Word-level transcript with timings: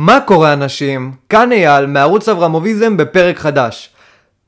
מה 0.00 0.20
קורה 0.20 0.52
אנשים? 0.52 1.12
כאן 1.28 1.52
אייל 1.52 1.86
מערוץ 1.86 2.28
אברמוביזם 2.28 2.96
בפרק 2.96 3.38
חדש. 3.38 3.90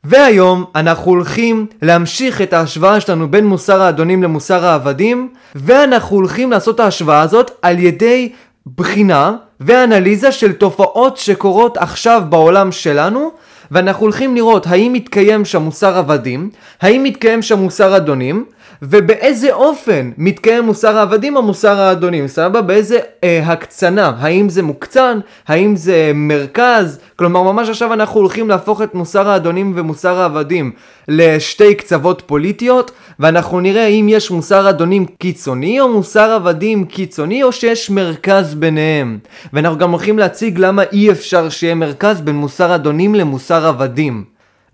והיום 0.04 0.65
אנחנו 0.75 1.11
הולכים 1.11 1.67
להמשיך 1.83 2.42
את 2.42 2.53
ההשוואה 2.53 3.00
שלנו 3.00 3.30
בין 3.30 3.46
מוסר 3.46 3.83
האדונים 3.83 4.23
למוסר 4.23 4.65
העבדים 4.65 5.28
ואנחנו 5.55 6.17
הולכים 6.17 6.50
לעשות 6.50 6.75
את 6.75 6.81
ההשוואה 6.81 7.21
הזאת 7.21 7.50
על 7.63 7.78
ידי 7.78 8.32
בחינה 8.77 9.36
ואנליזה 9.61 10.32
של 10.32 10.52
תופעות 10.52 11.17
שקורות 11.17 11.77
עכשיו 11.77 12.23
בעולם 12.29 12.73
שלנו 12.73 13.30
ואנחנו 13.71 14.03
הולכים 14.03 14.35
לראות 14.35 14.67
האם 14.67 14.93
מתקיים 14.93 15.45
שם 15.45 15.62
מוסר 15.62 15.98
עבדים, 15.98 16.51
האם 16.80 17.03
מתקיים 17.03 17.43
שם 17.43 17.59
מוסר 17.59 17.96
אדונים 17.96 18.45
ובאיזה 18.82 19.52
אופן 19.52 20.11
מתקיים 20.18 20.64
מוסר 20.64 20.98
העבדים 20.98 21.36
או 21.36 21.43
מוסר 21.43 21.80
האדונים, 21.80 22.29
סבבה? 22.29 22.62
באיזה 22.62 22.98
אה, 23.25 23.43
הקצנה, 23.46 24.12
האם 24.18 24.48
זה 24.48 24.62
מוקצן, 24.62 25.18
האם 25.48 25.77
זה 25.77 26.12
מרכז, 26.14 26.98
כלומר 27.17 27.43
ממש 27.43 27.68
עכשיו 27.68 27.93
אנחנו 27.93 28.21
הולכים 28.21 28.48
להפוך 28.48 28.82
את 28.82 28.95
מוסר 28.95 29.29
האדונים 29.29 29.72
ומוסר 29.76 30.21
העבדים 30.21 30.72
לשתי 31.09 31.75
קצוות 31.75 32.22
פוליטיות, 32.26 32.90
ואנחנו 33.18 33.60
נראה 33.60 33.86
אם 33.86 34.06
יש 34.09 34.30
מוסר 34.30 34.70
אדונים 34.70 35.06
קיצוני 35.06 35.80
או 35.80 35.88
מוסר 35.88 36.32
עבדים 36.32 36.84
קיצוני 36.84 37.42
או 37.42 37.52
שיש 37.52 37.90
מרכז 37.90 38.54
ביניהם. 38.54 39.18
ואנחנו 39.52 39.78
גם 39.78 39.90
הולכים 39.90 40.18
להציג 40.18 40.59
למה 40.59 40.82
אי 40.92 41.10
אפשר 41.10 41.48
שיהיה 41.48 41.74
מרכז 41.74 42.20
בין 42.20 42.37
מוסר 42.37 42.74
אדונים 42.74 43.14
למוסר 43.14 43.66
עבדים. 43.66 44.24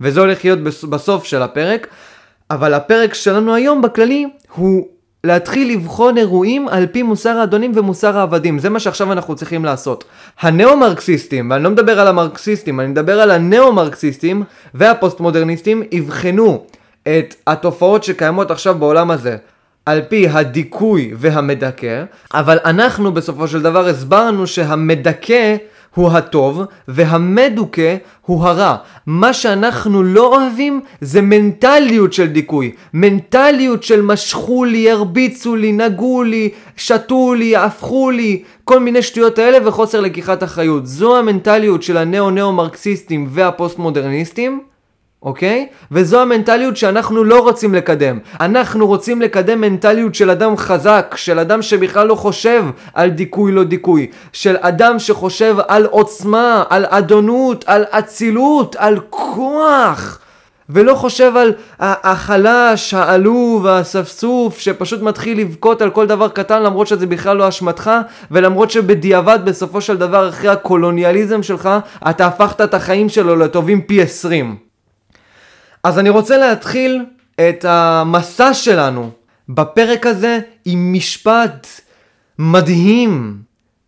וזה 0.01 0.21
הולך 0.21 0.45
להיות 0.45 0.59
בסוף 0.63 1.25
של 1.25 1.43
הפרק. 1.43 1.87
אבל 2.51 2.75
הפרק 2.75 3.15
שלנו 3.15 3.55
היום 3.55 3.83
בכללי 3.83 4.27
הוא 4.55 4.87
להתחיל 5.25 5.73
לבחון 5.73 6.19
אירועים 6.19 6.69
על 6.69 6.87
פי 6.87 7.03
מוסר 7.03 7.39
האדונים 7.39 7.73
ומוסר 7.75 8.19
העבדים. 8.19 8.59
זה 8.59 8.71
מה 8.71 8.81
שעכשיו 8.81 9.13
אנחנו 9.13 9.37
צריכים 9.37 9.65
לעשות. 9.65 10.05
הנאו-מרקסיסטים, 10.41 11.51
ואני 11.51 11.65
לא 11.65 11.71
מדבר 11.71 12.01
על 12.01 12.09
המרקסיסטים, 12.09 12.81
אני 12.81 12.89
מדבר 12.89 13.21
על 13.21 13.31
הנאו-מרקסיסטים 13.31 14.43
והפוסט-מודרניסטים, 14.75 15.83
יבחנו 15.93 16.65
את 17.03 17.35
התופעות 17.47 18.05
שקיימות 18.05 18.51
עכשיו 18.51 18.75
בעולם 18.75 19.11
הזה. 19.11 19.37
על 19.87 20.03
פי 20.09 20.29
הדיכוי 20.29 21.13
והמדכא, 21.17 22.05
אבל 22.35 22.59
אנחנו 22.65 23.13
בסופו 23.13 23.49
של 23.49 23.63
דבר 23.63 23.87
הסברנו 23.87 24.47
שהמדכא 24.47 25.57
הוא 25.97 26.11
הטוב, 26.11 26.63
והמדוכא 26.89 27.97
הוא 28.27 28.45
הרע. 28.45 28.77
מה 29.07 29.33
שאנחנו 29.33 30.03
לא 30.03 30.37
אוהבים 30.37 30.81
זה 31.01 31.23
מנטליות 31.23 32.13
של 32.13 32.27
דיכוי. 32.27 32.73
מנטליות 32.95 33.83
של 33.83 34.03
משכו 34.03 34.65
לי, 34.65 34.91
הרביצו 34.91 35.57
לי, 35.57 35.73
נגעו 35.73 36.23
לי, 36.23 36.49
שתו 36.77 37.35
לי, 37.35 37.57
הפכו 37.57 38.11
לי, 38.11 38.43
כל 38.65 38.81
מיני 38.81 39.03
שטויות 39.03 39.39
האלה 39.39 39.69
וחוסר 39.69 40.01
לקיחת 40.01 40.43
אחריות. 40.43 40.87
זו 40.87 41.19
המנטליות 41.19 41.83
של 41.83 41.97
הנאו-נאו-מרקסיסטים 41.97 43.27
והפוסט-מודרניסטים. 43.31 44.61
אוקיי? 45.23 45.67
וזו 45.91 46.21
המנטליות 46.21 46.77
שאנחנו 46.77 47.25
לא 47.25 47.41
רוצים 47.41 47.75
לקדם. 47.75 48.19
אנחנו 48.41 48.87
רוצים 48.87 49.23
לקדם 49.23 49.61
מנטליות 49.61 50.15
של 50.15 50.31
אדם 50.31 50.57
חזק, 50.57 51.15
של 51.17 51.39
אדם 51.39 51.63
שבכלל 51.63 52.07
לא 52.07 52.15
חושב 52.15 52.65
על 52.95 53.11
דיכוי 53.11 53.53
לא 53.53 53.65
דיכוי, 53.65 54.11
של 54.33 54.57
אדם 54.61 54.99
שחושב 54.99 55.57
על 55.69 55.85
עוצמה, 55.87 56.65
על 56.69 56.87
אדונות, 56.89 57.65
על 57.67 57.85
אצילות, 57.91 58.77
על 58.79 59.01
כוח. 59.11 60.19
ולא 60.69 60.95
חושב 60.95 61.37
על 61.37 61.53
החלש, 61.81 62.95
העלוב, 62.95 63.67
האספסוף, 63.67 64.59
שפשוט 64.59 65.03
מתחיל 65.03 65.41
לבכות 65.41 65.83
על 65.83 65.91
כל 65.91 66.07
דבר 66.07 66.29
קטן 66.29 66.63
למרות 66.63 66.87
שזה 66.87 67.07
בכלל 67.07 67.37
לא 67.37 67.49
אשמתך, 67.49 67.91
ולמרות 68.31 68.71
שבדיעבד 68.71 69.39
בסופו 69.45 69.81
של 69.81 69.97
דבר 69.97 70.29
אחרי 70.29 70.49
הקולוניאליזם 70.49 71.43
שלך, 71.43 71.69
אתה 72.11 72.27
הפכת 72.27 72.61
את 72.61 72.75
החיים 72.75 73.09
שלו 73.09 73.37
לטובים 73.37 73.81
פי 73.83 74.03
עשרים. 74.03 74.66
אז 75.87 75.99
אני 75.99 76.09
רוצה 76.09 76.39
להתחיל 76.39 77.05
את 77.41 77.65
המסע 77.69 78.55
שלנו 78.55 79.11
בפרק 79.49 80.07
הזה 80.07 80.39
עם 80.65 80.93
משפט 80.93 81.67
מדהים 82.39 83.39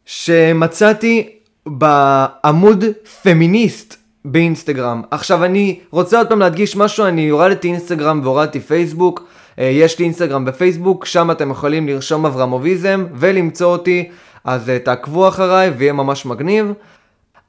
שמצאתי 0.07 1.29
בעמוד 1.67 2.85
פמיניסט 3.23 3.97
באינסטגרם. 4.25 5.03
עכשיו 5.11 5.45
אני 5.45 5.81
רוצה 5.91 6.19
עוד 6.19 6.29
פעם 6.29 6.39
להדגיש 6.39 6.77
משהו, 6.77 7.05
אני 7.07 7.29
הורדתי 7.29 7.69
אינסטגרם 7.69 8.21
והורדתי 8.25 8.61
פייסבוק. 8.61 9.29
אה, 9.59 9.65
יש 9.65 9.99
לי 9.99 10.05
אינסטגרם 10.05 10.45
ופייסבוק, 10.47 11.05
שם 11.05 11.31
אתם 11.31 11.51
יכולים 11.51 11.89
לרשום 11.89 12.27
אברמוביזם 12.27 13.07
ולמצוא 13.15 13.73
אותי, 13.73 14.11
אז 14.45 14.71
אה, 14.71 14.79
תעקבו 14.79 15.29
אחריי 15.29 15.71
ויהיה 15.71 15.93
ממש 15.93 16.27
מגניב. 16.27 16.73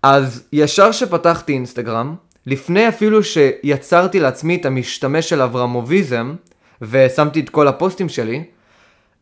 אז 0.03 0.43
ישר 0.53 0.91
שפתחתי 0.91 1.53
אינסטגרם, 1.53 2.15
לפני 2.45 2.87
אפילו 2.87 3.23
שיצרתי 3.23 4.19
לעצמי 4.19 4.55
את 4.55 4.65
המשתמש 4.65 5.29
של 5.29 5.41
אברמוביזם, 5.41 6.33
ושמתי 6.81 7.39
את 7.39 7.49
כל 7.49 7.67
הפוסטים 7.67 8.09
שלי, 8.09 8.43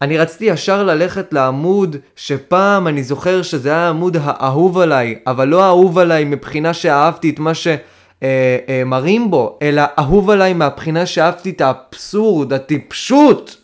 אני 0.02 0.18
רציתי 0.18 0.46
ישר 0.46 0.84
ללכת 0.84 1.34
לעמוד 1.34 1.96
שפעם 2.16 2.88
אני 2.88 3.04
זוכר 3.04 3.42
שזה 3.42 3.70
היה 3.70 3.86
העמוד 3.86 4.18
האהוב 4.22 4.78
עליי, 4.78 5.20
אבל 5.28 5.48
לא 5.48 5.64
האהוב 5.64 5.98
עליי 5.98 6.24
מבחינה 6.24 6.74
שאהבתי 6.74 7.30
את 7.30 7.40
מה 7.40 7.52
שמראים 7.54 9.22
אה, 9.22 9.26
אה, 9.26 9.30
בו, 9.30 9.60
אלא 9.62 9.82
אהוב 10.00 10.30
עליי 10.30 10.54
מהבחינה 10.54 11.06
שאהבתי 11.06 11.50
את 11.50 11.62
האבסורד, 11.62 12.54
הטיפשות 12.54 13.57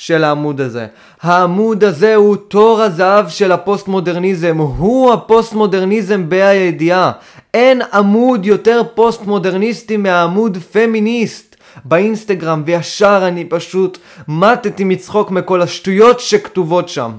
של 0.00 0.24
העמוד 0.24 0.60
הזה. 0.60 0.86
העמוד 1.22 1.84
הזה 1.84 2.14
הוא 2.14 2.36
תור 2.36 2.82
הזהב 2.82 3.28
של 3.28 3.52
הפוסט 3.52 3.88
מודרניזם, 3.88 4.58
הוא 4.58 5.12
הפוסט 5.12 5.52
מודרניזם 5.52 6.28
בהידיעה. 6.28 7.12
אין 7.54 7.82
עמוד 7.92 8.46
יותר 8.46 8.82
פוסט 8.94 9.26
מודרניסטי 9.26 9.96
מהעמוד 9.96 10.58
פמיניסט 10.72 11.56
באינסטגרם, 11.84 12.62
וישר 12.66 13.24
אני 13.28 13.44
פשוט 13.44 13.98
מתתי 14.28 14.84
מצחוק 14.84 15.30
מכל 15.30 15.62
השטויות 15.62 16.20
שכתובות 16.20 16.88
שם. 16.88 17.10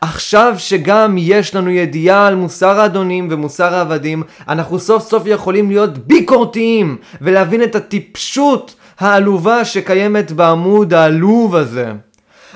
עכשיו 0.00 0.54
שגם 0.58 1.16
יש 1.18 1.54
לנו 1.54 1.70
ידיעה 1.70 2.26
על 2.26 2.34
מוסר 2.34 2.80
האדונים 2.80 3.28
ומוסר 3.30 3.74
העבדים, 3.74 4.22
אנחנו 4.48 4.78
סוף 4.78 5.08
סוף 5.08 5.22
יכולים 5.26 5.70
להיות 5.70 5.98
ביקורתיים 5.98 6.96
ולהבין 7.20 7.62
את 7.62 7.74
הטיפשות 7.74 8.74
העלובה 8.98 9.64
שקיימת 9.64 10.32
בעמוד 10.32 10.94
העלוב 10.94 11.56
הזה. 11.56 11.92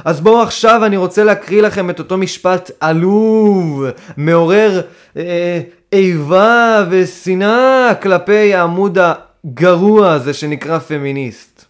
אז 0.04 0.20
בואו 0.20 0.42
עכשיו 0.42 0.84
אני 0.84 0.96
רוצה 0.96 1.24
להקריא 1.24 1.62
לכם 1.62 1.90
את 1.90 1.98
אותו 1.98 2.16
משפט 2.16 2.70
עלוב, 2.80 3.84
מעורר 4.16 4.80
אה, 5.16 5.60
איבה 5.92 6.84
ושנאה 6.90 7.92
כלפי 8.02 8.54
העמוד 8.54 8.98
הגרוע 8.98 10.12
הזה 10.12 10.34
שנקרא 10.34 10.78
פמיניסט. 10.78 11.64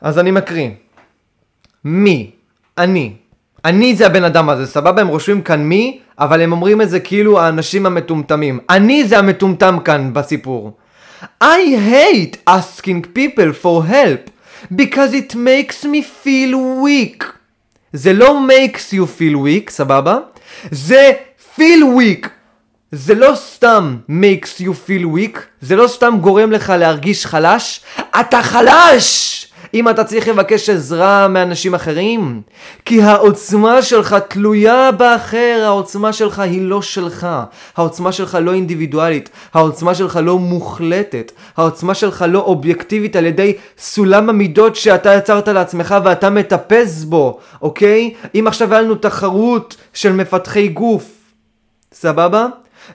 אז 0.00 0.18
אני 0.18 0.30
מקריא. 0.30 0.70
מי? 1.84 2.30
אני. 2.78 3.12
אני 3.64 3.94
זה 3.94 4.06
הבן 4.06 4.24
אדם 4.24 4.48
הזה, 4.48 4.66
סבבה? 4.66 5.00
הם 5.00 5.08
רושמים 5.08 5.42
כאן 5.42 5.62
מי, 5.62 6.00
אבל 6.18 6.40
הם 6.40 6.52
אומרים 6.52 6.82
את 6.82 6.90
זה 6.90 7.00
כאילו 7.00 7.40
האנשים 7.40 7.86
המטומטמים. 7.86 8.58
אני 8.70 9.04
זה 9.04 9.18
המטומטם 9.18 9.78
כאן 9.84 10.12
בסיפור. 10.12 10.76
I 11.44 11.60
hate 11.90 12.50
asking 12.50 13.16
people 13.16 13.52
for 13.62 13.90
help 13.90 14.30
because 14.70 15.12
it 15.12 15.34
makes 15.34 15.84
me 15.84 16.02
feel 16.24 16.54
weak. 16.84 17.24
זה 17.92 18.12
לא 18.12 18.40
makes 18.48 18.92
you 18.94 19.20
feel 19.20 19.36
weak, 19.36 19.70
סבבה? 19.70 20.18
זה 20.70 21.12
feel 21.56 21.82
weak. 21.98 22.28
זה 22.92 23.14
לא 23.14 23.32
סתם 23.34 23.96
makes 24.08 24.60
you 24.60 24.72
feel 24.86 25.04
weak, 25.16 25.38
זה 25.60 25.76
לא 25.76 25.88
סתם 25.88 26.18
גורם 26.20 26.52
לך 26.52 26.72
להרגיש 26.78 27.26
חלש, 27.26 27.80
אתה 28.20 28.42
חלש! 28.42 29.46
אם 29.74 29.88
אתה 29.88 30.04
צריך 30.04 30.28
לבקש 30.28 30.70
עזרה 30.70 31.28
מאנשים 31.28 31.74
אחרים, 31.74 32.42
כי 32.84 33.02
העוצמה 33.02 33.82
שלך 33.82 34.16
תלויה 34.28 34.92
באחר, 34.92 35.62
העוצמה 35.64 36.12
שלך 36.12 36.38
היא 36.38 36.62
לא 36.62 36.82
שלך, 36.82 37.26
העוצמה 37.76 38.12
שלך 38.12 38.38
לא 38.42 38.52
אינדיבידואלית, 38.52 39.30
העוצמה 39.54 39.94
שלך 39.94 40.20
לא 40.22 40.38
מוחלטת, 40.38 41.32
העוצמה 41.56 41.94
שלך 41.94 42.24
לא 42.28 42.38
אובייקטיבית 42.38 43.16
על 43.16 43.26
ידי 43.26 43.56
סולם 43.78 44.28
המידות 44.28 44.76
שאתה 44.76 45.14
יצרת 45.14 45.48
לעצמך 45.48 45.94
ואתה 46.04 46.30
מטפס 46.30 47.04
בו, 47.04 47.38
אוקיי? 47.62 48.14
אם 48.34 48.44
עכשיו 48.46 48.72
היה 48.72 48.82
לנו 48.82 48.94
תחרות 48.94 49.76
של 49.94 50.12
מפתחי 50.12 50.68
גוף, 50.68 51.04
סבבה? 51.92 52.46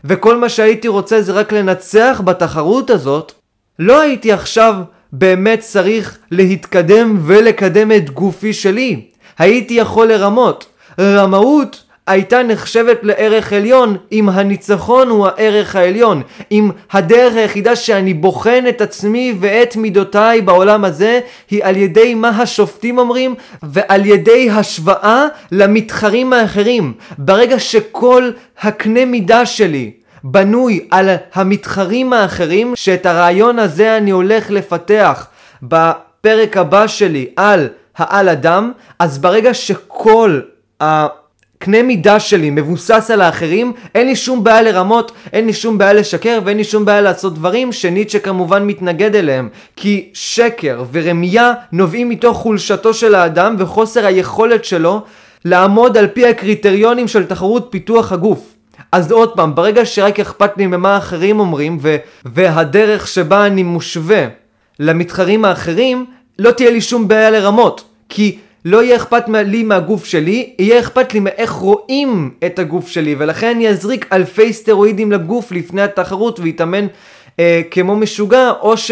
וכל 0.05 0.37
מה 0.37 0.49
שהייתי 0.49 0.87
רוצה 0.87 1.21
זה 1.21 1.31
רק 1.31 1.53
לנצח 1.53 2.21
בתחרות 2.25 2.89
הזאת, 2.89 3.31
לא 3.79 4.01
הייתי 4.01 4.31
עכשיו 4.31 4.75
באמת 5.17 5.59
צריך 5.59 6.17
להתקדם 6.31 7.17
ולקדם 7.25 7.91
את 7.91 8.09
גופי 8.09 8.53
שלי. 8.53 9.01
הייתי 9.37 9.73
יכול 9.73 10.07
לרמות. 10.07 10.65
רמאות 10.99 11.83
הייתה 12.07 12.43
נחשבת 12.43 12.99
לערך 13.03 13.53
עליון 13.53 13.97
אם 14.11 14.29
הניצחון 14.29 15.09
הוא 15.09 15.27
הערך 15.27 15.75
העליון. 15.75 16.21
אם 16.51 16.69
הדרך 16.91 17.35
היחידה 17.35 17.75
שאני 17.75 18.13
בוחן 18.13 18.63
את 18.69 18.81
עצמי 18.81 19.33
ואת 19.39 19.75
מידותיי 19.75 20.41
בעולם 20.41 20.85
הזה 20.85 21.19
היא 21.51 21.63
על 21.63 21.77
ידי 21.77 22.13
מה 22.13 22.29
השופטים 22.29 22.97
אומרים 22.97 23.35
ועל 23.63 24.05
ידי 24.05 24.49
השוואה 24.49 25.25
למתחרים 25.51 26.33
האחרים. 26.33 26.93
ברגע 27.17 27.59
שכל 27.59 28.31
הקנה 28.61 29.05
מידה 29.05 29.45
שלי 29.45 29.91
בנוי 30.27 30.87
על 30.91 31.09
המתחרים 31.33 32.13
האחרים, 32.13 32.73
שאת 32.75 33.05
הרעיון 33.05 33.59
הזה 33.59 33.97
אני 33.97 34.11
הולך 34.11 34.51
לפתח 34.51 35.27
בפרק 35.63 36.57
הבא 36.57 36.87
שלי 36.87 37.27
על 37.35 37.67
העל 37.97 38.29
אדם, 38.29 38.71
אז 38.99 39.17
ברגע 39.17 39.53
שכל 39.53 40.39
הקנה 40.81 41.83
מידה 41.83 42.19
שלי 42.19 42.49
מבוסס 42.49 43.11
על 43.13 43.21
האחרים, 43.21 43.73
אין 43.95 44.07
לי 44.07 44.15
שום 44.15 44.43
בעיה 44.43 44.61
לרמות, 44.61 45.11
אין 45.33 45.45
לי 45.45 45.53
שום 45.53 45.77
בעיה 45.77 45.93
לשקר 45.93 46.39
ואין 46.45 46.57
לי 46.57 46.63
שום 46.63 46.85
בעיה 46.85 47.01
לעשות 47.01 47.33
דברים 47.33 47.71
שניטשה 47.71 48.19
כמובן 48.19 48.63
מתנגד 48.63 49.15
אליהם. 49.15 49.49
כי 49.75 50.09
שקר 50.13 50.83
ורמייה 50.91 51.53
נובעים 51.71 52.09
מתוך 52.09 52.37
חולשתו 52.37 52.93
של 52.93 53.15
האדם 53.15 53.55
וחוסר 53.59 54.05
היכולת 54.05 54.65
שלו 54.65 55.01
לעמוד 55.45 55.97
על 55.97 56.07
פי 56.07 56.27
הקריטריונים 56.27 57.07
של 57.07 57.25
תחרות 57.25 57.67
פיתוח 57.69 58.11
הגוף. 58.11 58.54
אז 58.95 59.11
עוד 59.11 59.35
פעם, 59.35 59.55
ברגע 59.55 59.85
שרק 59.85 60.19
אכפת 60.19 60.57
לי 60.57 60.67
ממה 60.67 60.97
אחרים 60.97 61.39
אומרים, 61.39 61.77
ו- 61.81 61.95
והדרך 62.25 63.07
שבה 63.07 63.45
אני 63.45 63.63
מושווה 63.63 64.27
למתחרים 64.79 65.45
האחרים, 65.45 66.05
לא 66.39 66.51
תהיה 66.51 66.71
לי 66.71 66.81
שום 66.81 67.07
בעיה 67.07 67.29
לרמות. 67.29 67.83
כי 68.09 68.37
לא 68.65 68.83
יהיה 68.83 68.95
אכפת 68.95 69.23
לי 69.29 69.63
מהגוף 69.63 70.05
שלי, 70.05 70.53
יהיה 70.59 70.79
אכפת 70.79 71.13
לי 71.13 71.19
מאיך 71.19 71.51
רואים 71.51 72.31
את 72.45 72.59
הגוף 72.59 72.87
שלי, 72.87 73.15
ולכן 73.17 73.47
אני 73.55 73.69
אזריק 73.69 74.13
אלפי 74.13 74.53
סטרואידים 74.53 75.11
לגוף 75.11 75.51
לפני 75.51 75.81
התחרות 75.81 76.39
ויתאמן 76.39 76.87
אה, 77.39 77.61
כמו 77.71 77.95
משוגע, 77.95 78.51
או 78.61 78.77
ש... 78.77 78.91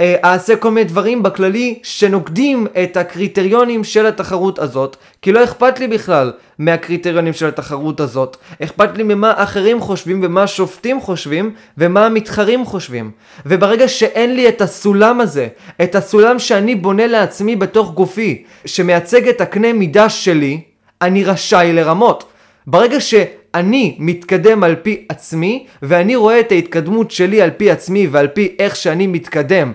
אה, 0.00 0.16
אעשה 0.24 0.56
כל 0.56 0.70
מיני 0.70 0.84
דברים 0.84 1.22
בכללי 1.22 1.78
שנוגדים 1.82 2.66
את 2.82 2.96
הקריטריונים 2.96 3.84
של 3.84 4.06
התחרות 4.06 4.58
הזאת, 4.58 4.96
כי 5.22 5.32
לא 5.32 5.44
אכפת 5.44 5.80
לי 5.80 5.88
בכלל 5.88 6.32
מהקריטריונים 6.58 7.32
של 7.32 7.46
התחרות 7.46 8.00
הזאת. 8.00 8.36
אכפת 8.62 8.96
לי 8.96 9.02
ממה 9.02 9.32
אחרים 9.36 9.80
חושבים 9.80 10.20
ומה 10.24 10.42
השופטים 10.42 11.00
חושבים 11.00 11.54
ומה 11.78 12.06
המתחרים 12.06 12.64
חושבים. 12.64 13.10
וברגע 13.46 13.88
שאין 13.88 14.36
לי 14.36 14.48
את 14.48 14.60
הסולם 14.60 15.20
הזה, 15.20 15.48
את 15.82 15.94
הסולם 15.94 16.38
שאני 16.38 16.74
בונה 16.74 17.06
לעצמי 17.06 17.56
בתוך 17.56 17.92
גופי, 17.94 18.44
שמייצג 18.66 19.28
את 19.28 19.40
הקנה 19.40 19.72
מידה 19.72 20.08
שלי, 20.08 20.60
אני 21.02 21.24
רשאי 21.24 21.72
לרמות. 21.72 22.24
ברגע 22.66 23.00
שאני 23.54 23.96
מתקדם 23.98 24.64
על 24.64 24.74
פי 24.74 25.04
עצמי, 25.08 25.66
ואני 25.82 26.16
רואה 26.16 26.40
את 26.40 26.52
ההתקדמות 26.52 27.10
שלי 27.10 27.42
על 27.42 27.50
פי 27.50 27.70
עצמי 27.70 28.06
ועל 28.06 28.26
פי 28.26 28.54
איך 28.58 28.76
שאני 28.76 29.06
מתקדם 29.06 29.72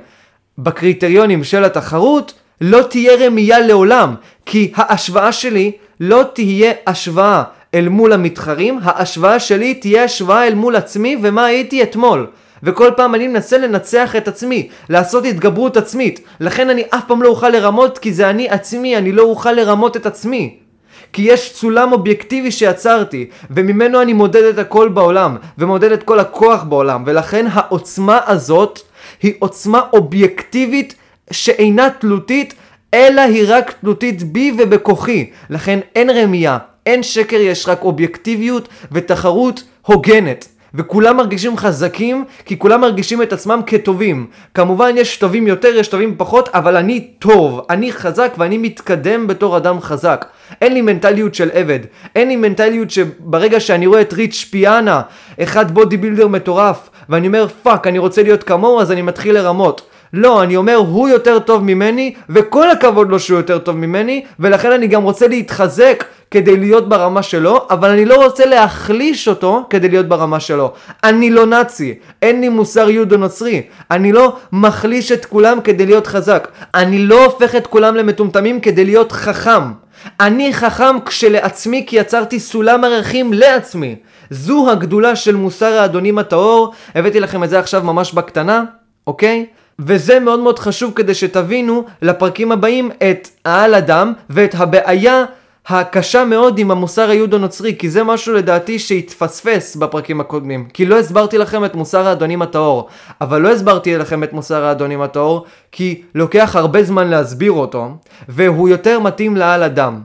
בקריטריונים 0.57 1.43
של 1.43 1.63
התחרות, 1.63 2.33
לא 2.61 2.81
תהיה 2.89 3.25
רמייה 3.25 3.59
לעולם, 3.59 4.15
כי 4.45 4.71
ההשוואה 4.75 5.31
שלי 5.31 5.71
לא 5.99 6.23
תהיה 6.33 6.71
השוואה 6.87 7.43
אל 7.73 7.89
מול 7.89 8.13
המתחרים, 8.13 8.79
ההשוואה 8.83 9.39
שלי 9.39 9.73
תהיה 9.73 10.03
השוואה 10.03 10.47
אל 10.47 10.55
מול 10.55 10.75
עצמי 10.75 11.17
ומה 11.21 11.45
הייתי 11.45 11.83
אתמול. 11.83 12.27
וכל 12.63 12.91
פעם 12.97 13.15
אני 13.15 13.27
מנסה 13.27 13.57
לנצח 13.57 14.15
את 14.15 14.27
עצמי, 14.27 14.69
לעשות 14.89 15.25
התגברות 15.25 15.77
עצמית. 15.77 16.19
לכן 16.39 16.69
אני 16.69 16.83
אף 16.89 17.03
פעם 17.07 17.21
לא 17.21 17.29
אוכל 17.29 17.49
לרמות 17.49 17.97
כי 17.97 18.13
זה 18.13 18.29
אני 18.29 18.49
עצמי, 18.49 18.97
אני 18.97 19.11
לא 19.11 19.23
אוכל 19.23 19.51
לרמות 19.51 19.97
את 19.97 20.05
עצמי. 20.05 20.68
כי 21.13 21.21
יש 21.21 21.51
סולם 21.55 21.91
אובייקטיבי 21.91 22.51
שיצרתי, 22.51 23.29
וממנו 23.51 24.01
אני 24.01 24.13
מודד 24.13 24.43
את 24.43 24.57
הכל 24.57 24.87
בעולם, 24.87 25.37
ומודד 25.57 25.91
את 25.91 26.03
כל 26.03 26.19
הכוח 26.19 26.63
בעולם, 26.63 27.03
ולכן 27.05 27.45
העוצמה 27.51 28.19
הזאת 28.27 28.79
היא 29.21 29.33
עוצמה 29.39 29.81
אובייקטיבית 29.93 30.95
שאינה 31.31 31.89
תלותית, 31.89 32.53
אלא 32.93 33.21
היא 33.21 33.43
רק 33.47 33.71
תלותית 33.81 34.23
בי 34.23 34.51
ובכוחי. 34.57 35.29
לכן 35.49 35.79
אין 35.95 36.09
רמייה, 36.09 36.57
אין 36.85 37.03
שקר, 37.03 37.35
יש 37.35 37.67
רק 37.67 37.83
אובייקטיביות 37.83 38.67
ותחרות 38.91 39.63
הוגנת. 39.81 40.47
וכולם 40.73 41.17
מרגישים 41.17 41.57
חזקים, 41.57 42.25
כי 42.45 42.59
כולם 42.59 42.81
מרגישים 42.81 43.21
את 43.21 43.33
עצמם 43.33 43.61
כטובים. 43.65 44.27
כמובן 44.53 44.91
יש 44.97 45.17
טובים 45.17 45.47
יותר, 45.47 45.67
יש 45.67 45.87
טובים 45.87 46.15
פחות, 46.17 46.49
אבל 46.53 46.75
אני 46.75 46.99
טוב, 47.19 47.65
אני 47.69 47.91
חזק 47.91 48.33
ואני 48.37 48.57
מתקדם 48.57 49.27
בתור 49.27 49.57
אדם 49.57 49.81
חזק. 49.81 50.25
אין 50.61 50.73
לי 50.73 50.81
מנטליות 50.81 51.35
של 51.35 51.49
עבד. 51.53 51.79
אין 52.15 52.27
לי 52.27 52.35
מנטליות 52.35 52.91
שברגע 52.91 53.59
שאני 53.59 53.87
רואה 53.87 54.01
את 54.01 54.13
ריץ' 54.13 54.47
פיאנה, 54.51 55.01
אחד 55.43 55.71
bodybuilder 55.71 56.27
מטורף, 56.27 56.89
ואני 57.09 57.27
אומר 57.27 57.47
fuck, 57.63 57.87
אני 57.87 57.99
רוצה 57.99 58.23
להיות 58.23 58.43
כמוהו, 58.43 58.81
אז 58.81 58.91
אני 58.91 59.01
מתחיל 59.01 59.35
לרמות. 59.35 59.81
לא, 60.13 60.43
אני 60.43 60.55
אומר, 60.55 60.75
הוא 60.75 61.09
יותר 61.09 61.39
טוב 61.39 61.63
ממני, 61.63 62.13
וכל 62.29 62.69
הכבוד 62.69 63.09
לו 63.09 63.19
שהוא 63.19 63.37
יותר 63.37 63.57
טוב 63.57 63.75
ממני, 63.77 64.25
ולכן 64.39 64.71
אני 64.71 64.87
גם 64.87 65.03
רוצה 65.03 65.27
להתחזק 65.27 66.03
כדי 66.31 66.57
להיות 66.57 66.89
ברמה 66.89 67.23
שלו, 67.23 67.67
אבל 67.69 67.89
אני 67.89 68.05
לא 68.05 68.23
רוצה 68.23 68.45
להחליש 68.45 69.27
אותו 69.27 69.65
כדי 69.69 69.89
להיות 69.89 70.07
ברמה 70.07 70.39
שלו. 70.39 70.73
אני 71.03 71.29
לא 71.29 71.45
נאצי, 71.45 71.93
אין 72.21 72.41
לי 72.41 72.49
מוסר 72.49 72.89
יהודו 72.89 73.17
נוצרי, 73.17 73.61
אני 73.91 74.11
לא 74.11 74.35
מחליש 74.51 75.11
את 75.11 75.25
כולם 75.25 75.61
כדי 75.61 75.85
להיות 75.85 76.07
חזק, 76.07 76.47
אני 76.75 76.99
לא 76.99 77.25
הופך 77.25 77.55
את 77.55 77.67
כולם 77.67 77.95
למטומטמים 77.95 78.59
כדי 78.59 78.85
להיות 78.85 79.11
חכם. 79.11 79.71
אני 80.19 80.53
חכם 80.53 80.95
כשלעצמי 81.05 81.83
כי 81.87 81.95
יצרתי 81.95 82.39
סולם 82.39 82.83
ערכים 82.83 83.33
לעצמי. 83.33 83.95
זו 84.29 84.71
הגדולה 84.71 85.15
של 85.15 85.35
מוסר 85.35 85.73
האדונים 85.79 86.17
הטהור, 86.17 86.73
הבאתי 86.95 87.19
לכם 87.19 87.43
את 87.43 87.49
זה 87.49 87.59
עכשיו 87.59 87.83
ממש 87.83 88.13
בקטנה, 88.13 88.63
אוקיי? 89.07 89.45
וזה 89.79 90.19
מאוד 90.19 90.39
מאוד 90.39 90.59
חשוב 90.59 90.93
כדי 90.95 91.13
שתבינו 91.13 91.83
לפרקים 92.01 92.51
הבאים 92.51 92.91
את 93.09 93.27
העל 93.45 93.75
אדם 93.75 94.13
ואת 94.29 94.55
הבעיה 94.57 95.25
הקשה 95.67 96.25
מאוד 96.25 96.59
עם 96.59 96.71
המוסר 96.71 97.09
היהודו-נוצרי, 97.09 97.75
כי 97.79 97.89
זה 97.89 98.03
משהו 98.03 98.33
לדעתי 98.33 98.79
שהתפספס 98.79 99.75
בפרקים 99.75 100.21
הקודמים. 100.21 100.67
כי 100.73 100.85
לא 100.85 100.99
הסברתי 100.99 101.37
לכם 101.37 101.65
את 101.65 101.75
מוסר 101.75 102.07
האדונים 102.07 102.41
הטהור. 102.41 102.87
אבל 103.21 103.41
לא 103.41 103.49
הסברתי 103.49 103.97
לכם 103.97 104.23
את 104.23 104.33
מוסר 104.33 104.63
האדונים 104.63 105.01
הטהור, 105.01 105.45
כי 105.71 106.01
לוקח 106.15 106.55
הרבה 106.55 106.83
זמן 106.83 107.07
להסביר 107.07 107.51
אותו, 107.51 107.89
והוא 108.29 108.69
יותר 108.69 108.99
מתאים 108.99 109.37
לעל 109.37 109.63
אדם. 109.63 110.01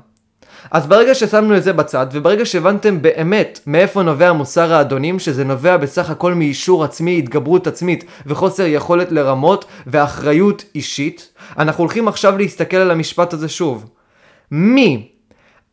אז 0.70 0.86
ברגע 0.86 1.14
ששמנו 1.14 1.56
את 1.56 1.62
זה 1.62 1.72
בצד, 1.72 2.06
וברגע 2.12 2.46
שהבנתם 2.46 3.02
באמת 3.02 3.60
מאיפה 3.66 4.02
נובע 4.02 4.32
מוסר 4.32 4.74
האדונים, 4.74 5.18
שזה 5.18 5.44
נובע 5.44 5.76
בסך 5.76 6.10
הכל 6.10 6.34
מאישור 6.34 6.84
עצמי, 6.84 7.18
התגברות 7.18 7.66
עצמית 7.66 8.04
וחוסר 8.26 8.66
יכולת 8.66 9.12
לרמות 9.12 9.64
ואחריות 9.86 10.64
אישית, 10.74 11.32
אנחנו 11.58 11.82
הולכים 11.82 12.08
עכשיו 12.08 12.38
להסתכל 12.38 12.76
על 12.76 12.90
המשפט 12.90 13.32
הזה 13.32 13.48
שוב. 13.48 13.90
מי 14.50 15.08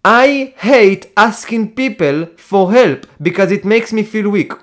I 0.08 0.54
hate 0.58 1.06
asking 1.20 1.76
people 1.76 2.26
for 2.50 2.72
help 2.72 3.06
because 3.22 3.52
it 3.52 3.64
makes 3.66 3.94
me 3.94 4.04
feel 4.04 4.30
weak. 4.30 4.54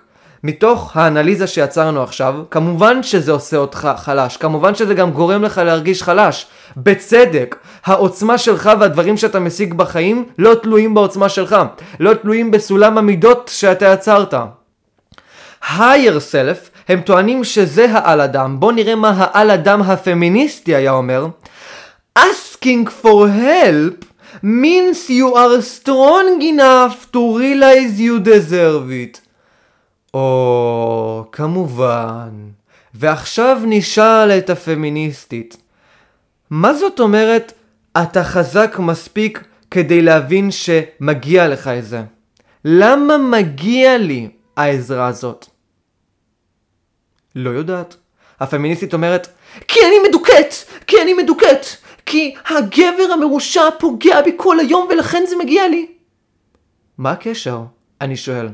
מתוך 0.45 0.97
האנליזה 0.97 1.47
שיצרנו 1.47 2.03
עכשיו, 2.03 2.35
כמובן 2.51 3.03
שזה 3.03 3.33
עושה 3.33 3.57
אותך 3.57 3.89
חלש, 3.97 4.37
כמובן 4.37 4.75
שזה 4.75 4.95
גם 4.95 5.11
גורם 5.11 5.43
לך 5.43 5.59
להרגיש 5.65 6.03
חלש. 6.03 6.47
בצדק, 6.77 7.57
העוצמה 7.85 8.39
שלך 8.39 8.71
והדברים 8.81 9.17
שאתה 9.17 9.41
משיג 9.41 9.75
בחיים 9.75 10.25
לא 10.39 10.55
תלויים 10.55 10.95
בעוצמה 10.95 11.29
שלך, 11.29 11.57
לא 12.01 12.15
תלויים 12.15 12.51
בסולם 12.51 12.99
המידות 12.99 13.51
שאתה 13.55 13.87
יצרת. 13.87 14.35
higher 15.63 16.19
self, 16.33 16.79
הם 16.89 17.01
טוענים 17.01 17.45
שזה 17.45 17.87
העל 17.93 18.21
אדם, 18.21 18.61
בוא 18.61 18.73
נראה 18.73 18.95
מה 18.95 19.13
העל 19.17 19.51
אדם 19.51 19.83
הפמיניסטי 19.83 20.75
היה 20.75 20.93
אומר. 20.93 21.27
asking 22.19 22.87
for 23.03 23.29
help 23.29 24.05
means 24.43 25.09
you 25.09 25.35
are 25.35 25.63
strong 25.63 26.43
enough 26.43 27.11
to 27.13 27.39
realize 27.39 28.01
you 28.01 28.19
deserve 28.21 28.91
it. 28.91 29.21
או, 30.15 31.25
כמובן. 31.33 32.31
ועכשיו 32.95 33.61
נשאל 33.67 34.31
את 34.39 34.51
הפמיניסטית. 34.51 35.57
מה 36.51 36.75
זאת 36.75 37.01
אומרת 37.01 37.53
אתה 38.03 38.25
חזק 38.25 38.77
מספיק 38.79 39.45
כדי 39.71 40.03
להבין 40.03 40.51
שמגיע 40.51 41.49
לך 41.49 41.69
את 41.69 41.85
זה? 41.85 42.03
למה 42.65 43.19
מגיע 43.19 43.99
לי 43.99 44.29
העזרה 44.57 45.07
הזאת? 45.07 45.47
לא 47.35 47.51
יודעת. 47.51 47.97
הפמיניסטית 48.41 48.95
אומרת, 48.95 49.29
כי 49.69 49.81
אני 49.81 50.09
מדוכאת! 50.09 50.55
כי 50.87 51.03
אני 51.03 51.15
מדוכאת! 51.15 51.67
כי 52.07 52.35
הגבר 52.49 53.13
המרושע 53.13 53.71
פוגע 53.79 54.23
בי 54.23 54.33
כל 54.37 54.61
היום 54.61 54.89
ולכן 54.91 55.23
זה 55.29 55.37
מגיע 55.37 55.69
לי. 55.69 55.87
מה 56.99 57.11
הקשר? 57.11 57.63
אני 58.01 58.17
שואל. 58.17 58.49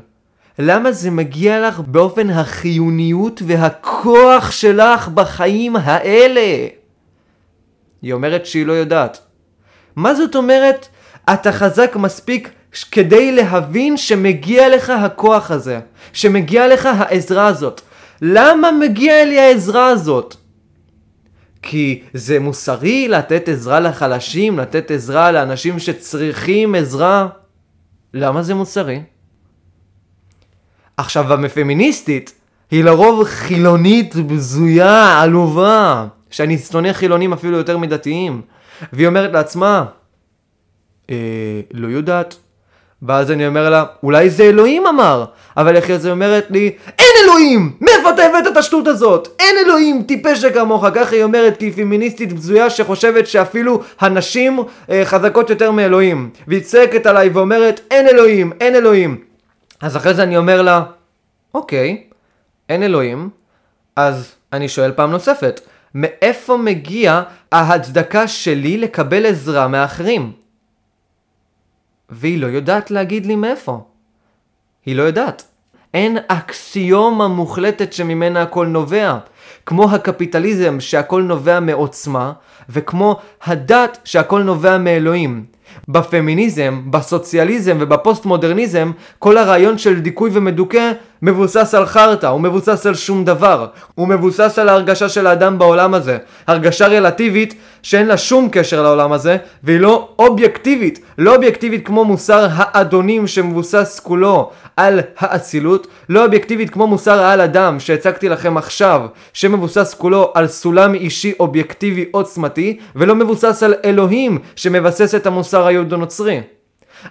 למה 0.59 0.91
זה 0.91 1.11
מגיע 1.11 1.67
לך 1.67 1.79
באופן 1.79 2.29
החיוניות 2.29 3.41
והכוח 3.45 4.51
שלך 4.51 5.07
בחיים 5.07 5.75
האלה? 5.75 6.67
היא 8.01 8.13
אומרת 8.13 8.45
שהיא 8.45 8.65
לא 8.65 8.73
יודעת. 8.73 9.19
מה 9.95 10.15
זאת 10.15 10.35
אומרת 10.35 10.87
אתה 11.33 11.51
חזק 11.51 11.95
מספיק 11.95 12.49
כדי 12.91 13.31
להבין 13.31 13.97
שמגיע 13.97 14.75
לך 14.75 14.89
הכוח 14.89 15.51
הזה, 15.51 15.79
שמגיע 16.13 16.67
לך 16.67 16.89
העזרה 16.97 17.47
הזאת. 17.47 17.81
למה 18.21 18.71
מגיע 18.71 19.25
לי 19.25 19.39
העזרה 19.39 19.87
הזאת? 19.87 20.35
כי 21.61 22.03
זה 22.13 22.39
מוסרי 22.39 23.07
לתת 23.07 23.49
עזרה 23.49 23.79
לחלשים, 23.79 24.59
לתת 24.59 24.91
עזרה 24.91 25.31
לאנשים 25.31 25.79
שצריכים 25.79 26.75
עזרה. 26.75 27.27
למה 28.13 28.43
זה 28.43 28.53
מוסרי? 28.53 29.01
עכשיו, 30.97 31.45
הפמיניסטית 31.45 32.33
היא 32.71 32.83
לרוב 32.83 33.23
חילונית, 33.23 34.15
בזויה, 34.15 35.21
עלובה, 35.21 36.07
שאני 36.29 36.57
שונא 36.57 36.93
חילונים 36.93 37.33
אפילו 37.33 37.57
יותר 37.57 37.77
מדתיים. 37.77 38.41
והיא 38.93 39.07
אומרת 39.07 39.33
לעצמה, 39.33 39.85
אה, 41.09 41.15
לא 41.73 41.87
יודעת. 41.87 42.35
ואז 43.01 43.31
אני 43.31 43.47
אומר 43.47 43.69
לה, 43.69 43.85
אולי 44.03 44.29
זה 44.29 44.43
אלוהים 44.43 44.87
אמר. 44.87 45.25
אבל 45.57 45.77
אחרי 45.77 45.99
זה 45.99 46.11
אומרת 46.11 46.45
לי, 46.49 46.71
אין 46.99 47.07
אלוהים! 47.23 47.71
מאיפה 47.81 48.09
אתה 48.09 48.23
הבאת 48.23 48.47
את 48.47 48.57
השטות 48.57 48.87
הזאת? 48.87 49.27
אין 49.39 49.55
אלוהים, 49.65 50.03
טיפש 50.03 50.41
שכמוך. 50.41 50.85
ככה 50.95 51.15
היא 51.15 51.23
אומרת 51.23 51.57
כי 51.57 51.65
היא 51.65 51.73
פמיניסטית 51.73 52.33
בזויה 52.33 52.69
שחושבת 52.69 53.27
שאפילו 53.27 53.81
הנשים 53.99 54.59
אה, 54.89 55.01
חזקות 55.05 55.49
יותר 55.49 55.71
מאלוהים. 55.71 56.29
והיא 56.47 56.61
צועקת 56.61 57.05
עליי 57.05 57.29
ואומרת, 57.29 57.79
אין 57.91 58.07
אלוהים, 58.07 58.51
אין 58.61 58.75
אלוהים. 58.75 59.17
אז 59.85 59.97
אחרי 59.97 60.13
זה 60.13 60.23
אני 60.23 60.37
אומר 60.37 60.61
לה, 60.61 60.83
אוקיי, 61.53 62.03
אין 62.69 62.83
אלוהים, 62.83 63.29
אז 63.95 64.35
אני 64.53 64.69
שואל 64.69 64.91
פעם 64.91 65.11
נוספת, 65.11 65.61
מאיפה 65.95 66.57
מגיע 66.57 67.21
ההצדקה 67.51 68.27
שלי 68.27 68.77
לקבל 68.77 69.25
עזרה 69.25 69.67
מאחרים? 69.67 70.31
והיא 72.09 72.41
לא 72.41 72.47
יודעת 72.47 72.91
להגיד 72.91 73.25
לי 73.25 73.35
מאיפה. 73.35 73.83
היא 74.85 74.95
לא 74.95 75.03
יודעת. 75.03 75.43
אין 75.93 76.17
אקסיומה 76.27 77.27
מוחלטת 77.27 77.93
שממנה 77.93 78.41
הכל 78.41 78.67
נובע. 78.67 79.17
כמו 79.65 79.91
הקפיטליזם 79.91 80.79
שהכל 80.79 81.21
נובע 81.21 81.59
מעוצמה, 81.59 82.33
וכמו 82.69 83.19
הדת 83.43 83.97
שהכל 84.03 84.43
נובע 84.43 84.77
מאלוהים. 84.77 85.45
בפמיניזם, 85.87 86.81
בסוציאליזם 86.89 87.77
ובפוסט 87.79 88.25
מודרניזם, 88.25 88.91
כל 89.19 89.37
הרעיון 89.37 89.77
של 89.77 89.99
דיכוי 89.99 90.29
ומדוכא 90.33 90.91
מבוסס 91.25 91.73
על 91.73 91.85
חרטא, 91.85 92.27
הוא 92.27 92.41
מבוסס 92.41 92.85
על 92.85 92.95
שום 92.95 93.25
דבר. 93.25 93.67
הוא 93.95 94.07
מבוסס 94.07 94.59
על 94.59 94.69
ההרגשה 94.69 95.09
של 95.09 95.27
האדם 95.27 95.57
בעולם 95.57 95.93
הזה. 95.93 96.17
הרגשה 96.47 96.87
רלטיבית 96.87 97.55
שאין 97.83 98.07
לה 98.07 98.17
שום 98.17 98.49
קשר 98.51 98.81
לעולם 98.81 99.11
הזה, 99.11 99.37
והיא 99.63 99.79
לא 99.79 100.09
אובייקטיבית. 100.19 100.99
לא 101.17 101.35
אובייקטיבית 101.35 101.85
כמו 101.85 102.05
מוסר 102.05 102.47
האדונים 102.51 103.27
שמבוסס 103.27 103.99
כולו 104.03 104.51
על 104.77 104.99
האצילות, 105.17 105.87
לא 106.09 106.25
אובייקטיבית 106.25 106.69
כמו 106.69 106.87
מוסר 106.87 107.19
העל 107.23 107.41
אדם 107.41 107.79
שהצגתי 107.79 108.29
לכם 108.29 108.57
עכשיו, 108.57 109.01
שמבוסס 109.33 109.95
כולו 109.97 110.31
על 110.35 110.47
סולם 110.47 110.93
אישי 110.93 111.33
אובייקטיבי 111.39 112.05
עוצמתי, 112.11 112.79
ולא 112.95 113.15
מבוסס 113.15 113.63
על 113.63 113.73
אלוהים 113.85 114.37
שמבסס 114.55 115.15
את 115.15 115.27
המוסר 115.27 115.65
היהודו-נוצרי. 115.67 116.41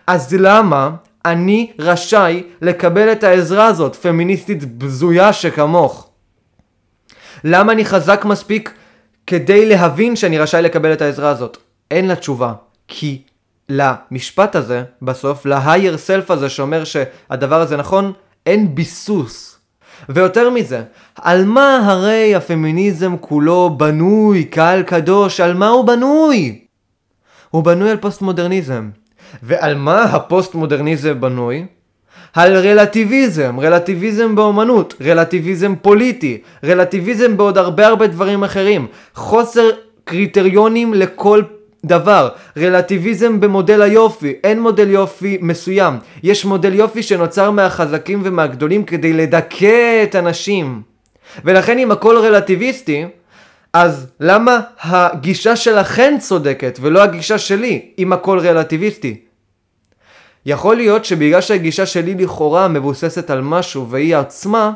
אז 0.07 0.35
למה 0.39 0.91
אני 1.25 1.73
רשאי 1.79 2.43
לקבל 2.63 3.13
את 3.13 3.25
העזרה 3.25 3.67
הזאת, 3.67 3.97
פמיניסטית 3.97 4.79
בזויה 4.79 5.33
שכמוך? 5.33 6.11
למה 7.45 7.73
אני 7.73 7.85
חזק 7.85 8.25
מספיק 8.25 8.75
כדי 9.27 9.69
להבין 9.69 10.17
שאני 10.17 10.39
רשאי 10.39 10.63
לקבל 10.63 10.93
את 10.93 11.03
העזרה 11.03 11.31
הזאת? 11.31 11.57
אין 11.91 12.09
לה 12.09 12.17
תשובה. 12.17 12.53
כי 12.89 13.23
למשפט 13.69 14.57
הזה, 14.57 14.85
בסוף, 15.03 15.47
ל-higher 15.47 15.97
self 16.07 16.33
הזה 16.33 16.49
שאומר 16.49 16.85
שהדבר 16.85 17.61
הזה 17.61 17.77
נכון, 17.77 18.13
אין 18.47 18.75
ביסוס. 18.75 19.59
ויותר 20.09 20.51
מזה, 20.51 20.83
על 21.15 21.45
מה 21.45 21.77
הרי 21.85 22.35
הפמיניזם 22.35 23.17
כולו 23.21 23.75
בנוי, 23.77 24.45
קהל 24.45 24.83
קדוש, 24.83 25.41
על 25.41 25.55
מה 25.55 25.69
הוא 25.69 25.87
בנוי? 25.87 26.65
הוא 27.51 27.65
בנוי 27.65 27.91
על 27.91 27.97
פוסט 27.97 28.23
מודרניזם. 28.23 28.91
ועל 29.43 29.75
מה 29.75 30.03
הפוסט 30.03 30.55
מודרניזם 30.55 31.21
בנוי? 31.21 31.67
על 32.35 32.57
רלטיביזם, 32.57 33.61
רלטיביזם 33.61 34.35
באומנות, 34.35 34.95
רלטיביזם 35.01 35.75
פוליטי, 35.83 36.39
רלטיביזם 36.65 37.37
בעוד 37.37 37.59
הרבה 37.59 37.87
הרבה 37.87 38.07
דברים 38.07 38.45
אחרים. 38.45 38.87
חוסר 39.15 39.71
קריטריונים 40.05 40.95
לכל 40.95 41.43
דבר, 41.85 42.29
רלטיביזם 42.59 43.41
במודל 43.41 43.83
היופי, 43.83 44.35
אין 44.45 44.61
מודל 44.61 44.91
יופי 44.91 45.39
מסוים, 45.41 45.95
יש 46.23 46.45
מודל 46.45 46.75
יופי 46.75 47.03
שנוצר 47.03 47.51
מהחזקים 47.51 48.21
ומהגדולים 48.25 48.85
כדי 48.85 49.13
לדכא 49.13 50.03
את 50.03 50.15
הנשים. 50.15 50.83
ולכן 51.45 51.79
אם 51.79 51.91
הכל 51.91 52.19
רלטיביסטי, 52.19 53.05
אז 53.75 54.07
למה 54.21 54.61
הגישה 54.81 55.57
שלכן 55.57 56.17
צודקת 56.21 56.79
ולא 56.83 57.03
הגישה 57.03 57.39
שלי, 57.39 57.93
אם 57.99 58.13
הכל 58.13 58.39
רלטיביסטי? 58.39 59.21
יכול 60.47 60.77
להיות 60.77 61.05
שבגלל 61.05 61.41
שהגישה 61.41 61.87
שלי 61.87 62.15
לכאורה 62.15 62.69
מבוססת 62.69 63.31
על 63.31 63.41
משהו 63.41 63.91
והיא 63.91 64.17
עצמה, 64.17 64.73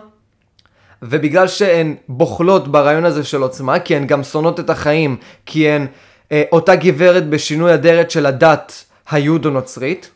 ובגלל 1.02 1.48
שהן 1.48 1.94
בוחלות 2.08 2.68
ברעיון 2.68 3.04
הזה 3.04 3.24
של 3.24 3.42
עוצמה, 3.42 3.78
כי 3.78 3.96
הן 3.96 4.06
גם 4.06 4.22
שונאות 4.24 4.60
את 4.60 4.70
החיים, 4.70 5.16
כי 5.46 5.68
הן 5.68 5.86
אה, 6.32 6.42
אותה 6.52 6.76
גברת 6.76 7.28
בשינוי 7.28 7.74
אדרת 7.74 8.10
של 8.10 8.26
הדת 8.26 8.84
היהודו-נוצרית, 9.10 10.10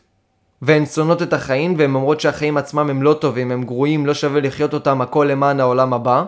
והן 0.61 0.85
שונאות 0.85 1.21
את 1.21 1.33
החיים, 1.33 1.75
והן 1.77 1.95
אומרות 1.95 2.21
שהחיים 2.21 2.57
עצמם 2.57 2.89
הם 2.89 3.03
לא 3.03 3.13
טובים, 3.13 3.51
הם 3.51 3.63
גרועים, 3.63 4.05
לא 4.05 4.13
שווה 4.13 4.41
לחיות 4.41 4.73
אותם, 4.73 5.01
הכל 5.01 5.27
למען 5.31 5.59
העולם 5.59 5.93
הבא. 5.93 6.23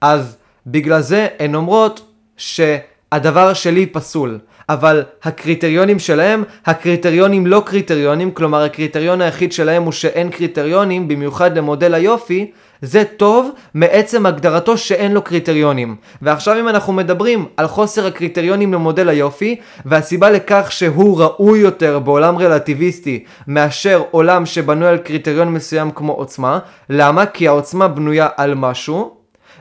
אז 0.00 0.36
בגלל 0.70 1.00
זה 1.00 1.26
הן 1.38 1.54
אומרות 1.54 2.00
שהדבר 2.36 3.52
שלי 3.52 3.86
פסול. 3.86 4.38
אבל 4.68 5.02
הקריטריונים 5.22 5.98
שלהם, 5.98 6.44
הקריטריונים 6.66 7.46
לא 7.46 7.62
קריטריונים, 7.66 8.30
כלומר 8.30 8.62
הקריטריון 8.62 9.20
היחיד 9.20 9.52
שלהם 9.52 9.82
הוא 9.82 9.92
שאין 9.92 10.30
קריטריונים, 10.30 11.08
במיוחד 11.08 11.58
למודל 11.58 11.94
היופי, 11.94 12.50
זה 12.82 13.04
טוב 13.04 13.50
מעצם 13.74 14.26
הגדרתו 14.26 14.78
שאין 14.78 15.12
לו 15.12 15.22
קריטריונים. 15.22 15.96
ועכשיו 16.22 16.60
אם 16.60 16.68
אנחנו 16.68 16.92
מדברים 16.92 17.46
על 17.56 17.66
חוסר 17.66 18.06
הקריטריונים 18.06 18.72
למודל 18.72 19.08
היופי, 19.08 19.56
והסיבה 19.84 20.30
לכך 20.30 20.72
שהוא 20.72 21.20
ראוי 21.22 21.58
יותר 21.58 21.98
בעולם 21.98 22.38
רלטיביסטי 22.38 23.24
מאשר 23.46 24.02
עולם 24.10 24.46
שבנוי 24.46 24.88
על 24.88 24.98
קריטריון 24.98 25.48
מסוים 25.48 25.90
כמו 25.90 26.12
עוצמה, 26.12 26.58
למה? 26.90 27.26
כי 27.26 27.48
העוצמה 27.48 27.88
בנויה 27.88 28.28
על 28.36 28.54
משהו, 28.54 29.16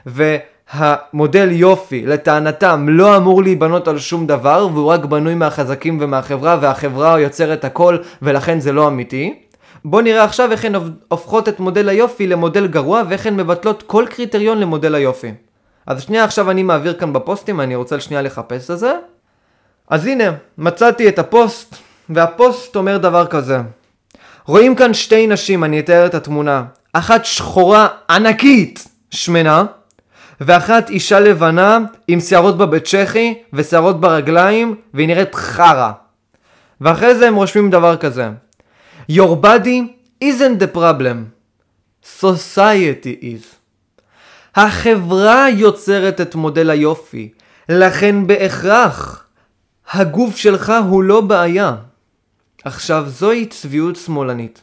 ו... 0.08 0.38
המודל 0.72 1.52
יופי 1.52 2.06
לטענתם 2.06 2.86
לא 2.90 3.18
אמור 3.18 3.44
להיבנות 3.44 3.88
על 3.88 4.00
שום 4.00 4.28
דבר 4.28 4.68
והוא 4.74 4.88
רק 4.88 5.06
בנוי 5.06 5.36
מהחזקים 5.36 5.98
ומהחברה 6.02 6.58
והחברה 6.62 7.20
יוצרת 7.20 7.66
הכל 7.66 7.98
ולכן 8.22 8.60
זה 8.60 8.72
לא 8.72 8.88
אמיתי. 8.88 9.40
בואו 9.86 10.02
נראה 10.02 10.24
עכשיו 10.24 10.52
איך 10.52 10.66
הן 10.66 10.74
הופכות 11.08 11.50
את 11.50 11.60
מודל 11.60 11.90
היופי 11.90 12.28
למודל 12.28 12.68
גרוע 12.68 13.04
ואיך 13.10 13.26
הן 13.26 13.36
מבטלות 13.36 13.84
כל 13.84 14.06
קריטריון 14.10 14.60
למודל 14.60 14.96
היופי. 14.96 15.32
אז 15.88 16.02
שנייה 16.02 16.24
עכשיו 16.24 16.52
אני 16.52 16.64
מעביר 16.64 16.94
כאן 16.94 17.14
בפוסטים, 17.14 17.62
אני 17.62 17.76
רוצה 17.76 18.00
שנייה 18.00 18.22
לחפש 18.22 18.72
את 18.72 18.80
זה. 18.80 18.94
אז 19.90 20.06
הנה, 20.06 20.32
מצאתי 20.58 21.10
את 21.10 21.20
הפוסט, 21.20 21.76
והפוסט 22.10 22.76
אומר 22.76 22.98
דבר 22.98 23.26
כזה. 23.26 23.58
רואים 24.46 24.76
כאן 24.76 24.94
שתי 24.94 25.28
נשים, 25.28 25.64
אני 25.64 25.80
אתאר 25.80 26.06
את 26.06 26.16
התמונה. 26.16 26.64
אחת 26.94 27.26
שחורה 27.26 27.88
ענקית, 28.10 28.88
שמנה, 29.12 29.66
ואחת 30.42 30.90
אישה 30.90 31.20
לבנה 31.20 31.80
עם 32.08 32.20
שערות 32.20 32.58
בבית 32.58 32.86
צ'כי 32.86 33.38
ושערות 33.54 34.02
ברגליים 34.02 34.76
והיא 34.94 35.08
נראית 35.08 35.36
חרא. 35.36 35.92
ואחרי 36.82 37.16
זה 37.16 37.28
הם 37.28 37.36
רושמים 37.36 37.70
דבר 37.70 37.98
כזה 37.98 38.30
Your 39.12 39.44
body 39.44 39.82
isn't 40.24 40.62
the 40.62 40.76
problem, 40.78 41.18
society 42.22 43.24
is. 43.24 43.60
החברה 44.56 45.50
יוצרת 45.50 46.22
את 46.22 46.36
מודל 46.36 46.70
היופי, 46.70 47.30
לכן 47.70 48.28
בהכרח 48.28 49.26
הגוף 49.92 50.36
שלך 50.38 50.74
הוא 50.90 51.04
לא 51.04 51.22
בעיה. 51.22 51.76
עכשיו 52.64 53.04
זוהי 53.08 53.46
צביעות 53.46 53.96
שמאלנית, 53.96 54.62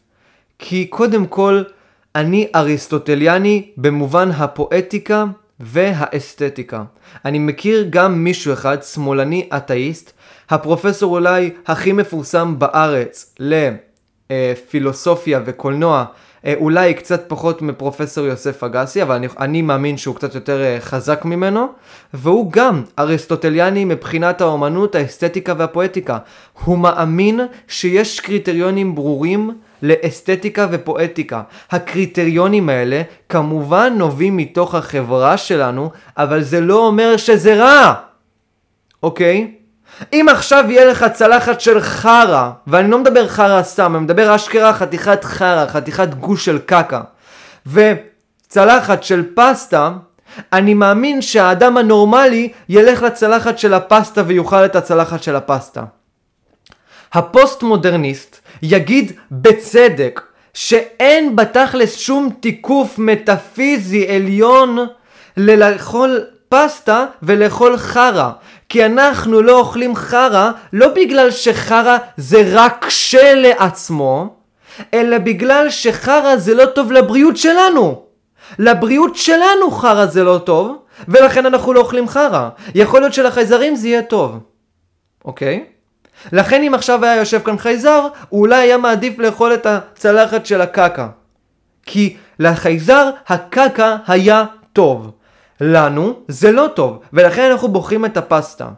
כי 0.58 0.86
קודם 0.86 1.26
כל 1.26 1.62
אני 2.14 2.48
אריסטוטליאני 2.54 3.70
במובן 3.76 4.30
הפואטיקה 4.30 5.24
והאסתטיקה. 5.60 6.82
אני 7.24 7.38
מכיר 7.38 7.86
גם 7.90 8.24
מישהו 8.24 8.52
אחד, 8.52 8.82
שמאלני 8.82 9.48
אתאיסט, 9.56 10.12
הפרופסור 10.50 11.14
אולי 11.14 11.50
הכי 11.66 11.92
מפורסם 11.92 12.54
בארץ 12.58 13.34
לפילוסופיה 14.30 15.40
וקולנוע, 15.44 16.04
אה, 16.46 16.54
אולי 16.56 16.94
קצת 16.94 17.24
פחות 17.28 17.62
מפרופסור 17.62 18.26
יוסף 18.26 18.64
אגסי, 18.64 19.02
אבל 19.02 19.14
אני, 19.14 19.26
אני 19.38 19.62
מאמין 19.62 19.96
שהוא 19.96 20.14
קצת 20.14 20.34
יותר 20.34 20.62
אה, 20.62 20.76
חזק 20.80 21.24
ממנו, 21.24 21.66
והוא 22.14 22.52
גם 22.52 22.82
אריסטוטליאני 22.98 23.84
מבחינת 23.84 24.40
האומנות, 24.40 24.94
האסתטיקה 24.94 25.54
והפואטיקה. 25.58 26.18
הוא 26.64 26.78
מאמין 26.78 27.40
שיש 27.68 28.20
קריטריונים 28.20 28.94
ברורים 28.94 29.50
לאסתטיקה 29.82 30.66
ופואטיקה. 30.70 31.42
הקריטריונים 31.70 32.68
האלה 32.68 33.02
כמובן 33.28 33.94
נובעים 33.96 34.36
מתוך 34.36 34.74
החברה 34.74 35.36
שלנו, 35.36 35.90
אבל 36.16 36.42
זה 36.42 36.60
לא 36.60 36.86
אומר 36.86 37.16
שזה 37.16 37.54
רע, 37.54 37.94
אוקיי? 39.02 39.54
אם 40.12 40.26
עכשיו 40.30 40.64
יהיה 40.68 40.84
לך 40.84 41.06
צלחת 41.12 41.60
של 41.60 41.80
חרא, 41.80 42.50
ואני 42.66 42.90
לא 42.90 42.98
מדבר 42.98 43.28
חרא 43.28 43.62
סתם, 43.62 43.96
אני 43.96 44.04
מדבר 44.04 44.34
אשכרה 44.34 44.72
חתיכת 44.72 45.24
חרא, 45.24 45.66
חתיכת 45.66 46.14
גוש 46.14 46.44
של 46.44 46.58
קקה, 46.58 47.00
וצלחת 47.66 49.02
של 49.02 49.24
פסטה, 49.34 49.92
אני 50.52 50.74
מאמין 50.74 51.22
שהאדם 51.22 51.76
הנורמלי 51.76 52.52
ילך 52.68 53.02
לצלחת 53.02 53.58
של 53.58 53.74
הפסטה 53.74 54.22
ויאכל 54.26 54.64
את 54.64 54.76
הצלחת 54.76 55.22
של 55.22 55.36
הפסטה. 55.36 55.84
הפוסט 57.12 57.62
מודרניסט 57.62 58.40
יגיד 58.62 59.12
בצדק 59.30 60.22
שאין 60.54 61.36
בתכלס 61.36 61.98
שום 61.98 62.30
תיקוף 62.40 62.98
מטאפיזי 62.98 64.08
עליון 64.08 64.78
ללאכול 65.36 66.24
פסטה 66.48 67.06
ולאכול 67.22 67.76
חרא. 67.76 68.30
כי 68.68 68.86
אנחנו 68.86 69.42
לא 69.42 69.58
אוכלים 69.58 69.96
חרא 69.96 70.50
לא 70.72 70.88
בגלל 70.88 71.30
שחרא 71.30 71.98
זה 72.16 72.42
רק 72.52 72.84
כשלעצמו, 72.88 74.34
אלא 74.94 75.18
בגלל 75.18 75.70
שחרא 75.70 76.36
זה 76.36 76.54
לא 76.54 76.66
טוב 76.66 76.92
לבריאות 76.92 77.36
שלנו. 77.36 78.02
לבריאות 78.58 79.16
שלנו 79.16 79.70
חרא 79.70 80.06
זה 80.06 80.24
לא 80.24 80.40
טוב, 80.44 80.76
ולכן 81.08 81.46
אנחנו 81.46 81.72
לא 81.72 81.80
אוכלים 81.80 82.08
חרא. 82.08 82.48
יכול 82.74 83.00
להיות 83.00 83.14
שלחייזרים 83.14 83.76
זה 83.76 83.88
יהיה 83.88 84.02
טוב, 84.02 84.38
אוקיי? 85.24 85.64
לכן 86.32 86.62
אם 86.62 86.74
עכשיו 86.74 87.04
היה 87.04 87.16
יושב 87.16 87.40
כאן 87.44 87.58
חייזר, 87.58 88.06
הוא 88.28 88.40
אולי 88.40 88.56
היה 88.56 88.78
מעדיף 88.78 89.18
לאכול 89.18 89.54
את 89.54 89.66
הצלחת 89.66 90.46
של 90.46 90.60
הקקה. 90.60 91.08
כי 91.86 92.16
לחייזר 92.38 93.10
הקקה 93.28 93.96
היה 94.06 94.44
טוב. 94.72 95.10
לנו 95.60 96.14
זה 96.28 96.52
לא 96.52 96.68
טוב, 96.74 97.00
ולכן 97.12 97.50
אנחנו 97.50 97.68
בוחרים 97.68 98.04
את 98.04 98.16
הפסטה. 98.16 98.68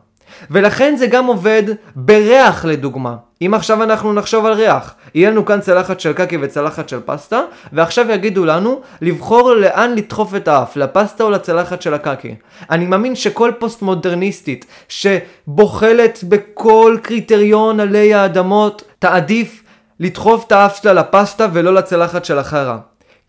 ולכן 0.51 0.97
זה 0.97 1.07
גם 1.07 1.27
עובד 1.27 1.63
בריח 1.97 2.65
לדוגמה. 2.65 3.17
אם 3.43 3.55
עכשיו 3.55 3.83
אנחנו 3.83 4.13
נחשוב 4.13 4.47
על 4.47 4.53
ריח, 4.53 4.95
יהיה 5.15 5.31
לנו 5.31 5.45
כאן 5.45 5.61
צלחת 5.61 6.01
של 6.01 6.13
קקי 6.13 6.37
וצלחת 6.41 6.89
של 6.89 7.01
פסטה, 7.05 7.41
ועכשיו 7.73 8.11
יגידו 8.11 8.45
לנו 8.45 8.81
לבחור 9.01 9.55
לאן 9.55 9.95
לדחוף 9.95 10.35
את 10.35 10.49
האף, 10.49 10.77
לפסטה 10.77 11.25
או 11.25 11.31
לצלחת 11.31 11.83
של 11.83 11.95
הקקי. 11.95 12.35
אני 12.71 12.87
מאמין 12.87 13.17
שכל 13.17 13.53
פוסט 13.59 13.83
מודרניסטית 13.83 14.67
שבוחלת 14.89 16.25
בכל 16.29 16.97
קריטריון 17.03 17.81
עלי 17.81 18.15
האדמות, 18.15 18.83
תעדיף 18.99 19.63
לדחוף 20.01 20.47
את 20.47 20.53
האף 20.53 20.83
שלה 20.83 20.93
לפסטה 20.93 21.47
ולא 21.53 21.75
לצלחת 21.75 22.25
של 22.25 22.39
החרא. 22.39 22.77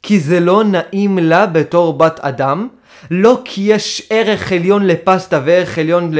כי 0.04 0.20
זה 0.20 0.40
לא 0.40 0.64
נעים 0.64 1.18
לה 1.18 1.46
בתור 1.46 1.94
בת 1.94 2.20
אדם, 2.20 2.68
לא 3.12 3.42
כי 3.46 3.62
יש 3.62 4.08
ערך 4.10 4.52
עליון 4.52 4.88
לפסטה 4.88 5.40
וערך 5.46 5.78
עליון 5.78 6.12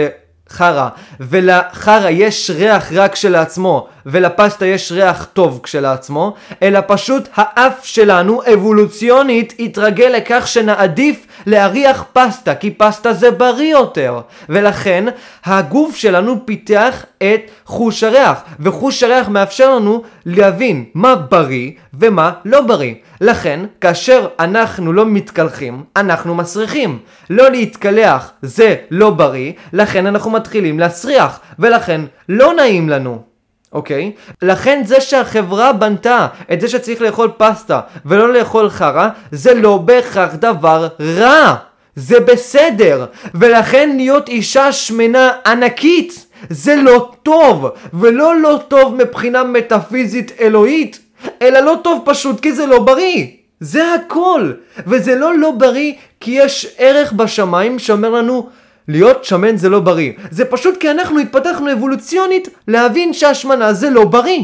לחרא, 0.52 0.90
ולחרא 1.20 2.10
יש 2.10 2.52
ריח 2.56 2.94
רק 2.94 3.14
כשלעצמו, 3.14 3.88
ולפסטה 4.12 4.66
יש 4.66 4.92
ריח 4.92 5.28
טוב 5.34 5.60
כשלעצמו, 5.64 6.34
אלא 6.64 6.80
פשוט 6.88 7.30
האף 7.36 7.86
שלנו 7.86 8.42
אבולוציונית 8.54 9.54
התרגל 9.60 10.14
לכך 10.18 10.48
שנעדיף 10.48 11.28
להריח 11.46 12.06
פסטה, 12.14 12.56
כי 12.56 12.72
פסטה 12.72 13.14
זה 13.14 13.32
בריא 13.32 13.72
יותר. 13.72 14.22
ולכן 14.50 15.06
הגוף 15.46 15.96
שלנו 15.96 16.46
פיתח 16.46 17.06
את 17.18 17.42
חוש 17.66 18.04
הריח, 18.04 18.44
וחוש 18.60 19.04
הריח 19.04 19.30
מאפשר 19.30 19.76
לנו 19.76 20.04
להבין 20.26 20.86
מה 20.94 21.16
בריא 21.16 21.72
ומה 21.94 22.32
לא 22.46 22.62
בריא. 22.62 22.94
לכן, 23.22 23.60
כאשר 23.82 24.28
אנחנו 24.40 24.94
לא 24.94 25.06
מתקלחים, 25.06 25.84
אנחנו 25.96 26.36
מסריחים. 26.36 27.00
לא 27.30 27.52
להתקלח 27.52 28.32
זה 28.42 28.76
לא 28.92 29.10
בריא, 29.10 29.52
לכן 29.74 30.06
אנחנו 30.06 30.32
מתחילים 30.32 30.80
להסריח, 30.80 31.40
ולכן 31.60 32.02
לא 32.30 32.54
נעים 32.54 32.90
לנו. 32.90 33.29
אוקיי? 33.74 34.12
לכן 34.42 34.82
זה 34.86 35.02
שהחברה 35.02 35.74
בנתה 35.74 36.28
את 36.54 36.62
זה 36.62 36.68
שצריך 36.68 37.02
לאכול 37.02 37.32
פסטה 37.38 37.80
ולא 38.06 38.34
לאכול 38.34 38.70
חרא, 38.70 39.10
זה 39.32 39.54
לא 39.54 39.78
בהכרח 39.78 40.34
דבר 40.34 40.88
רע. 41.00 41.56
זה 41.96 42.20
בסדר. 42.20 43.06
ולכן 43.34 43.96
להיות 43.96 44.30
אישה 44.30 44.72
שמנה 44.72 45.32
ענקית 45.46 46.26
זה 46.50 46.76
לא 46.76 47.12
טוב. 47.24 47.68
ולא 47.94 48.36
לא 48.36 48.60
טוב 48.68 48.96
מבחינה 48.96 49.44
מטאפיזית 49.44 50.32
אלוהית, 50.40 51.00
אלא 51.42 51.60
לא 51.60 51.78
טוב 51.84 52.02
פשוט 52.06 52.40
כי 52.40 52.54
זה 52.54 52.66
לא 52.66 52.80
בריא. 52.80 53.26
זה 53.60 53.94
הכל. 53.94 54.52
וזה 54.88 55.16
לא 55.16 55.38
לא 55.38 55.52
בריא 55.52 55.94
כי 56.20 56.32
יש 56.32 56.76
ערך 56.78 57.12
בשמיים 57.12 57.80
שאומר 57.80 58.10
לנו 58.10 58.50
להיות 58.90 59.26
שמן 59.26 59.58
זה 59.58 59.70
לא 59.70 59.80
בריא. 59.80 60.12
זה 60.32 60.46
פשוט 60.46 60.78
כי 60.78 60.92
אנחנו 60.92 61.20
התפתחנו 61.20 61.74
אבולוציונית 61.74 62.50
להבין 62.68 63.14
שהשמנה 63.14 63.74
זה 63.74 63.90
לא 63.90 64.04
בריא. 64.04 64.44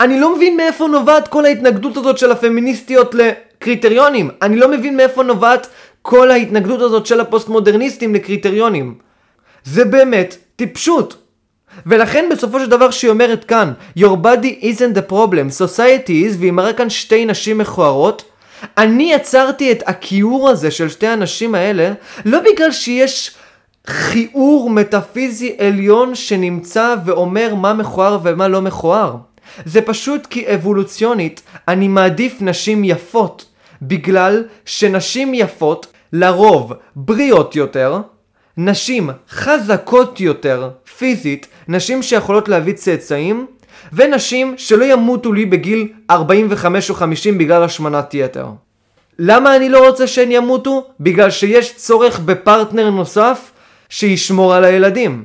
אני 0.00 0.20
לא 0.20 0.36
מבין 0.36 0.56
מאיפה 0.56 0.86
נובעת 0.88 1.28
כל 1.28 1.44
ההתנגדות 1.44 1.96
הזאת 1.96 2.18
של 2.18 2.32
הפמיניסטיות 2.32 3.14
לקריטריונים. 3.14 4.30
אני 4.42 4.56
לא 4.56 4.68
מבין 4.68 4.96
מאיפה 4.96 5.22
נובעת 5.22 5.66
כל 6.02 6.30
ההתנגדות 6.30 6.80
הזאת 6.80 7.06
של 7.06 7.20
הפוסט 7.20 7.48
מודרניסטים 7.48 8.14
לקריטריונים. 8.14 8.94
זה 9.64 9.84
באמת 9.84 10.36
טיפשות. 10.56 11.16
ולכן 11.86 12.24
בסופו 12.30 12.60
של 12.60 12.66
דבר 12.70 12.90
שהיא 12.90 13.10
אומרת 13.10 13.44
כאן 13.44 13.72
Your 13.98 14.16
body 14.22 14.62
isn't 14.62 14.96
the 14.96 15.12
problem, 15.12 15.62
society 15.62 16.30
is, 16.30 16.38
והיא 16.38 16.52
מראה 16.52 16.72
כאן 16.72 16.90
שתי 16.90 17.24
נשים 17.24 17.58
מכוערות 17.58 18.24
אני 18.78 19.12
יצרתי 19.12 19.72
את 19.72 19.82
הכיעור 19.86 20.48
הזה 20.48 20.70
של 20.70 20.88
שתי 20.88 21.06
הנשים 21.06 21.54
האלה, 21.54 21.92
לא 22.24 22.40
בגלל 22.40 22.72
שיש 22.72 23.34
כיעור 24.10 24.70
מטאפיזי 24.70 25.56
עליון 25.58 26.14
שנמצא 26.14 26.94
ואומר 27.04 27.54
מה 27.54 27.72
מכוער 27.72 28.18
ומה 28.22 28.48
לא 28.48 28.62
מכוער. 28.62 29.16
זה 29.64 29.82
פשוט 29.82 30.26
כי 30.26 30.54
אבולוציונית 30.54 31.42
אני 31.68 31.88
מעדיף 31.88 32.36
נשים 32.40 32.84
יפות, 32.84 33.44
בגלל 33.82 34.44
שנשים 34.64 35.34
יפות 35.34 35.86
לרוב 36.12 36.72
בריאות 36.96 37.56
יותר, 37.56 38.00
נשים 38.56 39.10
חזקות 39.30 40.20
יותר 40.20 40.70
פיזית, 40.98 41.46
נשים 41.68 42.02
שיכולות 42.02 42.48
להביא 42.48 42.72
צאצאים, 42.72 43.46
ונשים 43.94 44.54
שלא 44.56 44.84
ימותו 44.84 45.32
לי 45.32 45.46
בגיל 45.46 45.88
45 46.10 46.90
או 46.90 46.94
50 46.94 47.38
בגלל 47.38 47.62
השמנת 47.62 48.14
יתר. 48.14 48.46
למה 49.18 49.56
אני 49.56 49.68
לא 49.68 49.88
רוצה 49.88 50.06
שהן 50.06 50.32
ימותו? 50.32 50.86
בגלל 51.00 51.30
שיש 51.30 51.76
צורך 51.76 52.18
בפרטנר 52.18 52.90
נוסף 52.90 53.50
שישמור 53.88 54.54
על 54.54 54.64
הילדים. 54.64 55.24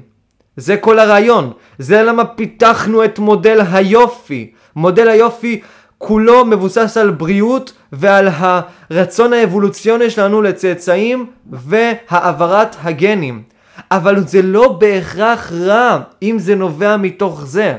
זה 0.58 0.78
כל 0.78 1.00
הרעיון. 1.00 1.52
זה 1.80 2.04
למה 2.04 2.26
פיתחנו 2.26 3.04
את 3.04 3.20
מודל 3.20 3.62
היופי. 3.72 4.52
מודל 4.76 5.10
היופי 5.10 5.62
כולו 5.98 6.46
מבוסס 6.46 6.98
על 6.98 7.12
בריאות 7.12 7.74
ועל 7.94 8.28
הרצון 8.32 9.34
האבולוציוני 9.34 10.10
שלנו 10.10 10.42
לצאצאים 10.42 11.26
והעברת 11.52 12.76
הגנים. 12.84 13.44
אבל 13.92 14.28
זה 14.28 14.42
לא 14.42 14.68
בהכרח 14.80 15.52
רע 15.52 16.00
אם 16.24 16.40
זה 16.40 16.56
נובע 16.56 16.98
מתוך 16.98 17.46
זה. 17.46 17.76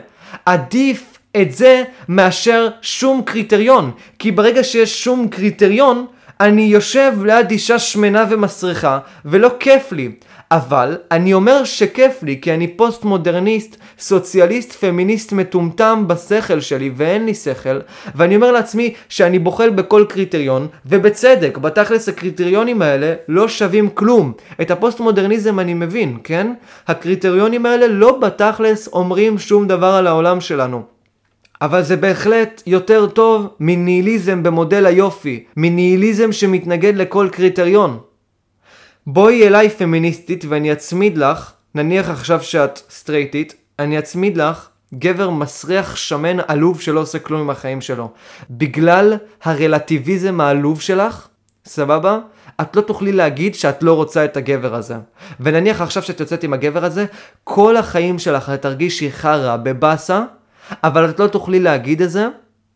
עדיף 0.50 1.18
את 1.40 1.52
זה 1.52 1.82
מאשר 2.08 2.68
שום 2.82 3.22
קריטריון. 3.24 3.90
כי 4.18 4.30
ברגע 4.30 4.64
שיש 4.64 5.04
שום 5.04 5.28
קריטריון, 5.28 6.06
אני 6.40 6.62
יושב 6.62 7.12
ליד 7.24 7.50
אישה 7.50 7.78
שמנה 7.78 8.24
ומסריחה, 8.30 8.98
ולא 9.24 9.50
כיף 9.60 9.92
לי. 9.92 10.10
אבל 10.52 10.96
אני 11.10 11.34
אומר 11.34 11.64
שכיף 11.64 12.22
לי 12.22 12.38
כי 12.42 12.54
אני 12.54 12.68
פוסט 12.68 13.04
מודרניסט, 13.04 13.76
סוציאליסט, 13.98 14.72
פמיניסט 14.72 15.32
מטומטם 15.32 16.04
בשכל 16.06 16.60
שלי 16.60 16.90
ואין 16.96 17.26
לי 17.26 17.34
שכל 17.34 17.78
ואני 18.14 18.36
אומר 18.36 18.52
לעצמי 18.52 18.94
שאני 19.08 19.38
בוחל 19.38 19.70
בכל 19.70 20.04
קריטריון 20.08 20.66
ובצדק, 20.86 21.58
בתכלס 21.58 22.08
הקריטריונים 22.08 22.82
האלה 22.82 23.14
לא 23.28 23.48
שווים 23.48 23.88
כלום. 23.88 24.32
את 24.60 24.70
הפוסט 24.70 25.00
מודרניזם 25.00 25.60
אני 25.60 25.74
מבין, 25.74 26.18
כן? 26.24 26.52
הקריטריונים 26.88 27.66
האלה 27.66 27.86
לא 27.86 28.18
בתכלס 28.18 28.88
אומרים 28.88 29.38
שום 29.38 29.68
דבר 29.68 29.94
על 29.94 30.06
העולם 30.06 30.40
שלנו. 30.40 30.82
אבל 31.62 31.82
זה 31.82 31.96
בהחלט 31.96 32.62
יותר 32.66 33.06
טוב 33.06 33.46
מניהיליזם 33.60 34.42
במודל 34.42 34.86
היופי, 34.86 35.44
מניהיליזם 35.56 36.32
שמתנגד 36.32 36.96
לכל 36.96 37.28
קריטריון. 37.32 37.98
בואי 39.06 39.46
אליי 39.46 39.70
פמיניסטית 39.70 40.44
ואני 40.48 40.72
אצמיד 40.72 41.18
לך, 41.18 41.52
נניח 41.74 42.10
עכשיו 42.10 42.42
שאת 42.42 42.80
סטרייטית, 42.90 43.54
אני 43.78 43.98
אצמיד 43.98 44.36
לך 44.36 44.68
גבר 44.94 45.30
מסריח 45.30 45.96
שמן 45.96 46.36
עלוב 46.48 46.80
שלא 46.80 47.00
עושה 47.00 47.18
כלום 47.18 47.40
עם 47.40 47.50
החיים 47.50 47.80
שלו. 47.80 48.10
בגלל 48.50 49.16
הרלטיביזם 49.42 50.40
העלוב 50.40 50.80
שלך, 50.80 51.28
סבבה? 51.64 52.18
את 52.60 52.76
לא 52.76 52.80
תוכלי 52.80 53.12
להגיד 53.12 53.54
שאת 53.54 53.82
לא 53.82 53.94
רוצה 53.94 54.24
את 54.24 54.36
הגבר 54.36 54.74
הזה. 54.74 54.94
ונניח 55.40 55.80
עכשיו 55.80 56.02
שאת 56.02 56.20
יוצאת 56.20 56.44
עם 56.44 56.52
הגבר 56.52 56.84
הזה, 56.84 57.06
כל 57.44 57.76
החיים 57.76 58.18
שלך 58.18 58.50
את 58.54 58.62
תרגישי 58.62 59.12
חרא 59.12 59.56
בבאסה, 59.56 60.22
אבל 60.84 61.10
את 61.10 61.20
לא 61.20 61.26
תוכלי 61.26 61.60
להגיד 61.60 62.02
את 62.02 62.10
זה, 62.10 62.28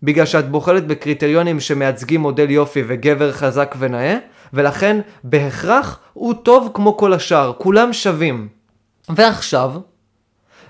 בגלל 0.02 0.26
שאת 0.26 0.48
בוחלת 0.50 0.86
בקריטריונים 0.86 1.60
שמייצגים 1.60 2.20
מודל 2.20 2.50
יופי 2.50 2.82
וגבר 2.86 3.32
חזק 3.32 3.74
ונאה, 3.78 4.18
ולכן 4.54 5.00
בהכרח 5.24 5.98
הוא 6.12 6.34
טוב 6.34 6.70
כמו 6.74 6.96
כל 6.96 7.12
השאר, 7.12 7.52
כולם 7.58 7.92
שווים. 7.92 8.48
ועכשיו, 9.08 9.72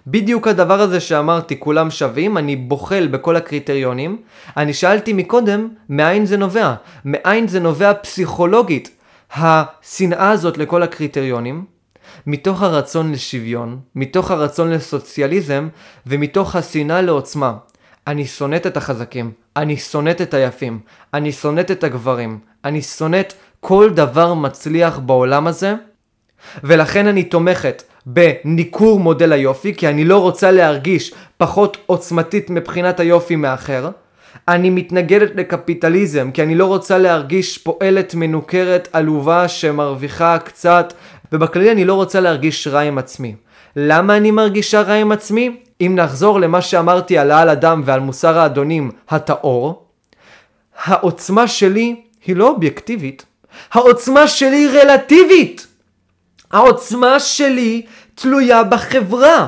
בדיוק 0.07 0.49
הדבר 0.49 0.81
הזה 0.81 1.01
שאמרתי, 1.01 1.61
כולם 1.61 1.91
שווים, 1.91 2.39
אני 2.39 2.57
בוחל 2.57 3.07
בכל 3.07 3.37
הקריטריונים. 3.37 4.23
אני 4.57 4.75
שאלתי 4.75 5.13
מקודם, 5.13 5.69
מאין 5.89 6.27
זה 6.27 6.37
נובע? 6.37 6.75
מאין 7.05 7.49
זה 7.49 7.61
נובע 7.61 7.95
פסיכולוגית? 7.95 8.91
השנאה 9.37 10.31
הזאת 10.31 10.59
לכל 10.59 10.83
הקריטריונים, 10.83 11.65
מתוך 12.27 12.63
הרצון 12.63 13.13
לשוויון, 13.13 13.81
מתוך 13.95 14.31
הרצון 14.31 14.71
לסוציאליזם, 14.71 15.69
ומתוך 16.07 16.57
השנאה 16.57 17.03
לעוצמה. 17.03 17.55
אני 18.07 18.27
שונאת 18.27 18.67
את 18.67 18.77
החזקים, 18.77 19.33
אני 19.57 19.77
שונאת 19.77 20.21
את 20.21 20.35
היפים, 20.35 20.81
אני 21.15 21.33
שונאת 21.33 21.71
את 21.71 21.85
הגברים, 21.85 22.39
אני 22.65 22.83
שונאת 22.83 23.33
כל 23.67 23.91
דבר 23.91 24.35
מצליח 24.35 24.99
בעולם 24.99 25.47
הזה, 25.47 25.75
ולכן 26.65 27.07
אני 27.07 27.23
תומכת 27.23 27.83
בניכור 28.07 29.01
מודל 29.01 29.33
היופי, 29.33 29.75
כי 29.75 29.89
אני 29.89 30.05
לא 30.05 30.19
רוצה 30.19 30.51
להרגיש 30.51 31.15
פחות 31.37 31.77
עוצמתית 31.87 32.51
מבחינת 32.51 33.01
היופי 33.01 33.37
מאחר. 33.37 33.91
אני 34.49 34.71
מתנגדת 34.71 35.31
לקפיטליזם, 35.35 36.31
כי 36.31 36.43
אני 36.43 36.55
לא 36.55 36.67
רוצה 36.67 36.99
להרגיש 36.99 37.59
פועלת 37.59 38.15
מנוכרת 38.15 38.89
עלובה 38.93 39.49
שמרוויחה 39.49 40.39
קצת, 40.39 40.93
ובכללי 41.33 41.73
אני 41.73 41.85
לא 41.85 41.95
רוצה 41.95 42.21
להרגיש 42.21 42.67
רע 42.67 42.81
עם 42.81 42.99
עצמי. 42.99 43.35
למה 43.77 44.17
אני 44.17 44.31
מרגישה 44.31 44.83
רע 44.83 44.95
עם 44.95 45.13
עצמי? 45.13 45.57
אם 45.81 45.93
נחזור 45.97 46.41
למה 46.41 46.63
שאמרתי 46.63 47.19
על 47.19 47.31
העל 47.31 47.49
אדם 47.49 47.83
ועל 47.85 48.01
מוסר 48.01 48.39
האדונים 48.39 48.91
הטהור, 49.09 49.87
העוצמה 50.85 51.49
שלי 51.49 51.97
היא 52.25 52.37
לא 52.37 52.49
אובייקטיבית, 52.49 53.34
העוצמה 53.73 54.29
שלי 54.29 54.67
רלטיבית. 54.67 55.67
העוצמה 56.53 57.21
שלי 57.21 57.83
תלויה 58.15 58.63
בחברה. 58.63 59.47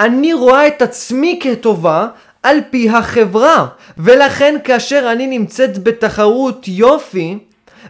אני 0.00 0.32
רואה 0.32 0.66
את 0.66 0.82
עצמי 0.82 1.38
כטובה 1.42 2.08
על 2.42 2.58
פי 2.70 2.88
החברה, 2.90 3.66
ולכן 3.98 4.56
כאשר 4.64 5.08
אני 5.12 5.26
נמצאת 5.26 5.82
בתחרות 5.82 6.68
יופי, 6.68 7.38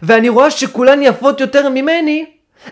ואני 0.02 0.28
רואה 0.28 0.50
שכולן 0.50 1.02
יפות 1.02 1.40
יותר 1.40 1.68
ממני, 1.68 2.24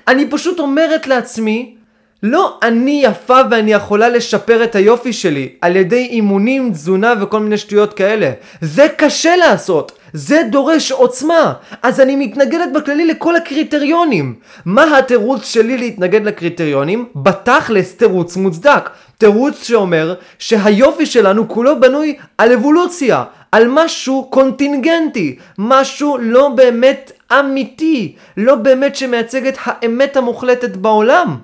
אני 0.09 0.31
פשוט 0.31 0.61
אומרת 0.61 1.07
לעצמי, 1.07 1.75
לא 2.23 2.59
אני 2.62 3.01
יפה 3.05 3.40
ואני 3.51 3.73
יכולה 3.73 4.09
לשפר 4.09 4.64
את 4.64 4.75
היופי 4.75 5.12
שלי 5.12 5.49
על 5.61 5.77
ידי 5.77 6.07
אימונים, 6.11 6.73
תזונה 6.73 7.14
וכל 7.20 7.40
מיני 7.40 7.59
שטויות 7.59 7.92
כאלה. 7.94 8.31
זה 8.61 8.87
קשה 8.97 9.37
לעשות, 9.37 9.92
זה 10.16 10.42
דורש 10.50 10.92
עוצמה. 10.92 11.53
אז 11.83 12.00
אני 12.00 12.16
מתנגדת 12.16 12.68
בכללי 12.74 13.07
לכל 13.07 13.37
הקריטריונים. 13.37 14.35
מה 14.64 14.98
התירוץ 14.98 15.44
שלי 15.44 15.79
להתנגד 15.79 16.24
לקריטריונים? 16.24 17.09
בתכלס 17.16 17.94
תירוץ 17.94 18.37
מוצדק. 18.37 18.90
תירוץ 19.18 19.62
שאומר 19.62 20.14
שהיופי 20.38 21.07
שלנו 21.07 21.48
כולו 21.48 21.81
בנוי 21.81 22.16
על 22.38 22.53
אבולוציה, 22.53 23.24
על 23.53 23.66
משהו 23.68 24.27
קונטינגנטי, 24.31 25.37
משהו 25.59 26.18
לא 26.20 26.48
באמת 26.48 27.12
אמיתי, 27.40 28.14
לא 28.37 28.55
באמת 28.55 28.96
שמייצג 28.96 29.46
את 29.46 29.59
האמת 29.64 30.16
המוחלטת 30.16 30.77
בעולם. 30.77 31.37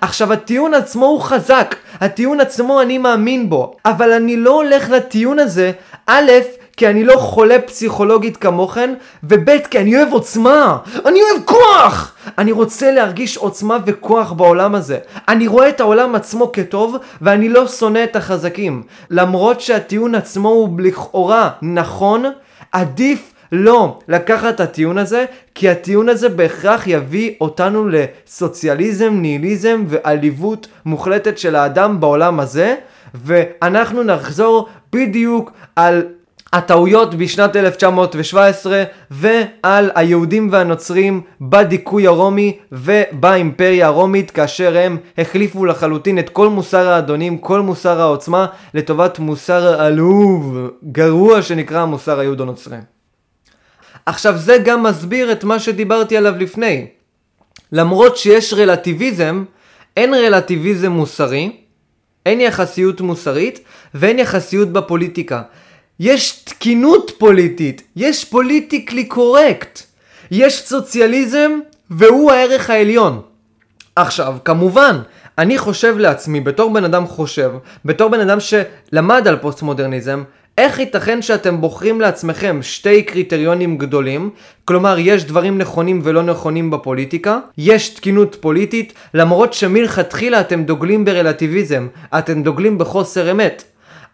עכשיו 0.00 0.32
הטיעון 0.32 0.74
עצמו 0.74 1.06
הוא 1.06 1.20
חזק, 1.20 1.74
הטיעון 2.00 2.40
עצמו 2.40 2.82
אני 2.82 2.98
מאמין 2.98 3.48
בו, 3.48 3.76
אבל 3.84 4.12
אני 4.12 4.36
לא 4.36 4.50
הולך 4.50 4.90
לטיעון 4.90 5.38
הזה, 5.38 5.72
א', 6.06 6.30
כי 6.76 6.88
אני 6.88 7.04
לא 7.04 7.16
חולה 7.16 7.60
פסיכולוגית 7.60 8.36
כמוכן, 8.36 8.94
וב' 9.24 9.50
כי 9.70 9.78
אני 9.78 9.96
אוהב 9.96 10.12
עוצמה, 10.12 10.78
אני 11.06 11.20
אוהב 11.22 11.44
כוח! 11.44 12.14
אני 12.38 12.52
רוצה 12.52 12.90
להרגיש 12.90 13.36
עוצמה 13.36 13.78
וכוח 13.86 14.32
בעולם 14.32 14.74
הזה. 14.74 14.98
אני 15.28 15.46
רואה 15.46 15.68
את 15.68 15.80
העולם 15.80 16.14
עצמו 16.14 16.52
כטוב, 16.52 16.96
ואני 17.22 17.48
לא 17.48 17.68
שונא 17.68 18.04
את 18.04 18.16
החזקים. 18.16 18.82
למרות 19.10 19.60
שהטיעון 19.60 20.14
עצמו 20.14 20.48
הוא 20.48 20.80
לכאורה 20.80 21.50
נכון, 21.62 22.24
עדיף 22.72 23.32
לא 23.52 23.98
לקחת 24.08 24.54
את 24.54 24.60
הטיעון 24.60 24.98
הזה, 24.98 25.24
כי 25.54 25.68
הטיעון 25.68 26.08
הזה 26.08 26.28
בהכרח 26.28 26.86
יביא 26.86 27.34
אותנו 27.40 27.88
לסוציאליזם, 27.88 29.14
ניהיליזם 29.14 29.84
ועליבות 29.86 30.66
מוחלטת 30.86 31.38
של 31.38 31.56
האדם 31.56 32.00
בעולם 32.00 32.40
הזה, 32.40 32.74
ואנחנו 33.14 34.02
נחזור 34.02 34.68
בדיוק 34.92 35.50
על 35.76 36.02
הטעויות 36.52 37.14
בשנת 37.14 37.56
1917 37.56 38.84
ועל 39.10 39.90
היהודים 39.94 40.48
והנוצרים 40.52 41.20
בדיכוי 41.40 42.06
הרומי 42.06 42.58
ובאימפריה 42.72 43.86
הרומית 43.86 44.30
כאשר 44.30 44.76
הם 44.78 44.98
החליפו 45.18 45.64
לחלוטין 45.64 46.18
את 46.18 46.28
כל 46.28 46.48
מוסר 46.48 46.88
האדונים, 46.88 47.38
כל 47.38 47.60
מוסר 47.60 48.00
העוצמה 48.00 48.46
לטובת 48.74 49.18
מוסר 49.18 49.80
עלוב, 49.80 50.56
גרוע 50.92 51.42
שנקרא 51.42 51.84
מוסר 51.84 52.20
היהודו-נוצרי. 52.20 52.76
עכשיו 54.06 54.36
זה 54.36 54.58
גם 54.64 54.82
מסביר 54.82 55.32
את 55.32 55.44
מה 55.44 55.58
שדיברתי 55.58 56.16
עליו 56.16 56.34
לפני. 56.38 56.86
למרות 57.72 58.16
שיש 58.16 58.54
רלטיביזם, 58.54 59.44
אין 59.96 60.14
רלטיביזם 60.14 60.92
מוסרי, 60.92 61.56
אין 62.26 62.40
יחסיות 62.40 63.00
מוסרית 63.00 63.60
ואין 63.94 64.18
יחסיות 64.18 64.72
בפוליטיקה. 64.72 65.42
יש 66.00 66.32
תקינות 66.44 67.10
פוליטית, 67.18 67.82
יש 67.96 68.24
politically 68.24 69.04
correct, 69.04 69.82
יש 70.30 70.62
סוציאליזם 70.62 71.50
והוא 71.90 72.32
הערך 72.32 72.70
העליון. 72.70 73.22
עכשיו, 73.96 74.36
כמובן, 74.44 74.98
אני 75.38 75.58
חושב 75.58 75.98
לעצמי, 75.98 76.40
בתור 76.40 76.72
בן 76.72 76.84
אדם 76.84 77.06
חושב, 77.06 77.52
בתור 77.84 78.08
בן 78.08 78.20
אדם 78.20 78.38
שלמד 78.40 79.28
על 79.28 79.36
פוסט 79.36 79.62
מודרניזם, 79.62 80.22
איך 80.58 80.78
ייתכן 80.78 81.22
שאתם 81.22 81.60
בוחרים 81.60 82.00
לעצמכם 82.00 82.58
שתי 82.62 83.02
קריטריונים 83.02 83.78
גדולים, 83.78 84.30
כלומר 84.64 84.98
יש 84.98 85.24
דברים 85.24 85.58
נכונים 85.58 86.00
ולא 86.04 86.22
נכונים 86.22 86.70
בפוליטיקה, 86.70 87.38
יש 87.58 87.88
תקינות 87.88 88.36
פוליטית, 88.40 88.92
למרות 89.14 89.52
שמלכתחילה 89.52 90.40
אתם 90.40 90.64
דוגלים 90.64 91.04
ברלטיביזם, 91.04 91.88
אתם 92.18 92.42
דוגלים 92.42 92.78
בחוסר 92.78 93.30
אמת. 93.30 93.64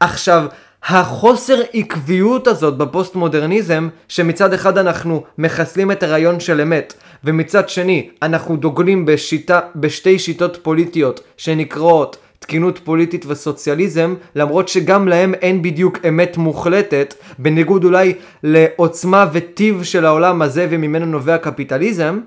עכשיו, 0.01 0.47
החוסר 0.87 1.61
עקביות 1.75 2.47
הזאת 2.47 2.77
בפוסט 2.77 3.15
מודרניזם, 3.15 3.89
שמצד 4.09 4.53
אחד 4.53 4.79
אנחנו 4.79 5.23
מחסלים 5.39 5.91
את 5.91 6.03
הרעיון 6.03 6.41
של 6.41 6.61
אמת, 6.61 6.95
ומצד 7.25 7.69
שני 7.69 8.09
אנחנו 8.23 8.57
דוגלים 8.57 9.07
בשיטה, 9.07 9.61
בשתי 9.77 10.19
שיטות 10.19 10.59
פוליטיות 10.63 11.21
שנקראות 11.37 12.17
תקינות 12.39 12.79
פוליטית 12.85 13.27
וסוציאליזם, 13.27 14.15
למרות 14.37 14.69
שגם 14.69 15.09
להם 15.09 15.35
אין 15.35 15.63
בדיוק 15.63 15.99
אמת 16.09 16.37
מוחלטת, 16.37 17.15
בניגוד 17.39 17.85
אולי 17.85 18.15
לעוצמה 18.43 19.27
וטיב 19.33 19.83
של 19.83 20.07
העולם 20.07 20.43
הזה 20.43 20.67
וממנו 20.71 21.07
נובע 21.07 21.39
קפיטליזם, 21.39 22.21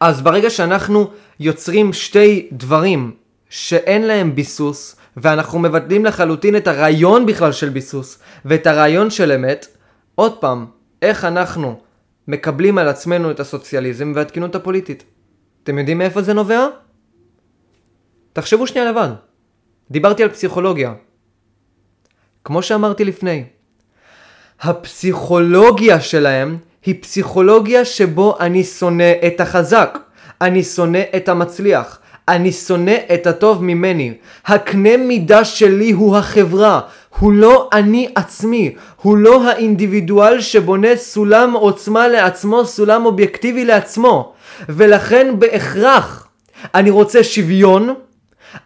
אז 0.00 0.20
ברגע 0.20 0.50
שאנחנו 0.50 1.10
יוצרים 1.40 1.92
שתי 1.92 2.48
דברים 2.52 3.10
שאין 3.50 4.02
להם 4.02 4.34
ביסוס, 4.34 4.96
ואנחנו 5.16 5.58
מבטלים 5.58 6.04
לחלוטין 6.04 6.56
את 6.56 6.66
הרעיון 6.66 7.26
בכלל 7.26 7.52
של 7.52 7.68
ביסוס, 7.68 8.18
ואת 8.44 8.66
הרעיון 8.66 9.10
של 9.10 9.32
אמת, 9.32 9.66
עוד 10.14 10.38
פעם, 10.38 10.66
איך 11.02 11.24
אנחנו 11.24 11.80
מקבלים 12.28 12.78
על 12.78 12.88
עצמנו 12.88 13.30
את 13.30 13.40
הסוציאליזם 13.40 14.12
והתקינות 14.16 14.54
הפוליטית. 14.54 15.04
אתם 15.62 15.78
יודעים 15.78 15.98
מאיפה 15.98 16.22
זה 16.22 16.32
נובע? 16.32 16.66
תחשבו 18.32 18.66
שנייה 18.66 18.90
לבד. 18.90 19.08
דיברתי 19.90 20.22
על 20.22 20.28
פסיכולוגיה. 20.28 20.94
כמו 22.44 22.62
שאמרתי 22.62 23.04
לפני, 23.04 23.44
הפסיכולוגיה 24.60 26.00
שלהם 26.00 26.58
היא 26.84 27.02
פסיכולוגיה 27.02 27.84
שבו 27.84 28.36
אני 28.40 28.64
שונא 28.64 29.12
את 29.26 29.40
החזק, 29.40 29.98
אני 30.40 30.62
שונא 30.64 31.02
את 31.16 31.28
המצליח, 31.28 31.98
אני 32.28 32.52
שונא 32.52 32.96
את 33.14 33.26
הטוב 33.26 33.64
ממני. 33.64 34.14
הקנה 34.46 34.96
מידה 34.96 35.44
שלי 35.44 35.90
הוא 35.90 36.16
החברה, 36.16 36.80
הוא 37.18 37.32
לא 37.32 37.68
אני 37.72 38.08
עצמי, 38.14 38.74
הוא 39.02 39.16
לא 39.16 39.48
האינדיבידואל 39.48 40.40
שבונה 40.40 40.96
סולם 40.96 41.52
עוצמה 41.52 42.08
לעצמו, 42.08 42.64
סולם 42.64 43.06
אובייקטיבי 43.06 43.64
לעצמו. 43.64 44.32
ולכן 44.68 45.34
בהכרח 45.38 46.26
אני 46.74 46.90
רוצה 46.90 47.24
שוויון, 47.24 47.94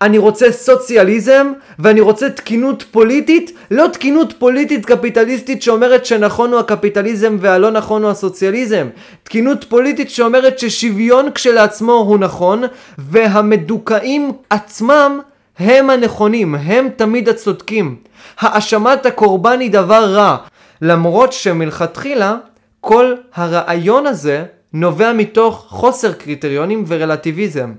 אני 0.02 0.18
רוצה 0.18 0.52
סוציאליזם 0.52 1.52
ואני 1.78 2.00
רוצה 2.00 2.30
תקינות 2.30 2.84
פוליטית, 2.90 3.52
לא 3.70 3.86
תקינות 3.92 4.34
פוליטית 4.38 4.86
קפיטליסטית 4.86 5.62
שאומרת 5.62 6.06
שנכון 6.06 6.52
הוא 6.52 6.60
הקפיטליזם 6.60 7.36
והלא 7.40 7.70
נכון 7.70 8.02
הוא 8.02 8.10
הסוציאליזם. 8.10 8.88
תקינות 9.22 9.64
פוליטית 9.64 10.10
שאומרת 10.10 10.58
ששוויון 10.58 11.30
כשלעצמו 11.30 11.92
הוא 11.92 12.18
נכון 12.18 12.62
והמדוכאים 12.98 14.32
עצמם 14.50 15.20
הם 15.58 15.90
הנכונים, 15.90 16.54
הם 16.54 16.88
תמיד 16.96 17.28
הצודקים. 17.28 17.96
האשמת 18.38 19.06
הקורבן 19.06 19.60
היא 19.60 19.70
דבר 19.70 20.04
רע, 20.14 20.36
למרות 20.82 21.32
שמלכתחילה 21.32 22.36
כל 22.80 23.14
הרעיון 23.34 24.06
הזה 24.06 24.44
נובע 24.72 25.12
מתוך 25.12 25.66
חוסר 25.68 26.12
קריטריונים 26.12 26.84
ורלטיביזם. 26.86 27.72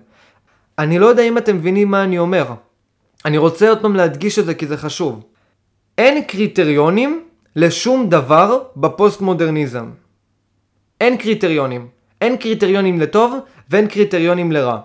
אני 0.79 0.99
לא 0.99 1.05
יודע 1.05 1.23
אם 1.23 1.37
אתם 1.37 1.55
מבינים 1.55 1.91
מה 1.91 2.03
אני 2.03 2.19
אומר. 2.19 2.45
אני 3.25 3.37
רוצה 3.37 3.69
עוד 3.69 3.81
פעם 3.81 3.95
להדגיש 3.95 4.39
את 4.39 4.45
זה 4.45 4.53
כי 4.53 4.67
זה 4.67 4.77
חשוב. 4.77 5.23
אין 5.97 6.23
קריטריונים 6.23 7.23
לשום 7.55 8.09
דבר 8.09 8.63
בפוסט 8.75 9.21
מודרניזם. 9.21 9.89
אין 11.01 11.17
קריטריונים. 11.17 11.87
אין 12.21 12.37
קריטריונים 12.37 12.99
לטוב 12.99 13.35
ואין 13.69 13.87
קריטריונים 13.87 14.51
לרע. 14.51 14.79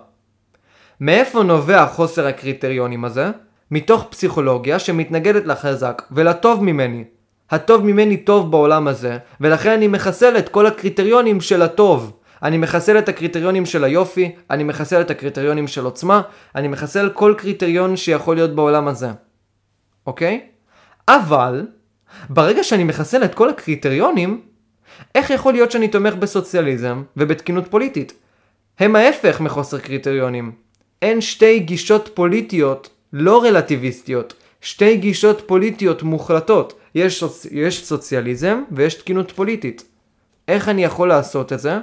מאיפה 0.99 1.43
נובע 1.43 1.85
חוסר 1.85 2.27
הקריטריונים 2.27 3.05
הזה? 3.05 3.31
מתוך 3.71 4.05
פסיכולוגיה 4.09 4.79
שמתנגדת 4.79 5.45
לחזק 5.45 6.01
ולטוב 6.11 6.63
ממני. 6.63 7.03
הטוב 7.49 7.85
ממני 7.85 8.17
טוב 8.17 8.51
בעולם 8.51 8.87
הזה, 8.87 9.17
ולכן 9.41 9.71
אני 9.71 9.87
מחסל 9.87 10.37
את 10.37 10.49
כל 10.49 10.65
הקריטריונים 10.65 11.41
של 11.41 11.61
הטוב. 11.61 12.13
אני 12.43 12.57
מחסל 12.57 12.97
את 12.97 13.09
הקריטריונים 13.09 13.65
של 13.65 13.83
היופי, 13.83 14.35
אני 14.49 14.63
מחסל 14.63 15.01
את 15.01 15.11
הקריטריונים 15.11 15.67
של 15.67 15.85
עוצמה, 15.85 16.21
אני 16.55 16.67
מחסל 16.67 17.09
כל 17.13 17.35
קריטריון 17.37 17.95
שיכול 17.95 18.35
להיות 18.35 18.55
בעולם 18.55 18.87
הזה. 18.87 19.09
אוקיי? 20.07 20.41
אבל, 21.07 21.67
ברגע 22.29 22.63
שאני 22.63 22.83
מחסל 22.83 23.23
את 23.23 23.35
כל 23.35 23.49
הקריטריונים, 23.49 24.41
איך 25.15 25.29
יכול 25.29 25.53
להיות 25.53 25.71
שאני 25.71 25.87
תומך 25.87 26.13
בסוציאליזם 26.13 27.03
ובתקינות 27.17 27.67
פוליטית? 27.67 28.13
הם 28.79 28.95
ההפך 28.95 29.41
מחוסר 29.41 29.79
קריטריונים. 29.79 30.51
אין 31.01 31.21
שתי 31.21 31.59
גישות 31.59 32.09
פוליטיות 32.13 32.89
לא 33.13 33.43
רלטיביסטיות, 33.43 34.33
שתי 34.61 34.97
גישות 34.97 35.43
פוליטיות 35.47 36.03
מוחלטות. 36.03 36.79
יש, 36.95 37.19
סוצ... 37.19 37.45
יש 37.51 37.85
סוציאליזם 37.85 38.63
ויש 38.71 38.93
תקינות 38.93 39.31
פוליטית. 39.31 39.83
איך 40.47 40.69
אני 40.69 40.83
יכול 40.83 41.07
לעשות 41.07 41.53
את 41.53 41.59
זה? 41.59 41.79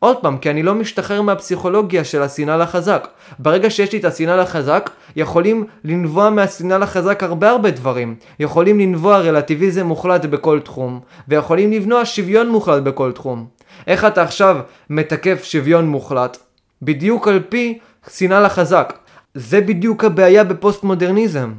עוד 0.00 0.16
פעם, 0.16 0.38
כי 0.38 0.50
אני 0.50 0.62
לא 0.62 0.74
משתחרר 0.74 1.22
מהפסיכולוגיה 1.22 2.04
של 2.04 2.22
השנאה 2.22 2.56
לחזק. 2.56 3.08
ברגע 3.38 3.70
שיש 3.70 3.92
לי 3.92 3.98
את 3.98 4.04
השנאה 4.04 4.36
לחזק, 4.36 4.90
יכולים 5.16 5.66
לנבוע 5.84 6.30
מהשנאה 6.30 6.78
לחזק 6.78 7.22
הרבה 7.22 7.50
הרבה 7.50 7.70
דברים. 7.70 8.14
יכולים 8.40 8.80
לנבוע 8.80 9.18
רלטיביזם 9.18 9.86
מוחלט 9.86 10.24
בכל 10.24 10.60
תחום, 10.60 11.00
ויכולים 11.28 11.72
לבנוע 11.72 12.04
שוויון 12.04 12.48
מוחלט 12.48 12.82
בכל 12.82 13.12
תחום. 13.12 13.46
איך 13.86 14.04
אתה 14.04 14.22
עכשיו 14.22 14.56
מתקף 14.90 15.44
שוויון 15.44 15.88
מוחלט? 15.88 16.36
בדיוק 16.82 17.28
על 17.28 17.40
פי 17.48 17.78
שנאה 18.10 18.40
לחזק. 18.40 18.92
זה 19.34 19.60
בדיוק 19.60 20.04
הבעיה 20.04 20.44
בפוסט 20.44 20.82
מודרניזם. 20.82 21.52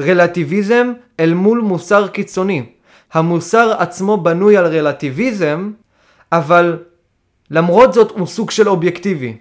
רלטיביזם 0.00 0.92
אל 1.20 1.34
מול 1.34 1.60
מוסר 1.60 2.08
קיצוני. 2.08 2.66
המוסר 3.12 3.74
עצמו 3.78 4.16
בנוי 4.16 4.56
על 4.56 4.66
רלטיביזם, 4.66 5.70
אבל 6.32 6.78
למרות 7.54 7.92
זאת 7.92 8.10
הוא 8.10 8.26
סוג 8.26 8.50
של 8.50 8.68
אובייקטיבי. 8.68 9.36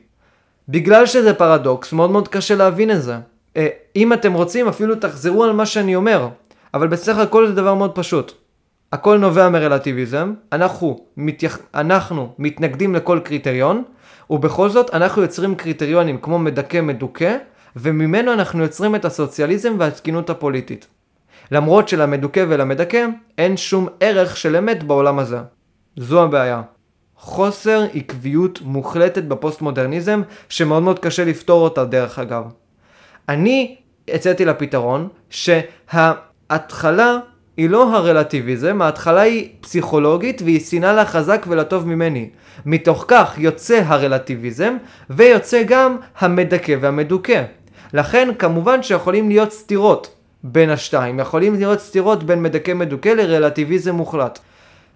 בגלל 0.70 1.06
שזה 1.06 1.34
פרדוקס, 1.34 1.94
מאוד 1.94 2.12
מאוד 2.12 2.28
קשה 2.28 2.56
להבין 2.56 2.92
את 2.92 3.02
זה. 3.02 3.16
אה, 3.58 3.68
אם 3.96 4.14
אתם 4.14 4.34
רוצים, 4.34 4.68
אפילו 4.68 4.96
תחזרו 4.96 5.44
על 5.44 5.52
מה 5.52 5.66
שאני 5.66 5.96
אומר, 5.96 6.28
אבל 6.74 6.88
בסך 6.88 7.18
הכל 7.18 7.48
זה 7.48 7.54
דבר 7.54 7.74
מאוד 7.74 7.96
פשוט. 7.96 8.32
הכל 8.92 9.18
נובע 9.18 9.50
מרלטיביזם, 9.50 10.34
אנחנו, 10.52 11.06
מתייח... 11.18 11.60
אנחנו 11.76 12.34
מתנגדים 12.40 12.96
לכל 12.96 13.20
קריטריון, 13.24 13.84
ובכל 14.30 14.70
זאת 14.70 14.94
אנחנו 14.94 15.22
יוצרים 15.22 15.56
קריטריונים 15.56 16.18
כמו 16.18 16.40
מדכא 16.40 16.82
מדוכא, 16.82 17.38
וממנו 17.76 18.34
אנחנו 18.34 18.64
יוצרים 18.64 18.96
את 18.96 19.06
הסוציאליזם 19.06 19.76
והתקינות 19.80 20.30
הפוליטית. 20.30 20.88
למרות 21.52 21.90
שלמדוכא 21.90 22.46
ולמדכא 22.50 23.06
אין 23.38 23.58
שום 23.58 23.88
ערך 24.00 24.38
של 24.38 24.56
אמת 24.56 24.84
בעולם 24.84 25.20
הזה. 25.20 25.40
זו 25.98 26.24
הבעיה. 26.24 26.62
חוסר 27.24 27.86
עקביות 27.94 28.62
מוחלטת 28.62 29.24
בפוסט 29.24 29.62
מודרניזם, 29.62 30.22
שמאוד 30.50 30.84
מאוד 30.84 31.00
קשה 31.00 31.26
לפתור 31.26 31.64
אותה 31.64 31.86
דרך 31.86 32.20
אגב. 32.20 32.44
אני 33.30 33.76
הצאתי 34.08 34.46
לפתרון 34.46 35.08
שההתחלה 35.30 37.18
היא 37.58 37.70
לא 37.70 37.96
הרלטיביזם, 37.96 38.82
ההתחלה 38.82 39.22
היא 39.22 39.50
פסיכולוגית 39.62 40.42
והיא 40.42 40.60
שנאה 40.60 40.94
לחזק 40.94 41.46
ולטוב 41.48 41.88
ממני. 41.88 42.30
מתוך 42.66 43.06
כך 43.08 43.34
יוצא 43.38 43.82
הרלטיביזם 43.86 44.78
ויוצא 45.10 45.64
גם 45.68 45.98
המדכא 46.20 46.76
והמדוכא. 46.82 47.44
לכן 47.94 48.30
כמובן 48.40 48.84
שיכולים 48.84 49.30
להיות 49.30 49.52
סתירות 49.52 50.16
בין 50.44 50.70
השתיים, 50.70 51.20
יכולים 51.20 51.56
להיות 51.56 51.80
סתירות 51.80 52.24
בין 52.24 52.44
מדכא 52.44 52.74
מדוכא 52.74 53.10
לרלטיביזם 53.10 53.96
מוחלט. 53.96 54.40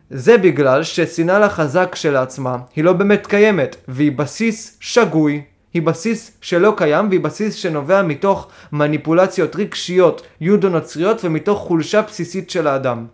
זה 0.10 0.38
בגלל 0.38 0.84
ששנאה 0.84 1.40
לחזק 1.40 1.96
שלעצמה 1.96 2.58
היא 2.76 2.84
לא 2.84 2.94
באמת 2.94 3.28
קיימת, 3.28 3.76
והיא 3.88 4.12
בסיס 4.12 4.78
שגוי, 4.80 5.42
היא 5.74 5.82
בסיס 5.82 6.32
שלא 6.42 6.74
קיים, 6.78 7.10
והיא 7.10 7.20
בסיס 7.20 7.56
שנובע 7.56 8.02
מתוך 8.02 8.48
מניפולציות 8.72 9.56
רגשיות 9.56 10.22
יודו-נוצריות 10.42 11.26
ומתוך 11.26 11.60
חולשה 11.60 12.02
בסיסית 12.02 12.50
של 12.50 12.68
האדם. 12.68 13.06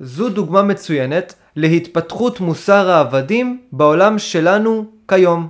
זו 0.00 0.28
דוגמה 0.28 0.62
מצוינת 0.62 1.34
להתפתחות 1.56 2.40
מוסר 2.40 2.90
העבדים 2.90 3.60
בעולם 3.72 4.18
שלנו 4.18 4.86
כיום. 5.08 5.48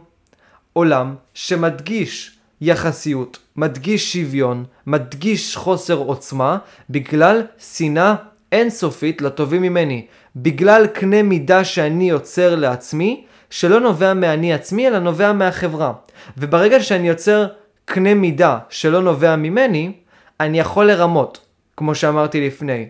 עולם 0.72 1.14
שמדגיש 1.34 2.38
יחסיות, 2.60 3.38
מדגיש 3.56 4.12
שוויון, 4.12 4.64
מדגיש 4.86 5.56
חוסר 5.56 5.94
עוצמה, 5.94 6.58
בגלל 6.90 7.42
שנאה 7.58 8.14
אינסופית 8.52 9.22
לטובים 9.22 9.62
ממני, 9.62 10.06
בגלל 10.36 10.86
קנה 10.86 11.22
מידה 11.22 11.64
שאני 11.64 12.10
יוצר 12.10 12.56
לעצמי, 12.56 13.24
שלא 13.50 13.80
נובע 13.80 14.14
מאני 14.14 14.54
עצמי, 14.54 14.88
אלא 14.88 14.98
נובע 14.98 15.32
מהחברה. 15.32 15.92
וברגע 16.38 16.82
שאני 16.82 17.08
יוצר 17.08 17.46
קנה 17.84 18.14
מידה 18.14 18.58
שלא 18.68 19.02
נובע 19.02 19.36
ממני, 19.36 19.92
אני 20.40 20.60
יכול 20.60 20.86
לרמות, 20.86 21.40
כמו 21.76 21.94
שאמרתי 21.94 22.46
לפני. 22.46 22.88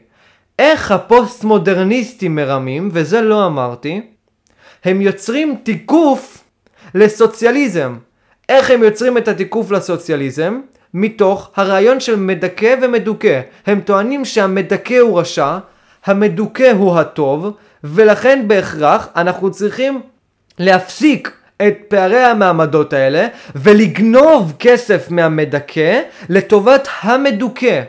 איך 0.59 0.93
הפוסט 0.93 1.45
מודרניסטים 1.45 2.35
מרמים, 2.35 2.89
וזה 2.93 3.21
לא 3.21 3.47
אמרתי, 3.47 4.01
הם 4.85 5.01
יוצרים 5.01 5.57
תיקוף 5.63 6.45
לסוציאליזם. 6.95 7.97
איך 8.49 8.71
הם 8.71 8.83
יוצרים 8.83 9.19
את 9.19 9.29
התיקוף 9.29 9.71
לסוציאליזם? 9.71 10.61
מתוך 10.95 11.51
הרעיון 11.57 12.01
של 12.01 12.17
מדכא 12.17 12.75
ומדוכא. 12.83 13.41
הם 13.67 13.81
טוענים 13.81 14.25
שהמדכא 14.25 14.99
הוא 14.99 15.21
רשע, 15.21 15.59
המדוכא 16.07 16.73
הוא 16.73 16.99
הטוב, 16.99 17.51
ולכן 17.85 18.45
בהכרח 18.47 19.09
אנחנו 19.17 19.51
צריכים 19.51 20.01
להפסיק 20.59 21.33
את 21.63 21.75
פערי 21.89 22.25
המעמדות 22.25 22.93
האלה 22.93 23.27
ולגנוב 23.55 24.53
כסף 24.59 25.11
מהמדכא 25.11 26.01
לטובת 26.29 26.89
המדוכא. 27.03 27.83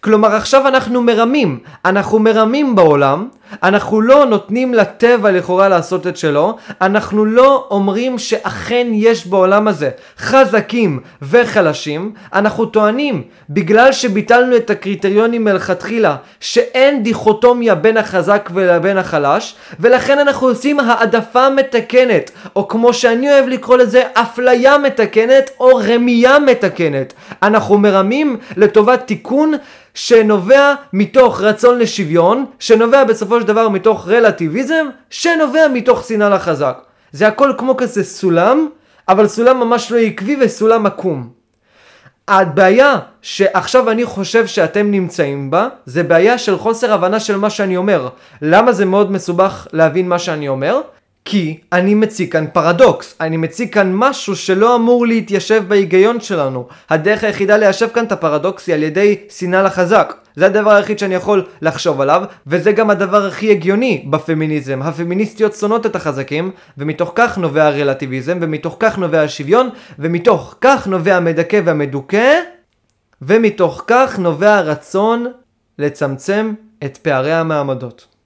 כלומר 0.00 0.34
עכשיו 0.34 0.68
אנחנו 0.68 1.02
מרמים, 1.02 1.58
אנחנו 1.84 2.18
מרמים 2.18 2.74
בעולם, 2.74 3.28
אנחנו 3.62 4.00
לא 4.00 4.26
נותנים 4.26 4.74
לטבע 4.74 5.30
לכאורה 5.30 5.68
לעשות 5.68 6.06
את 6.06 6.16
שלו, 6.16 6.56
אנחנו 6.80 7.24
לא 7.24 7.66
אומרים 7.70 8.18
שאכן 8.18 8.86
יש 8.92 9.26
בעולם 9.26 9.68
הזה 9.68 9.90
חזקים 10.18 11.00
וחלשים, 11.22 12.12
אנחנו 12.32 12.66
טוענים 12.66 13.22
בגלל 13.50 13.92
שביטלנו 13.92 14.56
את 14.56 14.70
הקריטריונים 14.70 15.44
מלכתחילה 15.44 16.16
שאין 16.40 17.02
דיכוטומיה 17.02 17.74
בין 17.74 17.96
החזק 17.96 18.50
ובין 18.54 18.98
החלש, 18.98 19.54
ולכן 19.80 20.18
אנחנו 20.18 20.46
עושים 20.46 20.80
העדפה 20.80 21.50
מתקנת, 21.50 22.30
או 22.56 22.68
כמו 22.68 22.92
שאני 22.92 23.32
אוהב 23.32 23.48
לקרוא 23.48 23.76
לזה 23.76 24.02
אפליה 24.14 24.78
מתקנת 24.78 25.50
או 25.60 25.76
רמייה 25.76 26.38
מתקנת. 26.38 27.14
אנחנו 27.42 27.78
מרמים 27.78 28.36
לטובת 28.56 29.06
תיקון 29.06 29.54
שנובע 29.94 30.74
מתוך 30.92 31.40
רצון 31.40 31.78
לשוויון, 31.78 32.44
שנובע 32.58 33.04
בסופו 33.04 33.39
של 33.40 33.46
דבר 33.46 33.68
מתוך 33.68 34.08
רלטיביזם, 34.08 34.86
שנובע 35.10 35.68
מתוך 35.72 36.04
שנאה 36.04 36.28
לחזק. 36.28 36.78
זה 37.12 37.28
הכל 37.28 37.52
כמו 37.58 37.76
כזה 37.76 38.04
סולם, 38.04 38.68
אבל 39.08 39.28
סולם 39.28 39.60
ממש 39.60 39.92
לא 39.92 39.98
עקבי 39.98 40.36
וסולם 40.40 40.86
עקום. 40.86 41.28
הבעיה 42.28 42.98
שעכשיו 43.22 43.90
אני 43.90 44.04
חושב 44.04 44.46
שאתם 44.46 44.90
נמצאים 44.90 45.50
בה, 45.50 45.68
זה 45.86 46.02
בעיה 46.02 46.38
של 46.38 46.58
חוסר 46.58 46.92
הבנה 46.92 47.20
של 47.20 47.36
מה 47.36 47.50
שאני 47.50 47.76
אומר. 47.76 48.08
למה 48.42 48.72
זה 48.72 48.84
מאוד 48.84 49.12
מסובך 49.12 49.66
להבין 49.72 50.08
מה 50.08 50.18
שאני 50.18 50.48
אומר? 50.48 50.80
כי 51.24 51.60
אני 51.72 51.94
מציג 51.94 52.32
כאן 52.32 52.46
פרדוקס, 52.52 53.14
אני 53.20 53.36
מציג 53.36 53.74
כאן 53.74 53.92
משהו 53.94 54.36
שלא 54.36 54.76
אמור 54.76 55.06
להתיישב 55.06 55.64
בהיגיון 55.68 56.20
שלנו. 56.20 56.68
הדרך 56.90 57.24
היחידה 57.24 57.56
ליישב 57.56 57.88
כאן 57.88 58.04
את 58.04 58.12
הפרדוקס 58.12 58.66
היא 58.66 58.74
על 58.74 58.82
ידי 58.82 59.16
שנאה 59.28 59.62
לחזק. 59.62 60.14
זה 60.36 60.46
הדבר 60.46 60.70
היחיד 60.70 60.98
שאני 60.98 61.14
יכול 61.14 61.44
לחשוב 61.62 62.00
עליו, 62.00 62.22
וזה 62.46 62.72
גם 62.72 62.90
הדבר 62.90 63.26
הכי 63.26 63.50
הגיוני 63.50 64.04
בפמיניזם. 64.10 64.82
הפמיניסטיות 64.82 65.54
שונאות 65.54 65.86
את 65.86 65.96
החזקים, 65.96 66.50
ומתוך 66.78 67.12
כך 67.14 67.38
נובע 67.38 67.66
הרלטיביזם, 67.66 68.38
ומתוך 68.40 68.76
כך 68.80 68.98
נובע 68.98 69.22
השוויון, 69.22 69.68
ומתוך 69.98 70.54
כך 70.60 70.86
נובע 70.86 71.16
המדכא 71.16 71.60
והמדוכא, 71.64 72.40
ומתוך 73.22 73.84
כך 73.86 74.18
נובע 74.18 74.54
הרצון 74.54 75.26
לצמצם 75.78 76.52
את 76.84 76.96
פערי 76.96 77.32
המעמדות. 77.32 78.19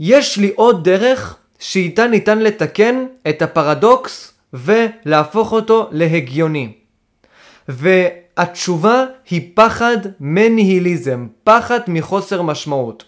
יש 0.00 0.36
לי 0.36 0.52
עוד 0.54 0.84
דרך 0.84 1.36
שאיתה 1.58 2.06
ניתן 2.06 2.38
לתקן 2.38 3.04
את 3.28 3.42
הפרדוקס 3.42 4.32
ולהפוך 4.52 5.52
אותו 5.52 5.88
להגיוני. 5.92 6.72
ו... 7.68 7.88
התשובה 8.38 9.04
היא 9.30 9.50
פחד 9.54 9.96
מניהיליזם, 10.20 11.26
פחד 11.44 11.80
מחוסר 11.88 12.42
משמעות. 12.42 13.04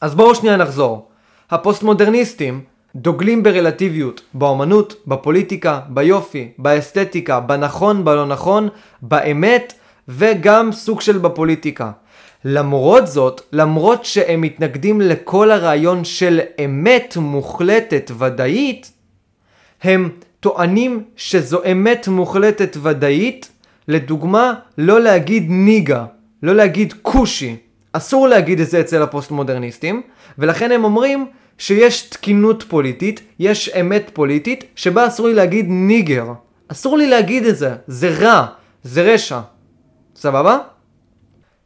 אז 0.00 0.14
בואו 0.14 0.34
שנייה 0.34 0.56
נחזור. 0.56 1.08
הפוסט-מודרניסטים 1.50 2.60
דוגלים 2.96 3.42
ברלטיביות, 3.42 4.20
באמנות, 4.34 4.94
בפוליטיקה, 5.06 5.80
ביופי, 5.88 6.52
באסתטיקה, 6.58 7.40
בנכון, 7.40 8.04
בלא 8.04 8.26
נכון, 8.26 8.68
באמת, 9.02 9.72
וגם 10.08 10.72
סוג 10.72 11.00
של 11.00 11.18
בפוליטיקה. 11.18 11.90
למרות 12.44 13.06
זאת, 13.06 13.40
למרות 13.52 14.04
שהם 14.04 14.40
מתנגדים 14.40 15.00
לכל 15.00 15.50
הרעיון 15.50 16.04
של 16.04 16.40
אמת 16.64 17.16
מוחלטת 17.16 18.10
ודאית, 18.18 18.92
הם 19.82 20.10
טוענים 20.40 21.04
שזו 21.16 21.60
אמת 21.72 22.08
מוחלטת 22.08 22.76
ודאית, 22.82 23.48
לדוגמה, 23.88 24.54
לא 24.78 25.00
להגיד 25.00 25.46
ניגה, 25.48 26.04
לא 26.42 26.54
להגיד 26.54 26.94
כושי. 27.02 27.56
אסור 27.92 28.28
להגיד 28.28 28.60
את 28.60 28.70
זה 28.70 28.80
אצל 28.80 29.02
הפוסט-מודרניסטים, 29.02 30.02
ולכן 30.38 30.72
הם 30.72 30.84
אומרים 30.84 31.26
שיש 31.58 32.02
תקינות 32.02 32.64
פוליטית, 32.68 33.20
יש 33.38 33.68
אמת 33.68 34.10
פוליטית, 34.12 34.64
שבה 34.76 35.06
אסור 35.06 35.28
לי 35.28 35.34
להגיד 35.34 35.66
nigger. 35.68 36.26
אסור 36.68 36.98
לי 36.98 37.06
להגיד 37.06 37.46
את 37.46 37.56
זה, 37.56 37.74
זה 37.86 38.08
רע, 38.20 38.46
זה 38.82 39.02
רשע. 39.02 39.40
סבבה? 40.16 40.58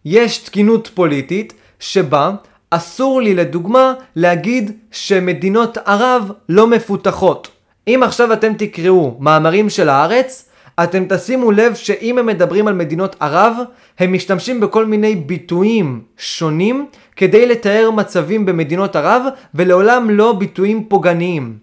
יש 0.09 0.39
תקינות 0.39 0.91
פוליטית 0.95 1.53
שבה 1.81 2.31
אסור 2.71 3.23
לי 3.23 3.35
לדוגמה 3.35 3.95
להגיד 4.17 4.73
שמדינות 4.91 5.79
ערב 5.79 6.31
לא 6.49 6.67
מפותחות. 6.67 7.49
אם 7.89 8.01
עכשיו 8.03 8.33
אתם 8.33 8.53
תקראו 8.55 9.17
מאמרים 9.21 9.71
של 9.71 9.89
הארץ, 9.89 10.49
אתם 10.83 11.05
תשימו 11.09 11.53
לב 11.53 11.75
שאם 11.75 12.19
הם 12.19 12.27
מדברים 12.27 12.69
על 12.69 12.75
מדינות 12.75 13.17
ערב, 13.21 13.57
הם 13.99 14.13
משתמשים 14.13 14.61
בכל 14.61 14.87
מיני 14.87 15.17
ביטויים 15.17 16.03
שונים 16.19 16.87
כדי 17.17 17.47
לתאר 17.47 17.91
מצבים 17.91 18.47
במדינות 18.47 18.97
ערב, 18.97 19.23
ולעולם 19.55 20.11
לא 20.11 20.33
ביטויים 20.33 20.85
פוגעניים. 20.89 21.59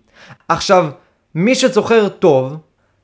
עכשיו, 0.47 0.86
מי 1.36 1.56
שזוכר 1.56 2.10
טוב, 2.10 2.56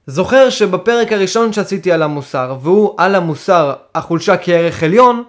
זוכר 0.10 0.50
שבפרק 0.50 1.12
הראשון 1.12 1.54
שעשיתי 1.54 1.92
על 1.92 2.04
המוסר, 2.04 2.56
והוא 2.62 2.94
על 2.98 3.16
המוסר 3.16 3.74
החולשה 3.96 4.38
כערך 4.38 4.84
עליון, 4.84 5.24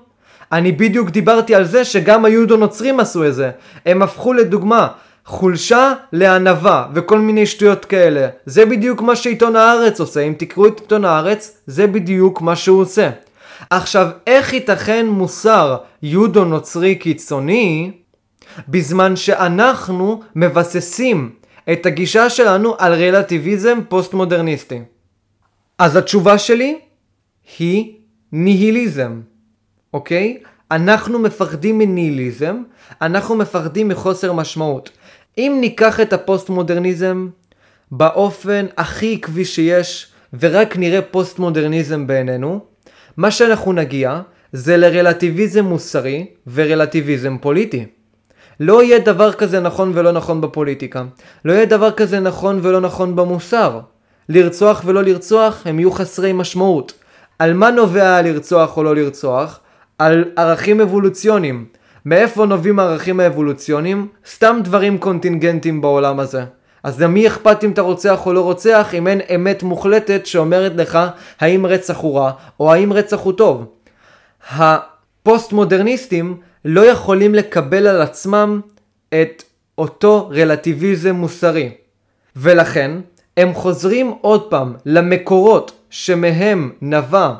אני 0.53 0.73
בדיוק 0.73 1.11
דיברתי 1.11 1.55
על 1.55 1.64
זה 1.64 1.85
שגם 1.85 2.25
היהודו 2.25 2.57
נוצרים 2.57 3.01
עשו 3.01 3.27
את 3.27 3.35
זה. 3.35 3.51
הם 3.87 4.03
הפכו 4.03 4.33
לדוגמה 4.33 4.88
חולשה 5.25 5.93
לענווה 6.12 6.87
וכל 6.95 7.19
מיני 7.19 7.47
שטויות 7.47 7.85
כאלה. 7.85 8.29
זה 8.47 8.66
בדיוק 8.66 9.01
מה 9.01 9.16
שעיתון 9.16 9.57
הארץ 9.57 10.01
עושה. 10.01 10.21
אם 10.21 10.35
תקראו 10.38 10.66
את 10.66 10.81
עיתון 10.81 11.05
הארץ, 11.05 11.57
זה 11.66 11.87
בדיוק 11.87 12.40
מה 12.40 12.57
שהוא 12.57 12.81
עושה. 12.81 13.11
עכשיו, 13.71 14.09
איך 14.27 14.53
ייתכן 14.53 15.07
מוסר 15.07 15.77
יהודו 16.03 16.45
נוצרי 16.45 16.95
קיצוני 16.95 17.93
בזמן 18.69 19.16
שאנחנו 19.16 20.23
מבססים 20.37 21.31
את 21.73 21.87
הגישה 21.87 22.31
שלנו 22.31 22.75
על 22.79 22.94
רלטיביזם 22.94 23.79
פוסט 23.88 24.14
מודרניסטי? 24.14 24.83
אז 25.79 25.96
התשובה 25.96 26.38
שלי 26.38 26.79
היא 27.59 27.94
ניהיליזם. 28.33 29.20
אוקיי? 29.94 30.38
אנחנו 30.70 31.18
מפחדים 31.18 31.79
מניהיליזם, 31.79 32.62
אנחנו 33.03 33.35
מפחדים 33.35 33.88
מחוסר 33.88 34.33
משמעות. 34.33 34.90
אם 35.38 35.59
ניקח 35.61 36.01
את 36.01 36.12
הפוסט-מודרניזם 36.12 37.29
באופן 37.90 38.66
הכי 38.77 39.14
עקבי 39.14 39.44
שיש, 39.44 40.12
ורק 40.40 40.77
נראה 40.77 41.03
פוסט-מודרניזם 41.03 42.07
בעינינו, 42.07 42.61
מה 43.16 43.31
שאנחנו 43.31 43.73
נגיע 43.73 44.20
זה 44.53 44.77
לרלטיביזם 44.77 45.64
מוסרי 45.64 46.27
ורלטיביזם 46.46 47.37
פוליטי. 47.40 47.87
לא 48.61 48.83
יהיה 48.83 48.99
דבר 48.99 49.33
כזה 49.33 49.61
נכון 49.61 49.92
ולא 49.94 50.12
נכון 50.12 50.40
בפוליטיקה. 50.40 51.05
לא 51.44 51.53
יהיה 51.53 51.66
דבר 51.66 51.90
כזה 51.90 52.20
נכון 52.20 52.59
ולא 52.62 52.81
נכון 52.81 53.16
במוסר. 53.16 53.81
לרצוח 54.29 54.83
ולא 54.85 55.03
לרצוח 55.03 55.62
הם 55.64 55.79
יהיו 55.79 55.92
חסרי 55.92 56.33
משמעות. 56.33 56.92
על 57.38 57.55
מה 57.55 57.70
נובע 57.70 58.23
לרצוח 58.23 58.77
או 58.77 58.83
לא 58.83 58.96
לרצוח? 58.96 59.61
על 59.99 60.25
ערכים 60.37 60.81
אבולוציוניים. 60.81 61.64
מאיפה 62.07 62.46
נובעים 62.46 62.79
הערכים 62.79 63.20
האבולוציוניים? 63.20 64.09
סתם 64.31 64.61
דברים 64.64 64.99
קונטינגנטיים 64.99 65.81
בעולם 65.81 66.20
הזה. 66.20 66.44
אז 66.83 67.03
למי 67.03 67.27
אכפת 67.27 67.64
אם 67.64 67.70
אתה 67.70 67.81
רוצח 67.81 68.27
או 68.27 68.33
לא 68.33 68.40
רוצח 68.40 68.94
אם 68.94 69.07
אין 69.07 69.20
אמת 69.35 69.62
מוחלטת 69.62 70.27
שאומרת 70.27 70.73
לך 70.77 70.99
האם 71.40 71.66
רצח 71.66 71.96
הוא 71.96 72.18
רע 72.18 72.31
או 72.61 72.73
האם 72.73 72.92
רצח 72.92 73.20
הוא 73.20 73.33
טוב. 73.33 73.64
הפוסט 74.51 75.53
מודרניסטים 75.53 76.37
לא 76.64 76.81
יכולים 76.81 77.35
לקבל 77.35 77.87
על 77.87 78.03
עצמם 78.03 78.61
את 79.09 79.42
אותו 79.79 80.29
רלטיביזם 80.35 81.14
מוסרי. 81.14 81.70
ולכן 82.37 82.90
הם 83.37 83.55
חוזרים 83.55 84.14
עוד 84.20 84.51
פעם 84.51 84.75
למקורות 84.87 85.73
שמהם 85.90 86.73
נבע 86.83 87.35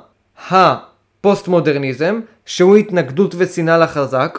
הפוסט 0.50 1.48
מודרניזם 1.48 2.20
שהוא 2.46 2.76
התנגדות 2.76 3.35
ושנאה 3.38 3.78
לחזק, 3.78 4.38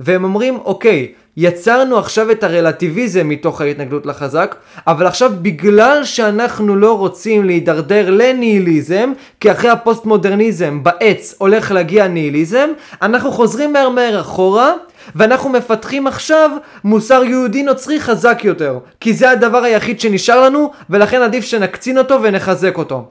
והם 0.00 0.24
אומרים, 0.24 0.56
אוקיי, 0.56 1.12
יצרנו 1.40 1.98
עכשיו 1.98 2.30
את 2.30 2.44
הרלטיביזם 2.44 3.28
מתוך 3.28 3.60
ההתנגדות 3.60 4.06
לחזק, 4.06 4.54
אבל 4.86 5.06
עכשיו 5.06 5.32
בגלל 5.42 6.04
שאנחנו 6.04 6.76
לא 6.76 6.98
רוצים 6.98 7.44
להידרדר 7.44 8.10
לניהיליזם, 8.10 9.12
כי 9.40 9.52
אחרי 9.52 9.70
הפוסט 9.70 10.04
מודרניזם 10.04 10.82
בעץ 10.82 11.34
הולך 11.38 11.72
להגיע 11.72 12.08
ניהיליזם, 12.08 12.70
אנחנו 13.02 13.32
חוזרים 13.32 13.72
מהר 13.72 13.88
מהר 13.88 14.20
אחורה, 14.20 14.72
ואנחנו 15.14 15.50
מפתחים 15.50 16.06
עכשיו 16.06 16.50
מוסר 16.84 17.24
יהודי 17.24 17.62
נוצרי 17.62 18.00
חזק 18.00 18.40
יותר, 18.44 18.78
כי 19.00 19.14
זה 19.14 19.30
הדבר 19.30 19.64
היחיד 19.64 20.00
שנשאר 20.00 20.44
לנו, 20.44 20.72
ולכן 20.90 21.22
עדיף 21.22 21.44
שנקצין 21.44 21.98
אותו 21.98 22.22
ונחזק 22.22 22.78
אותו. 22.78 23.04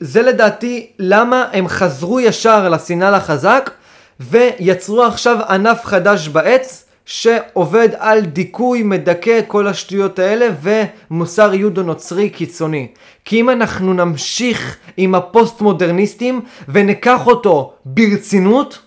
זה 0.00 0.22
לדעתי 0.22 0.86
למה 0.98 1.44
הם 1.52 1.68
חזרו 1.68 2.20
ישר 2.20 2.68
לשנאה 2.68 3.10
לחזק 3.10 3.70
ויצרו 4.20 5.02
עכשיו 5.02 5.36
ענף 5.48 5.84
חדש 5.84 6.28
בעץ 6.28 6.83
שעובד 7.06 7.88
על 7.98 8.20
דיכוי, 8.20 8.82
מדכא 8.82 9.40
כל 9.46 9.66
השטויות 9.66 10.18
האלה 10.18 10.46
ומוסר 10.62 11.54
יהודו 11.54 11.82
נוצרי 11.82 12.30
קיצוני. 12.30 12.86
כי 13.24 13.40
אם 13.40 13.50
אנחנו 13.50 13.94
נמשיך 13.94 14.76
עם 14.96 15.14
הפוסט 15.14 15.60
מודרניסטים 15.60 16.40
וניקח 16.68 17.26
אותו 17.26 17.72
ברצינות, 17.84 18.78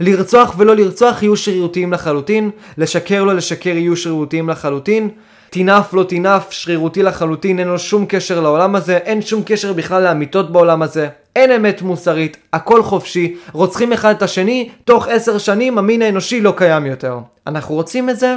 לרצוח 0.00 0.54
ולא 0.58 0.76
לרצוח 0.76 1.22
יהיו 1.22 1.36
שרירותיים 1.36 1.92
לחלוטין, 1.92 2.50
לשקר 2.78 3.24
לא 3.24 3.34
לשקר 3.34 3.76
יהיו 3.76 3.96
שרירותיים 3.96 4.48
לחלוטין, 4.48 5.10
טינף 5.50 5.94
לא 5.94 6.02
טינף, 6.02 6.50
שרירותי 6.50 7.02
לחלוטין, 7.02 7.58
אין 7.58 7.68
לו 7.68 7.78
שום 7.78 8.06
קשר 8.08 8.40
לעולם 8.40 8.74
הזה, 8.74 8.96
אין 8.96 9.22
שום 9.22 9.42
קשר 9.46 9.72
בכלל 9.72 10.02
לאמיתות 10.02 10.52
בעולם 10.52 10.82
הזה, 10.82 11.08
אין 11.36 11.50
אמת 11.50 11.82
מוסרית, 11.82 12.36
הכל 12.52 12.82
חופשי, 12.82 13.36
רוצחים 13.52 13.92
אחד 13.92 14.14
את 14.14 14.22
השני, 14.22 14.70
תוך 14.84 15.08
עשר 15.08 15.38
שנים 15.38 15.78
המין 15.78 16.02
האנושי 16.02 16.40
לא 16.40 16.54
קיים 16.56 16.86
יותר. 16.86 17.18
אנחנו 17.46 17.74
רוצים 17.74 18.10
את 18.10 18.18
זה? 18.18 18.36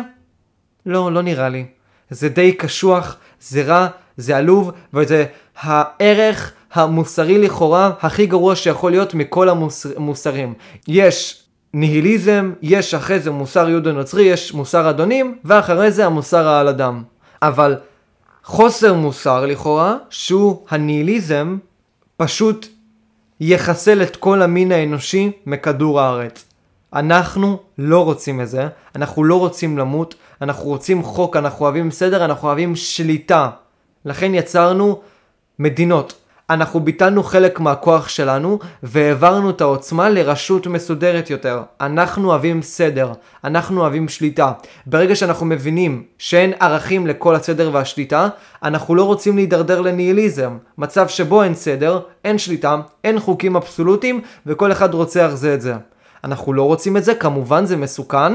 לא, 0.86 1.12
לא 1.12 1.22
נראה 1.22 1.50
לי. 1.50 1.66
זה 2.10 2.30
די 2.30 2.52
קשוח, 2.52 3.18
זה 3.42 3.64
רע, 3.64 3.88
זה 4.18 4.38
עלוב, 4.38 4.72
וזה 4.94 5.26
הערך 5.60 6.54
המוסרי 6.74 7.38
לכאורה 7.38 7.92
הכי 8.02 8.26
גרוע 8.26 8.56
שיכול 8.56 8.92
להיות 8.92 9.14
מכל 9.14 9.50
המוסרים. 9.50 10.54
יש 10.88 11.44
ניהיליזם, 11.74 12.54
יש 12.62 12.94
אחרי 12.94 13.20
זה 13.20 13.32
מוסר 13.32 13.70
יהודו 13.70 13.92
נוצרי, 13.92 14.24
יש 14.24 14.54
מוסר 14.54 14.90
אדונים, 14.90 15.38
ואחרי 15.46 15.92
זה 15.92 16.06
המוסר 16.06 16.48
העל 16.48 16.68
אדם. 16.68 17.04
אבל 17.42 17.76
חוסר 18.44 18.94
מוסר 18.94 19.46
לכאורה, 19.46 19.96
שהוא 20.10 20.66
הניהיליזם, 20.70 21.58
פשוט 22.18 22.68
יחסל 23.40 24.04
את 24.04 24.16
כל 24.16 24.42
המין 24.42 24.72
האנושי 24.72 25.32
מכדור 25.46 26.02
הארץ. 26.02 26.46
אנחנו 26.94 27.60
לא 27.78 28.06
רוצים 28.06 28.42
את 28.42 28.50
זה, 28.50 28.68
אנחנו 28.96 29.24
לא 29.24 29.40
רוצים 29.40 29.78
למות, 29.78 30.16
אנחנו 30.42 30.64
רוצים 30.64 31.04
חוק, 31.04 31.36
אנחנו 31.36 31.66
אוהבים 31.66 31.92
סדר, 31.92 32.26
אנחנו 32.26 32.48
אוהבים 32.48 32.76
שליטה. 32.76 33.50
לכן 34.06 34.36
יצרנו 34.36 35.02
מדינות. 35.60 36.19
אנחנו 36.50 36.80
ביטלנו 36.80 37.24
חלק 37.24 37.60
מהכוח 37.60 38.10
שלנו 38.10 38.60
והעברנו 38.84 39.50
את 39.50 39.62
העוצמה 39.62 40.10
לרשות 40.10 40.68
מסודרת 40.68 41.30
יותר. 41.30 41.62
אנחנו 41.82 42.30
אוהבים 42.30 42.62
סדר, 42.62 43.12
אנחנו 43.44 43.82
אוהבים 43.82 44.10
שליטה. 44.10 44.52
ברגע 44.86 45.16
שאנחנו 45.16 45.46
מבינים 45.46 46.04
שאין 46.18 46.54
ערכים 46.60 47.08
לכל 47.08 47.36
הסדר 47.36 47.70
והשליטה, 47.74 48.28
אנחנו 48.64 48.96
לא 48.96 49.04
רוצים 49.04 49.36
להידרדר 49.36 49.82
לניהיליזם. 49.82 50.58
מצב 50.78 51.08
שבו 51.08 51.44
אין 51.44 51.56
סדר, 51.56 52.00
אין 52.26 52.38
שליטה, 52.38 52.78
אין 53.04 53.20
חוקים 53.20 53.56
אבסולוטיים 53.56 54.22
וכל 54.46 54.72
אחד 54.72 54.94
רוצח 54.94 55.30
זה 55.34 55.54
את 55.54 55.62
זה. 55.62 55.74
אנחנו 56.24 56.54
לא 56.54 56.64
רוצים 56.64 56.98
את 56.98 57.04
זה, 57.04 57.16
כמובן 57.16 57.66
זה 57.66 57.78
מסוכן. 57.78 58.34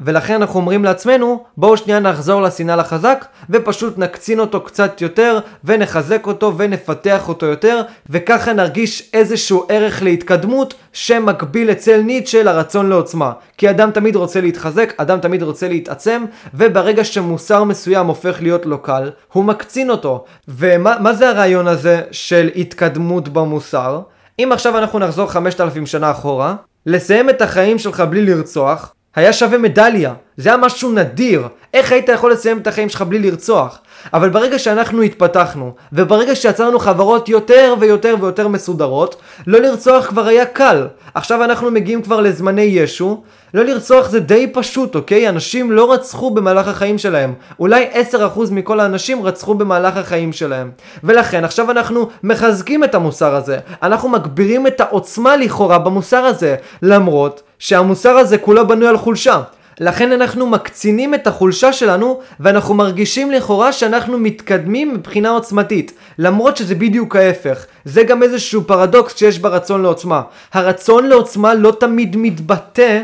ולכן 0.00 0.34
אנחנו 0.34 0.60
אומרים 0.60 0.84
לעצמנו, 0.84 1.44
בואו 1.56 1.76
שנייה 1.76 2.00
נחזור 2.00 2.42
לשנאה 2.42 2.76
לחזק, 2.76 3.26
ופשוט 3.50 3.98
נקצין 3.98 4.40
אותו 4.40 4.60
קצת 4.60 5.00
יותר, 5.00 5.38
ונחזק 5.64 6.26
אותו 6.26 6.58
ונפתח 6.58 7.28
אותו 7.28 7.46
יותר, 7.46 7.82
וככה 8.10 8.52
נרגיש 8.52 9.10
איזשהו 9.12 9.66
ערך 9.68 10.02
להתקדמות 10.02 10.74
שמקביל 10.92 11.70
אצל 11.70 12.00
ניטשה 12.02 12.42
לרצון 12.42 12.88
לעוצמה. 12.88 13.32
כי 13.56 13.70
אדם 13.70 13.90
תמיד 13.90 14.16
רוצה 14.16 14.40
להתחזק, 14.40 14.94
אדם 14.96 15.20
תמיד 15.20 15.42
רוצה 15.42 15.68
להתעצם, 15.68 16.24
וברגע 16.54 17.04
שמוסר 17.04 17.64
מסוים 17.64 18.06
הופך 18.06 18.42
להיות 18.42 18.66
לא 18.66 18.78
קל, 18.82 19.10
הוא 19.32 19.44
מקצין 19.44 19.90
אותו. 19.90 20.24
ומה 20.48 21.12
זה 21.12 21.28
הרעיון 21.28 21.68
הזה 21.68 22.02
של 22.10 22.50
התקדמות 22.56 23.28
במוסר? 23.28 24.00
אם 24.38 24.52
עכשיו 24.52 24.78
אנחנו 24.78 24.98
נחזור 24.98 25.26
5,000 25.26 25.86
שנה 25.86 26.10
אחורה, 26.10 26.54
לסיים 26.86 27.30
את 27.30 27.42
החיים 27.42 27.78
שלך 27.78 28.00
בלי 28.00 28.26
לרצוח, 28.26 28.94
היה 29.18 29.32
שווה 29.32 29.58
מדליה. 29.58 30.14
זה 30.36 30.48
היה 30.48 30.58
משהו 30.58 30.92
נדיר. 30.92 31.48
איך 31.74 31.92
היית 31.92 32.08
יכול 32.08 32.32
לסיים 32.32 32.58
את 32.58 32.66
החיים 32.66 32.88
שלך 32.88 33.02
בלי 33.02 33.18
לרצוח? 33.18 33.78
אבל 34.14 34.28
ברגע 34.28 34.58
שאנחנו 34.58 35.02
התפתחנו, 35.02 35.72
וברגע 35.92 36.34
שיצרנו 36.34 36.78
חברות 36.78 37.28
יותר 37.28 37.74
ויותר 37.80 38.14
ויותר 38.20 38.48
מסודרות, 38.48 39.16
לא 39.46 39.58
לרצוח 39.60 40.06
כבר 40.06 40.26
היה 40.26 40.46
קל. 40.46 40.86
עכשיו 41.14 41.44
אנחנו 41.44 41.70
מגיעים 41.70 42.02
כבר 42.02 42.20
לזמני 42.20 42.62
ישו, 42.62 43.22
לא 43.54 43.64
לרצוח 43.64 44.08
זה 44.08 44.20
די 44.20 44.46
פשוט, 44.52 44.94
אוקיי? 44.94 45.28
אנשים 45.28 45.72
לא 45.72 45.92
רצחו 45.92 46.30
במהלך 46.30 46.68
החיים 46.68 46.98
שלהם. 46.98 47.34
אולי 47.60 47.88
10% 48.14 48.16
מכל 48.50 48.80
האנשים 48.80 49.22
רצחו 49.22 49.54
במהלך 49.54 49.96
החיים 49.96 50.32
שלהם. 50.32 50.70
ולכן 51.04 51.44
עכשיו 51.44 51.70
אנחנו 51.70 52.08
מחזקים 52.22 52.84
את 52.84 52.94
המוסר 52.94 53.34
הזה. 53.34 53.58
אנחנו 53.82 54.08
מגבירים 54.08 54.66
את 54.66 54.80
העוצמה 54.80 55.36
לכאורה 55.36 55.78
במוסר 55.78 56.24
הזה. 56.24 56.56
למרות 56.82 57.42
שהמוסר 57.58 58.10
הזה 58.10 58.38
כולו 58.38 58.68
בנוי 58.68 58.88
על 58.88 58.96
חולשה. 58.96 59.42
לכן 59.80 60.12
אנחנו 60.12 60.46
מקצינים 60.46 61.14
את 61.14 61.26
החולשה 61.26 61.72
שלנו 61.72 62.20
ואנחנו 62.40 62.74
מרגישים 62.74 63.30
לכאורה 63.30 63.72
שאנחנו 63.72 64.18
מתקדמים 64.18 64.94
מבחינה 64.94 65.30
עוצמתית. 65.30 65.92
למרות 66.18 66.56
שזה 66.56 66.74
בדיוק 66.74 67.16
ההפך. 67.16 67.66
זה 67.84 68.02
גם 68.02 68.22
איזשהו 68.22 68.64
פרדוקס 68.64 69.16
שיש 69.16 69.38
ברצון 69.38 69.82
לעוצמה. 69.82 70.22
הרצון 70.52 71.06
לעוצמה 71.06 71.54
לא 71.54 71.76
תמיד 71.80 72.16
מתבטא 72.16 73.02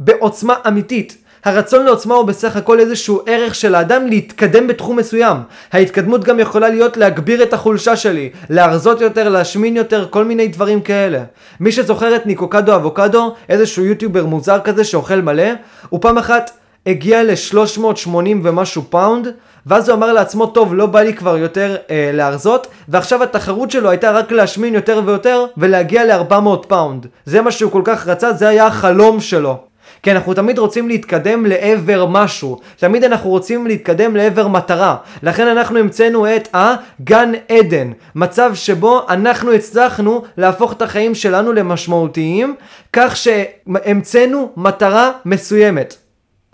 בעוצמה 0.00 0.54
אמיתית 0.68 1.16
הרצון 1.48 1.84
לעוצמה 1.84 2.14
הוא 2.14 2.24
בסך 2.24 2.56
הכל 2.56 2.80
איזשהו 2.80 3.20
ערך 3.26 3.54
של 3.54 3.74
האדם 3.74 4.06
להתקדם 4.06 4.66
בתחום 4.66 4.96
מסוים. 4.96 5.36
ההתקדמות 5.72 6.24
גם 6.24 6.40
יכולה 6.40 6.68
להיות 6.68 6.96
להגביר 6.96 7.42
את 7.42 7.52
החולשה 7.52 7.96
שלי, 7.96 8.30
להרזות 8.50 9.00
יותר, 9.00 9.28
להשמין 9.28 9.76
יותר, 9.76 10.06
כל 10.10 10.24
מיני 10.24 10.48
דברים 10.48 10.80
כאלה. 10.80 11.22
מי 11.60 11.72
שזוכר 11.72 12.16
את 12.16 12.26
Nikocado 12.26 12.74
Avocado, 12.74 13.34
איזשהו 13.48 13.84
יוטיובר 13.84 14.26
מוזר 14.26 14.60
כזה 14.60 14.84
שאוכל 14.84 15.20
מלא, 15.20 15.48
הוא 15.88 16.00
פעם 16.00 16.18
אחת 16.18 16.50
הגיע 16.86 17.22
ל-380 17.22 18.08
ומשהו 18.42 18.82
פאונד, 18.90 19.28
ואז 19.66 19.88
הוא 19.88 19.96
אמר 19.96 20.12
לעצמו, 20.12 20.46
טוב, 20.46 20.74
לא 20.74 20.86
בא 20.86 21.00
לי 21.00 21.14
כבר 21.14 21.36
יותר 21.36 21.76
אה, 21.90 22.10
להרזות, 22.14 22.66
ועכשיו 22.88 23.22
התחרות 23.22 23.70
שלו 23.70 23.90
הייתה 23.90 24.10
רק 24.10 24.32
להשמין 24.32 24.74
יותר 24.74 25.02
ויותר, 25.06 25.44
ולהגיע 25.56 26.04
ל-400 26.04 26.66
פאונד. 26.68 27.06
זה 27.24 27.42
מה 27.42 27.50
שהוא 27.50 27.72
כל 27.72 27.82
כך 27.84 28.06
רצה, 28.06 28.32
זה 28.32 28.48
היה 28.48 28.66
החלום 28.66 29.20
שלו. 29.20 29.67
כי 30.02 30.12
אנחנו 30.12 30.34
תמיד 30.34 30.58
רוצים 30.58 30.88
להתקדם 30.88 31.46
לעבר 31.46 32.06
משהו, 32.06 32.60
תמיד 32.76 33.04
אנחנו 33.04 33.30
רוצים 33.30 33.66
להתקדם 33.66 34.16
לעבר 34.16 34.48
מטרה, 34.48 34.96
לכן 35.22 35.46
אנחנו 35.46 35.78
המצאנו 35.78 36.36
את 36.36 36.48
הגן 36.54 37.32
עדן, 37.48 37.90
מצב 38.14 38.50
שבו 38.54 39.02
אנחנו 39.08 39.52
הצלחנו 39.52 40.22
להפוך 40.36 40.72
את 40.72 40.82
החיים 40.82 41.14
שלנו 41.14 41.52
למשמעותיים, 41.52 42.54
כך 42.92 43.16
שהמצאנו 43.16 44.52
מטרה 44.56 45.10
מסוימת, 45.24 45.96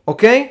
אוקיי? 0.08 0.48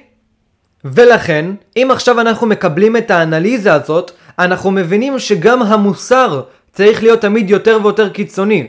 ולכן, 0.86 1.46
אם 1.78 1.88
עכשיו 1.92 2.22
אנחנו 2.22 2.48
מקבלים 2.48 2.98
את 2.98 3.12
האנליזה 3.12 3.74
הזאת, 3.74 4.12
אנחנו 4.40 4.72
מבינים 4.72 5.20
שגם 5.20 5.62
המוסר 5.62 6.42
צריך 6.74 7.04
להיות 7.04 7.22
תמיד 7.22 7.50
יותר 7.50 7.80
ויותר 7.84 8.10
קיצוני. 8.10 8.68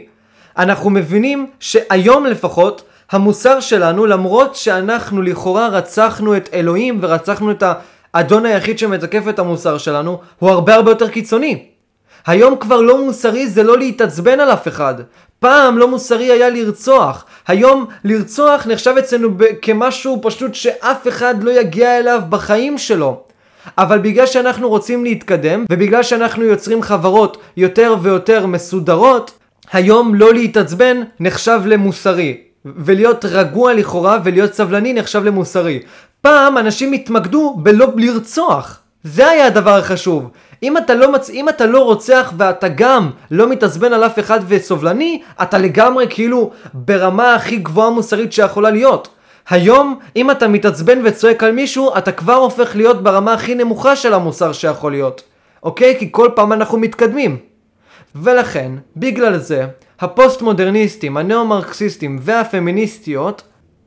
אנחנו 0.58 0.90
מבינים 0.90 1.46
שהיום 1.60 2.26
לפחות, 2.26 2.82
המוסר 3.14 3.60
שלנו, 3.60 4.06
למרות 4.06 4.56
שאנחנו 4.56 5.22
לכאורה 5.22 5.68
רצחנו 5.68 6.36
את 6.36 6.48
אלוהים 6.52 6.98
ורצחנו 7.00 7.50
את 7.50 7.62
האדון 8.14 8.46
היחיד 8.46 8.78
שמתקף 8.78 9.22
את 9.28 9.38
המוסר 9.38 9.78
שלנו, 9.78 10.20
הוא 10.38 10.50
הרבה 10.50 10.74
הרבה 10.74 10.90
יותר 10.90 11.08
קיצוני. 11.08 11.64
היום 12.26 12.56
כבר 12.56 12.80
לא 12.80 13.04
מוסרי 13.04 13.46
זה 13.46 13.62
לא 13.62 13.78
להתעצבן 13.78 14.40
על 14.40 14.50
אף 14.50 14.68
אחד. 14.68 14.94
פעם 15.38 15.78
לא 15.78 15.88
מוסרי 15.88 16.24
היה 16.32 16.50
לרצוח. 16.50 17.24
היום 17.46 17.86
לרצוח 18.04 18.66
נחשב 18.66 18.94
אצלנו 18.98 19.28
כמשהו 19.62 20.18
פשוט 20.22 20.54
שאף 20.54 21.08
אחד 21.08 21.42
לא 21.42 21.50
יגיע 21.50 21.98
אליו 21.98 22.20
בחיים 22.28 22.78
שלו. 22.78 23.20
אבל 23.78 23.98
בגלל 23.98 24.26
שאנחנו 24.26 24.68
רוצים 24.68 25.04
להתקדם, 25.04 25.64
ובגלל 25.72 26.02
שאנחנו 26.02 26.44
יוצרים 26.44 26.82
חברות 26.82 27.38
יותר 27.56 27.96
ויותר 28.02 28.46
מסודרות, 28.46 29.38
היום 29.72 30.14
לא 30.14 30.34
להתעצבן 30.34 31.02
נחשב 31.20 31.60
למוסרי. 31.66 32.53
ולהיות 32.64 33.24
רגוע 33.24 33.74
לכאורה 33.74 34.18
ולהיות 34.24 34.54
סבלני 34.54 34.92
נחשב 34.92 35.24
למוסרי. 35.24 35.82
פעם 36.20 36.58
אנשים 36.58 36.92
התמקדו 36.92 37.54
בלא 37.56 37.86
לרצוח. 37.96 38.80
זה 39.04 39.28
היה 39.28 39.46
הדבר 39.46 39.78
החשוב. 39.78 40.30
אם 40.62 40.76
אתה 40.76 40.94
לא, 40.94 41.12
מצ... 41.12 41.30
אם 41.30 41.48
אתה 41.48 41.66
לא 41.66 41.84
רוצח 41.84 42.32
ואתה 42.36 42.68
גם 42.68 43.10
לא 43.30 43.48
מתעצבן 43.48 43.92
על 43.92 44.04
אף 44.04 44.18
אחד 44.18 44.40
וסובלני, 44.48 45.22
אתה 45.42 45.58
לגמרי 45.58 46.06
כאילו 46.10 46.50
ברמה 46.74 47.34
הכי 47.34 47.56
גבוהה 47.56 47.90
מוסרית 47.90 48.32
שיכולה 48.32 48.70
להיות. 48.70 49.08
היום, 49.48 49.98
אם 50.16 50.30
אתה 50.30 50.48
מתעצבן 50.48 50.98
וצועק 51.04 51.42
על 51.42 51.52
מישהו, 51.52 51.98
אתה 51.98 52.12
כבר 52.12 52.34
הופך 52.34 52.76
להיות 52.76 53.02
ברמה 53.02 53.32
הכי 53.32 53.54
נמוכה 53.54 53.96
של 53.96 54.14
המוסר 54.14 54.52
שיכול 54.52 54.92
להיות. 54.92 55.22
אוקיי? 55.62 55.96
כי 55.98 56.08
כל 56.10 56.28
פעם 56.34 56.52
אנחנו 56.52 56.78
מתקדמים. 56.78 57.36
ולכן, 58.14 58.72
בגלל 58.96 59.38
זה, 59.38 59.66
הפוסט-מודרניסטים, 60.04 61.16
הנאו-מרקסיסטים 61.16 62.18
והפמיניסטיות 62.20 63.42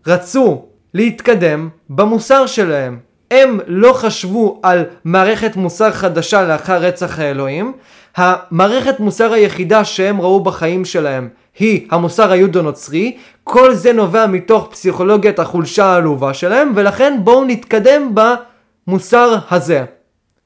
רצו 0.07 0.65
להתקדם 0.93 1.69
במוסר 1.89 2.45
שלהם. 2.45 2.99
הם 3.31 3.59
לא 3.67 3.93
חשבו 3.93 4.59
על 4.63 4.83
מערכת 5.03 5.55
מוסר 5.55 5.91
חדשה 5.91 6.43
לאחר 6.43 6.77
רצח 6.77 7.19
האלוהים, 7.19 7.73
המערכת 8.15 8.99
מוסר 8.99 9.33
היחידה 9.33 9.85
שהם 9.85 10.21
ראו 10.21 10.43
בחיים 10.43 10.85
שלהם 10.85 11.29
היא 11.59 11.87
המוסר 11.91 12.31
היהודו-נוצרי, 12.31 13.17
כל 13.43 13.73
זה 13.73 13.93
נובע 13.93 14.27
מתוך 14.27 14.67
פסיכולוגיית 14.71 15.39
החולשה 15.39 15.85
העלובה 15.85 16.33
שלהם, 16.33 16.71
ולכן 16.75 17.19
בואו 17.23 17.43
נתקדם 17.45 18.15
במוסר 18.87 19.35
הזה. 19.51 19.85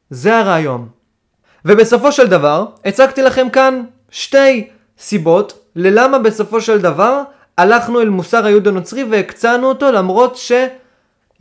זה 0.10 0.38
הרעיון. 0.38 0.88
ובסופו 1.66 2.12
של 2.12 2.28
דבר, 2.28 2.66
הצגתי 2.86 3.22
לכם 3.22 3.50
כאן 3.50 3.84
שתי 4.10 4.68
סיבות 5.00 5.61
ללמה 5.76 6.20
בסופו 6.20 6.62
של 6.62 6.82
דבר 6.82 7.22
הלכנו 7.58 8.02
אל 8.02 8.10
מוסר 8.10 8.46
היהוד 8.46 8.68
הנוצרי 8.68 9.04
והקצנו 9.04 9.68
אותו 9.68 9.92
למרות 9.92 10.38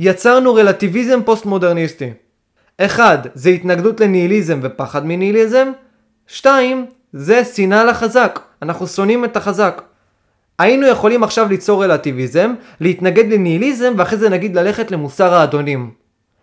שיצרנו 0.01 0.55
רלטיביזם 0.55 1.21
פוסט 1.25 1.47
מודרניסטי. 1.47 2.13
אחד, 2.79 3.19
זה 3.35 3.51
התנגדות 3.51 4.01
לניהיליזם 4.01 4.61
ופחד 4.63 5.07
מניהיליזם. 5.07 5.73
שתיים, 6.27 6.87
זה 7.13 7.45
שנאה 7.45 7.85
לחזק. 7.85 8.41
אנחנו 8.63 8.87
שונאים 8.87 9.25
את 9.25 9.37
החזק. 9.37 9.83
היינו 10.59 10.87
יכולים 10.87 11.23
עכשיו 11.23 11.49
ליצור 11.49 11.85
רלטיביזם, 11.85 12.55
להתנגד 12.81 13.33
לניהיליזם 13.33 13.93
ואחרי 13.97 14.19
זה 14.19 14.29
נגיד 14.29 14.57
ללכת 14.57 14.91
למוסר 14.91 15.35
האדונים. 15.35 15.91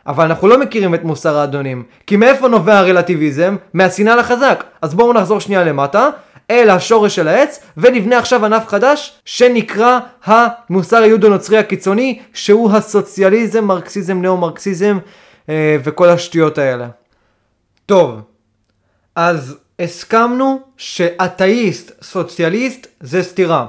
אבל 0.08 0.26
אנחנו 0.26 0.48
לא 0.48 0.60
מכירים 0.60 0.96
את 0.96 1.04
מוסר 1.04 1.38
האדונים. 1.38 1.84
כי 2.08 2.16
מאיפה 2.18 2.48
נובע 2.48 2.78
הרלטיביזם? 2.78 3.56
מהשנאה 3.74 4.16
לחזק. 4.16 4.64
אז 4.82 4.94
בואו 4.94 5.14
נחזור 5.14 5.40
שנייה 5.40 5.64
למטה. 5.64 6.10
אל 6.52 6.70
השורש 6.70 7.16
של 7.16 7.28
העץ, 7.28 7.60
ונבנה 7.78 8.18
עכשיו 8.18 8.46
ענף 8.46 8.68
חדש, 8.68 9.14
שנקרא 9.26 10.00
המוסר 10.24 10.98
היהודו-נוצרי 10.98 11.58
הקיצוני, 11.58 12.20
שהוא 12.34 12.72
הסוציאליזם, 12.72 13.64
מרקסיזם, 13.64 14.22
נאו-מרקסיזם, 14.22 14.98
אה, 15.50 15.78
וכל 15.84 16.10
השטויות 16.10 16.58
האלה. 16.58 16.88
טוב, 17.86 18.22
אז 19.16 19.58
הסכמנו 19.80 20.60
שאתאיסט, 20.78 21.92
סוציאליסט, 22.04 22.88
זה 23.00 23.24
סתירה. 23.24 23.68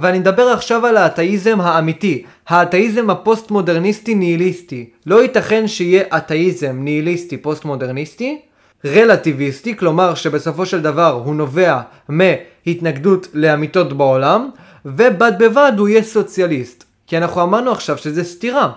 ואני 0.00 0.18
מדבר 0.18 0.48
עכשיו 0.48 0.86
על 0.86 0.96
האתאיזם 0.96 1.60
האמיתי, 1.60 2.24
האתאיזם 2.48 3.10
הפוסט-מודרניסטי 3.10 4.14
ניהיליסטי. 4.14 4.90
לא 5.06 5.22
ייתכן 5.22 5.68
שיהיה 5.68 6.04
אתאיזם 6.16 6.76
ניהיליסטי 6.78 7.36
פוסט-מודרניסטי, 7.36 8.40
רלטיביסטי, 8.86 9.76
כלומר 9.76 10.14
שבסופו 10.14 10.66
של 10.66 10.82
דבר 10.82 11.22
הוא 11.24 11.34
נובע 11.34 11.80
מהתנגדות 12.08 13.28
לאמיתות 13.34 13.92
בעולם, 13.92 14.50
ובד 14.84 15.32
בבד 15.38 15.72
הוא 15.78 15.88
יהיה 15.88 16.02
סוציאליסט. 16.02 16.84
כי 17.06 17.18
אנחנו 17.18 17.42
אמרנו 17.42 17.72
עכשיו 17.72 17.98
שזה 17.98 18.24
סתירה. 18.24 18.72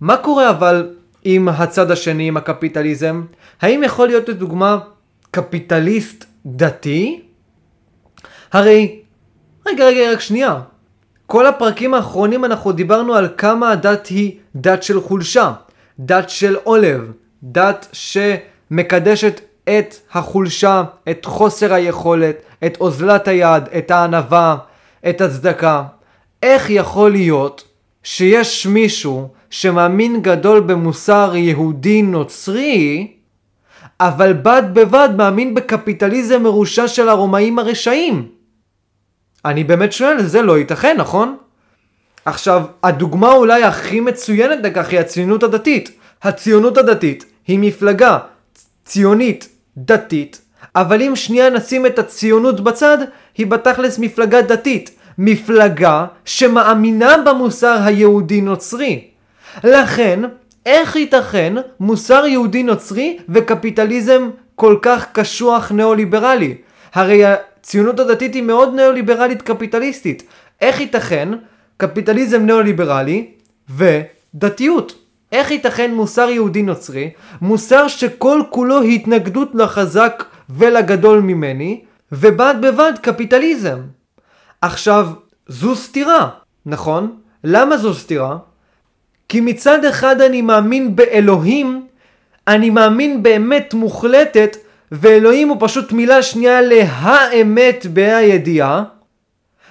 מה 0.00 0.16
קורה 0.16 0.50
אבל 0.50 0.88
עם 1.24 1.48
הצד 1.48 1.90
השני, 1.90 2.28
עם 2.28 2.36
הקפיטליזם? 2.36 3.22
האם 3.60 3.82
יכול 3.82 4.08
להיות 4.08 4.28
לדוגמה 4.28 4.78
קפיטליסט 5.30 6.24
דתי? 6.46 7.22
הרי, 8.52 9.00
רגע 9.66 9.86
רגע 9.86 10.12
רק 10.12 10.20
שנייה, 10.20 10.60
כל 11.26 11.46
הפרקים 11.46 11.94
האחרונים 11.94 12.44
אנחנו 12.44 12.72
דיברנו 12.72 13.14
על 13.14 13.28
כמה 13.36 13.70
הדת 13.70 14.06
היא 14.06 14.38
דת 14.56 14.82
של 14.82 15.00
חולשה, 15.00 15.52
דת 15.98 16.30
של 16.30 16.56
עולב, 16.64 17.12
דת 17.42 17.88
שמקדשת 18.70 19.40
את 19.64 19.94
החולשה, 20.12 20.82
את 21.10 21.24
חוסר 21.24 21.74
היכולת, 21.74 22.36
את 22.66 22.76
אוזלת 22.80 23.28
היד, 23.28 23.62
את 23.78 23.90
הענווה, 23.90 24.56
את 25.08 25.20
הצדקה. 25.20 25.82
איך 26.42 26.70
יכול 26.70 27.10
להיות 27.10 27.64
שיש 28.02 28.66
מישהו 28.66 29.28
שמאמין 29.50 30.22
גדול 30.22 30.60
במוסר 30.60 31.32
יהודי 31.36 32.02
נוצרי, 32.02 33.12
אבל 34.00 34.32
בד 34.32 34.62
בבד 34.72 35.08
מאמין 35.16 35.54
בקפיטליזם 35.54 36.42
מרושע 36.42 36.88
של 36.88 37.08
הרומאים 37.08 37.58
הרשעים? 37.58 38.28
אני 39.44 39.64
באמת 39.64 39.92
שואל, 39.92 40.22
זה 40.22 40.42
לא 40.42 40.58
ייתכן, 40.58 40.96
נכון? 40.98 41.36
עכשיו, 42.24 42.64
הדוגמה 42.82 43.32
אולי 43.32 43.62
הכי 43.62 44.00
מצוינת 44.00 44.58
לכך 44.62 44.88
היא 44.88 44.98
הציונות 45.00 45.42
הדתית. 45.42 45.98
הציונות 46.22 46.78
הדתית 46.78 47.24
היא 47.46 47.58
מפלגה 47.58 48.18
ציונית 48.84 49.48
דתית, 49.76 50.40
אבל 50.74 51.02
אם 51.02 51.16
שנייה 51.16 51.50
נשים 51.50 51.86
את 51.86 51.98
הציונות 51.98 52.60
בצד, 52.60 52.98
היא 53.36 53.46
בתכלס 53.46 53.98
מפלגה 53.98 54.42
דתית. 54.42 54.90
מפלגה 55.18 56.06
שמאמינה 56.24 57.16
במוסר 57.26 57.78
היהודי 57.84 58.40
נוצרי. 58.40 59.04
לכן, 59.64 60.20
איך 60.66 60.96
ייתכן 60.96 61.54
מוסר 61.80 62.26
יהודי 62.26 62.62
נוצרי 62.62 63.18
וקפיטליזם 63.28 64.30
כל 64.54 64.76
כך 64.82 65.06
קשוח 65.12 65.72
ניאו-ליברלי? 65.72 66.54
הרי 66.94 67.22
הציונות 67.24 68.00
הדתית 68.00 68.34
היא 68.34 68.42
מאוד 68.42 68.74
ניאו-ליברלית 68.74 69.42
קפיטליסטית. 69.42 70.22
איך 70.60 70.80
ייתכן 70.80 71.28
קפיטליזם 71.76 72.42
ניאו-ליברלי 72.42 73.26
ודתיות? 73.70 75.03
איך 75.34 75.50
ייתכן 75.50 75.94
מוסר 75.94 76.28
יהודי 76.30 76.62
נוצרי, 76.62 77.10
מוסר 77.40 77.88
שכל 77.88 78.42
כולו 78.50 78.82
התנגדות 78.82 79.50
לחזק 79.54 80.24
ולגדול 80.50 81.20
ממני, 81.20 81.80
ובד 82.12 82.54
בבד 82.60 82.92
קפיטליזם? 83.02 83.78
עכשיו, 84.60 85.08
זו 85.48 85.76
סתירה, 85.76 86.28
נכון? 86.66 87.16
למה 87.44 87.76
זו 87.76 87.94
סתירה? 87.94 88.36
כי 89.28 89.40
מצד 89.40 89.84
אחד 89.84 90.20
אני 90.20 90.42
מאמין 90.42 90.96
באלוהים, 90.96 91.86
אני 92.48 92.70
מאמין 92.70 93.22
באמת 93.22 93.74
מוחלטת, 93.74 94.56
ואלוהים 94.92 95.48
הוא 95.48 95.56
פשוט 95.60 95.92
מילה 95.92 96.22
שנייה 96.22 96.60
להאמת 96.60 97.86
בהידיעה, 97.86 98.84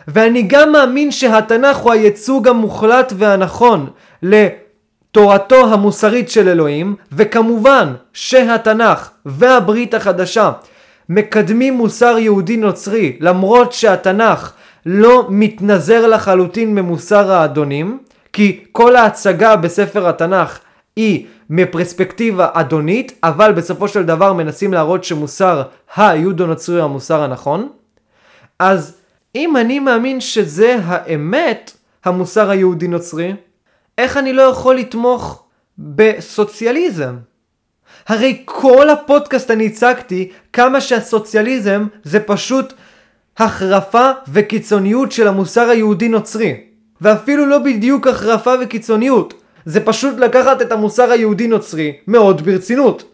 ואני 0.07 0.41
גם 0.41 0.71
מאמין 0.71 1.11
שהתנ"ך 1.11 1.77
הוא 1.77 1.91
הייצוג 1.91 2.47
המוחלט 2.47 3.13
והנכון 3.17 3.89
לתורתו 5.13 5.73
המוסרית 5.73 6.29
של 6.29 6.49
אלוהים, 6.49 6.95
וכמובן 7.11 7.93
שהתנ"ך 8.13 9.09
והברית 9.25 9.93
החדשה 9.93 10.51
מקדמים 11.09 11.73
מוסר 11.73 12.17
יהודי 12.17 12.57
נוצרי, 12.57 13.17
למרות 13.19 13.73
שהתנ"ך 13.73 14.53
לא 14.85 15.25
מתנזר 15.29 16.07
לחלוטין 16.07 16.75
ממוסר 16.75 17.31
האדונים, 17.31 17.99
כי 18.33 18.63
כל 18.71 18.95
ההצגה 18.95 19.55
בספר 19.55 20.07
התנ"ך 20.07 20.59
היא 20.95 21.25
מפרספקטיבה 21.49 22.47
אדונית, 22.53 23.19
אבל 23.23 23.51
בסופו 23.51 23.87
של 23.87 24.03
דבר 24.03 24.33
מנסים 24.33 24.73
להראות 24.73 25.03
שמוסר 25.03 25.63
היהודו 25.95 26.45
נוצרי 26.45 26.75
הוא 26.75 26.83
המוסר 26.83 27.21
הנכון. 27.21 27.69
אז 28.59 28.95
אם 29.35 29.57
אני 29.57 29.79
מאמין 29.79 30.21
שזה 30.21 30.77
האמת, 30.83 31.71
המוסר 32.05 32.49
היהודי 32.49 32.87
נוצרי, 32.87 33.33
איך 33.97 34.17
אני 34.17 34.33
לא 34.33 34.41
יכול 34.41 34.75
לתמוך 34.75 35.43
בסוציאליזם? 35.77 37.15
הרי 38.07 38.41
כל 38.45 38.89
הפודקאסט 38.89 39.51
אני 39.51 39.65
הצגתי 39.65 40.31
כמה 40.53 40.81
שהסוציאליזם 40.81 41.87
זה 42.03 42.19
פשוט 42.19 42.73
החרפה 43.37 44.11
וקיצוניות 44.27 45.11
של 45.11 45.27
המוסר 45.27 45.69
היהודי 45.69 46.07
נוצרי. 46.07 46.55
ואפילו 47.01 47.45
לא 47.45 47.59
בדיוק 47.59 48.07
החרפה 48.07 48.53
וקיצוניות, 48.61 49.33
זה 49.65 49.85
פשוט 49.85 50.17
לקחת 50.17 50.61
את 50.61 50.71
המוסר 50.71 51.11
היהודי 51.11 51.47
נוצרי 51.47 51.97
מאוד 52.07 52.41
ברצינות. 52.41 53.12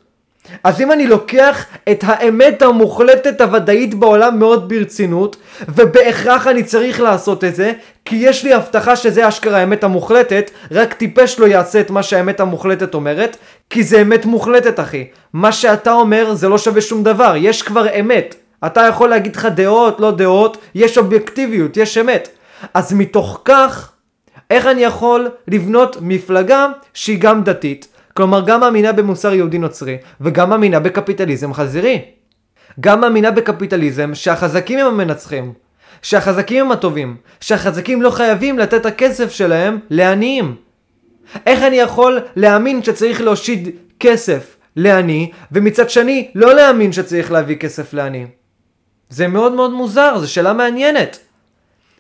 אז 0.64 0.82
אם 0.82 0.92
אני 0.92 1.08
לוקח 1.08 1.66
את 1.92 2.04
האמת 2.08 2.62
המוחלטת 2.62 3.42
הוודאית 3.42 3.94
בעולם 3.94 4.40
מאוד 4.40 4.70
ברצינות, 4.70 5.36
ובהכרח 5.68 6.48
אני 6.48 6.64
צריך 6.64 7.02
לעשות 7.02 7.44
את 7.44 7.56
זה, 7.56 7.72
כי 8.06 8.16
יש 8.16 8.44
לי 8.44 8.54
הבטחה 8.54 8.96
שזה 8.96 9.28
אשכרה 9.28 9.58
האמת 9.58 9.84
המוחלטת, 9.84 10.52
רק 10.72 10.94
טיפש 10.94 11.40
לא 11.40 11.46
יעשה 11.46 11.80
את 11.80 11.90
מה 11.90 12.04
שהאמת 12.04 12.40
המוחלטת 12.40 12.94
אומרת, 12.94 13.38
כי 13.70 13.84
זה 13.84 14.02
אמת 14.02 14.26
מוחלטת 14.26 14.80
אחי. 14.80 15.08
מה 15.34 15.52
שאתה 15.52 15.94
אומר 15.94 16.34
זה 16.34 16.50
לא 16.50 16.58
שווה 16.58 16.82
שום 16.82 17.04
דבר, 17.04 17.34
יש 17.38 17.62
כבר 17.62 18.00
אמת. 18.00 18.36
אתה 18.66 18.82
יכול 18.82 19.10
להגיד 19.10 19.36
לך 19.36 19.46
דעות, 19.46 20.00
לא 20.00 20.12
דעות, 20.12 20.58
יש 20.76 20.98
אובייקטיביות, 20.98 21.78
יש 21.78 21.98
אמת. 21.98 22.30
אז 22.74 22.94
מתוך 22.94 23.42
כך, 23.46 23.92
איך 24.50 24.66
אני 24.66 24.84
יכול 24.84 25.30
לבנות 25.48 25.98
מפלגה 26.02 26.68
שהיא 26.94 27.20
גם 27.20 27.44
דתית, 27.44 27.88
כלומר 28.20 28.42
גם 28.46 28.60
מאמינה 28.60 28.92
במוסר 28.92 29.34
יהודי 29.34 29.58
נוצרי, 29.58 29.98
וגם 30.22 30.50
מאמינה 30.50 30.80
בקפיטליזם 30.80 31.54
חזירי. 31.54 32.02
גם 32.80 33.02
מאמינה 33.02 33.32
בקפיטליזם 33.32 34.16
שהחזקים 34.16 34.80
הם 34.80 34.86
המנצחים, 34.86 35.54
שהחזקים 36.02 36.66
הם 36.66 36.72
הטובים, 36.72 37.18
שהחזקים 37.40 38.02
לא 38.02 38.10
חייבים 38.10 38.60
לתת 38.60 38.74
את 38.74 38.86
הכסף 38.86 39.32
שלהם 39.32 39.80
לעניים. 39.90 40.56
איך 41.46 41.64
אני 41.64 41.76
יכול 41.76 42.20
להאמין 42.36 42.84
שצריך 42.84 43.22
להושיד 43.22 43.70
כסף 44.00 44.56
לעני, 44.76 45.32
ומצד 45.52 45.90
שני 45.90 46.32
לא 46.36 46.54
להאמין 46.54 46.92
שצריך 46.92 47.32
להביא 47.32 47.56
כסף 47.56 47.94
לעני? 47.94 48.26
זה 49.10 49.28
מאוד 49.28 49.54
מאוד 49.54 49.72
מוזר, 49.72 50.18
זו 50.18 50.32
שאלה 50.32 50.54
מעניינת. 50.54 51.20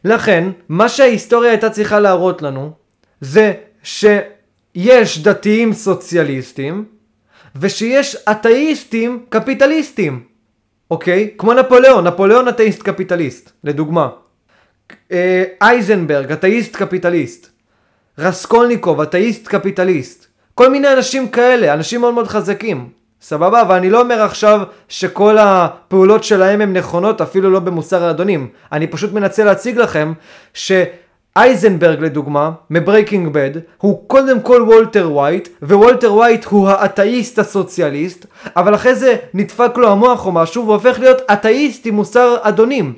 לכן, 0.05 0.49
מה 0.69 0.89
שההיסטוריה 0.89 1.51
הייתה 1.51 1.69
צריכה 1.69 1.99
להראות 1.99 2.41
לנו, 2.41 2.71
זה 3.21 3.53
שיש 4.79 5.19
דתיים 5.19 5.73
סוציאליסטים, 5.73 6.85
ושיש 7.55 8.15
אתאיסטים 8.15 9.25
קפיטליסטים. 9.29 10.23
אוקיי? 10.91 11.29
כמו 11.37 11.53
נפוליאון, 11.53 12.07
נפוליאון 12.07 12.47
אתאיסט 12.47 12.83
קפיטליסט, 12.83 13.51
לדוגמה. 13.63 14.09
אה, 15.11 15.43
הייזנברג, 15.61 16.31
אתאיסט 16.31 16.75
קפיטליסט. 16.75 17.49
רסקולניקוב, 18.17 19.01
אתאיסט 19.01 19.47
קפיטליסט. 19.47 20.25
כל 20.55 20.69
מיני 20.69 20.93
אנשים 20.93 21.29
כאלה, 21.29 21.73
אנשים 21.73 22.01
מאוד 22.01 22.13
מאוד 22.13 22.27
חזקים. 22.27 22.89
סבבה? 23.21 23.63
ואני 23.69 23.89
לא 23.89 24.01
אומר 24.01 24.21
עכשיו 24.21 24.61
שכל 24.89 25.37
הפעולות 25.37 26.23
שלהם 26.23 26.61
הן 26.61 26.77
נכונות, 26.77 27.21
אפילו 27.21 27.49
לא 27.49 27.59
במוסר 27.59 28.03
האדונים. 28.03 28.47
אני 28.71 28.87
פשוט 28.87 29.13
מנסה 29.13 29.43
להציג 29.43 29.77
לכם 29.77 30.13
שהייזנברג 31.37 31.99
לדוגמה, 32.01 32.51
מ 32.69 32.76
Breaking 32.76 33.33
Bad, 33.33 33.51
הוא 33.77 34.03
קודם 34.07 34.41
כל 34.41 34.61
וולטר 34.67 35.09
ווייט, 35.11 35.49
ווולטר 35.63 36.13
ווייט 36.13 36.45
הוא 36.45 36.69
האתאיסט 36.69 37.39
הסוציאליסט, 37.39 38.25
אבל 38.55 38.75
אחרי 38.75 38.95
זה 38.95 39.15
נדפק 39.33 39.77
לו 39.77 39.91
המוח 39.91 40.25
או 40.25 40.31
משהו, 40.31 40.63
והוא 40.63 40.73
הופך 40.73 40.99
להיות 40.99 41.17
אתאיסט 41.33 41.85
עם 41.85 41.95
מוסר 41.95 42.35
אדונים. 42.41 42.93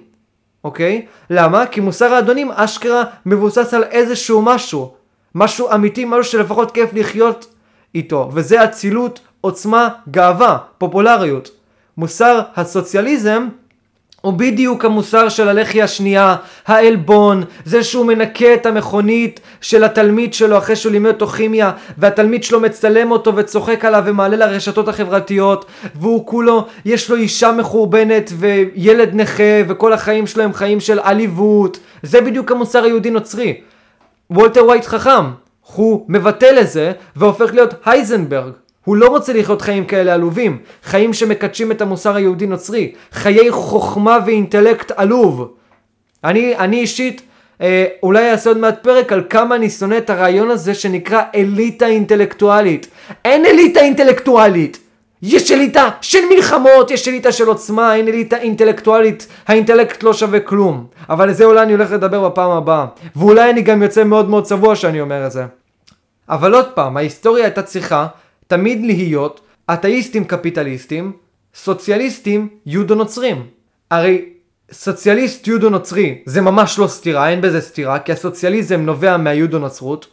אוקיי? 0.64 1.06
למה? 1.30 1.66
כי 1.66 1.80
מוסר 1.80 2.14
האדונים 2.14 2.52
אשכרה 2.52 3.04
מבוסס 3.26 3.74
על 3.74 3.84
איזשהו 3.84 4.42
משהו. 4.42 4.94
משהו 5.36 5.68
אמיתי, 5.74 6.06
משהו 6.06 6.32
שלפחות 6.32 6.72
כיף 6.72 6.90
לחיות 6.94 7.48
איתו, 7.96 8.30
וזה 8.34 8.64
אצילות 8.64 9.20
עוצמה, 9.42 9.90
גאווה, 10.12 10.58
פופולריות. 10.78 11.52
מוסר 11.98 12.42
הסוציאליזם 12.56 13.48
הוא 14.22 14.34
בדיוק 14.34 14.86
המוסר 14.86 15.30
של 15.30 15.50
הלחי 15.50 15.82
השנייה, 15.82 16.36
העלבון, 16.68 17.44
זה 17.66 17.84
שהוא 17.84 18.06
מנקה 18.06 18.54
את 18.54 18.66
המכונית 18.66 19.40
של 19.62 19.84
התלמיד 19.84 20.34
שלו 20.34 20.58
אחרי 20.58 20.76
שהוא 20.76 20.92
לימד 20.92 21.12
אותו 21.12 21.28
כימיה, 21.28 21.72
והתלמיד 21.98 22.44
שלו 22.44 22.60
מצלם 22.60 23.12
אותו 23.12 23.36
וצוחק 23.36 23.86
עליו 23.86 24.04
ומעלה 24.06 24.38
לרשתות 24.38 24.88
החברתיות, 24.88 25.66
והוא 25.96 26.28
כולו, 26.28 26.66
יש 26.86 27.10
לו 27.10 27.16
אישה 27.16 27.52
מחורבנת 27.52 28.32
וילד 28.38 29.10
נכה, 29.14 29.44
וכל 29.68 29.94
החיים 29.94 30.28
שלו 30.28 30.44
הם 30.44 30.54
חיים 30.54 30.80
של 30.80 31.00
עליבות. 31.04 31.80
זה 32.04 32.22
בדיוק 32.22 32.52
המוסר 32.52 32.84
היהודי 32.84 33.10
נוצרי. 33.10 33.62
וולטר 34.32 34.66
ווייט 34.66 34.86
חכם, 34.86 35.26
הוא 35.76 36.06
מבטל 36.08 36.60
את 36.62 36.70
זה 36.70 36.92
והופך 37.16 37.54
להיות 37.54 37.74
הייזנברג. 37.86 38.54
הוא 38.86 38.96
לא 38.96 39.08
רוצה 39.08 39.34
לחיות 39.34 39.62
חיים 39.62 39.86
כאלה 39.86 40.14
עלובים, 40.14 40.58
חיים 40.84 41.14
שמקדשים 41.14 41.72
את 41.72 41.82
המוסר 41.82 42.16
היהודי 42.16 42.48
נוצרי, 42.48 42.92
חיי 43.12 43.52
חוכמה 43.52 44.18
ואינטלקט 44.26 44.92
עלוב. 44.96 45.52
אני, 46.24 46.58
אני 46.58 46.80
אישית 46.80 47.22
אה, 47.62 47.86
אולי 48.04 48.32
אעשה 48.32 48.50
עוד 48.50 48.58
מעט 48.58 48.84
פרק 48.84 49.14
על 49.14 49.24
כמה 49.30 49.56
אני 49.56 49.70
שונא 49.70 49.98
את 49.98 50.10
הרעיון 50.10 50.50
הזה 50.50 50.74
שנקרא 50.74 51.22
אליטה 51.36 51.86
אינטלקטואלית. 51.86 52.88
אין 53.26 53.46
אליטה 53.46 53.80
אינטלקטואלית! 53.80 54.80
יש 55.22 55.52
אליטה 55.52 55.90
של 56.02 56.20
מלחמות, 56.36 56.92
יש 56.92 57.08
אליטה 57.08 57.32
של 57.32 57.48
עוצמה, 57.48 57.96
אין 57.96 58.08
אליטה 58.08 58.38
אינטלקטואלית, 58.38 59.28
האינטלקט 59.48 60.04
לא 60.04 60.14
שווה 60.14 60.40
כלום. 60.40 60.86
אבל 61.10 61.28
על 61.28 61.34
זה 61.34 61.46
אולי 61.46 61.62
אני 61.62 61.72
הולך 61.72 61.92
לדבר 61.92 62.30
בפעם 62.30 62.52
הבאה. 62.52 62.86
ואולי 63.16 63.50
אני 63.50 63.62
גם 63.62 63.84
יוצא 63.84 64.04
מאוד 64.04 64.30
מאוד 64.30 64.44
צבוע 64.44 64.76
שאני 64.76 65.02
אומר 65.02 65.26
את 65.26 65.32
זה. 65.32 65.46
אבל 66.30 66.54
עוד 66.54 66.66
פעם, 66.74 66.98
ההיסטוריה 66.98 67.44
הייתה 67.44 67.62
צריכה 67.62 68.08
תמיד 68.52 68.86
להיות 68.86 69.42
אתאיסטים 69.74 70.26
קפיטליסטים, 70.26 71.12
סוציאליסטים 71.56 72.48
יהודו-נוצרים. 72.66 73.48
הרי 73.92 74.26
סוציאליסט 74.72 75.48
יהודו-נוצרי 75.48 76.22
זה 76.26 76.42
ממש 76.42 76.80
לא 76.80 76.88
סתירה, 76.88 77.30
אין 77.30 77.42
בזה 77.42 77.62
סתירה, 77.62 78.00
כי 78.00 78.12
הסוציאליזם 78.12 78.82
נובע 78.82 79.18
מהיהודו-נצרות, 79.18 80.08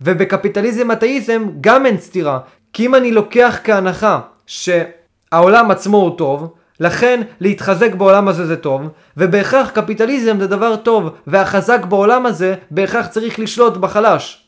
ובקפיטליזם 0.00 0.92
אתאיזם 0.92 1.46
גם 1.60 1.86
אין 1.86 1.98
סתירה, 1.98 2.38
כי 2.72 2.86
אם 2.86 2.94
אני 2.94 3.12
לוקח 3.12 3.58
כהנחה 3.64 4.20
שהעולם 4.46 5.70
עצמו 5.70 5.96
הוא 5.96 6.18
טוב, 6.18 6.54
לכן 6.80 7.22
להתחזק 7.40 7.94
בעולם 7.94 8.28
הזה 8.28 8.46
זה 8.46 8.56
טוב, 8.56 8.82
ובהכרח 9.16 9.70
קפיטליזם 9.70 10.40
זה 10.40 10.46
דבר 10.46 10.76
טוב, 10.76 11.10
והחזק 11.26 11.84
בעולם 11.84 12.26
הזה 12.26 12.54
בהכרח 12.70 13.06
צריך 13.06 13.38
לשלוט 13.38 13.76
בחלש. 13.76 14.46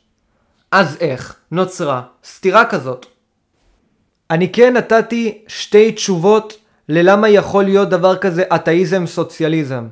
אז 0.72 0.96
איך 1.00 1.36
נוצרה 1.50 2.02
סתירה 2.24 2.64
כזאת? 2.64 3.17
אני 4.30 4.52
כן 4.52 4.76
נתתי 4.76 5.38
שתי 5.46 5.92
תשובות 5.92 6.56
ללמה 6.88 7.28
יכול 7.28 7.64
להיות 7.64 7.88
דבר 7.90 8.16
כזה 8.16 8.42
אתאיזם 8.54 9.06
סוציאליזם. 9.06 9.86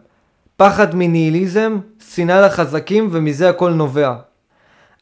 פחד 0.57 0.95
מניהיליזם, 0.95 1.79
שנאה 2.15 2.41
לחזקים 2.41 3.09
ומזה 3.13 3.49
הכל 3.49 3.71
נובע. 3.71 4.15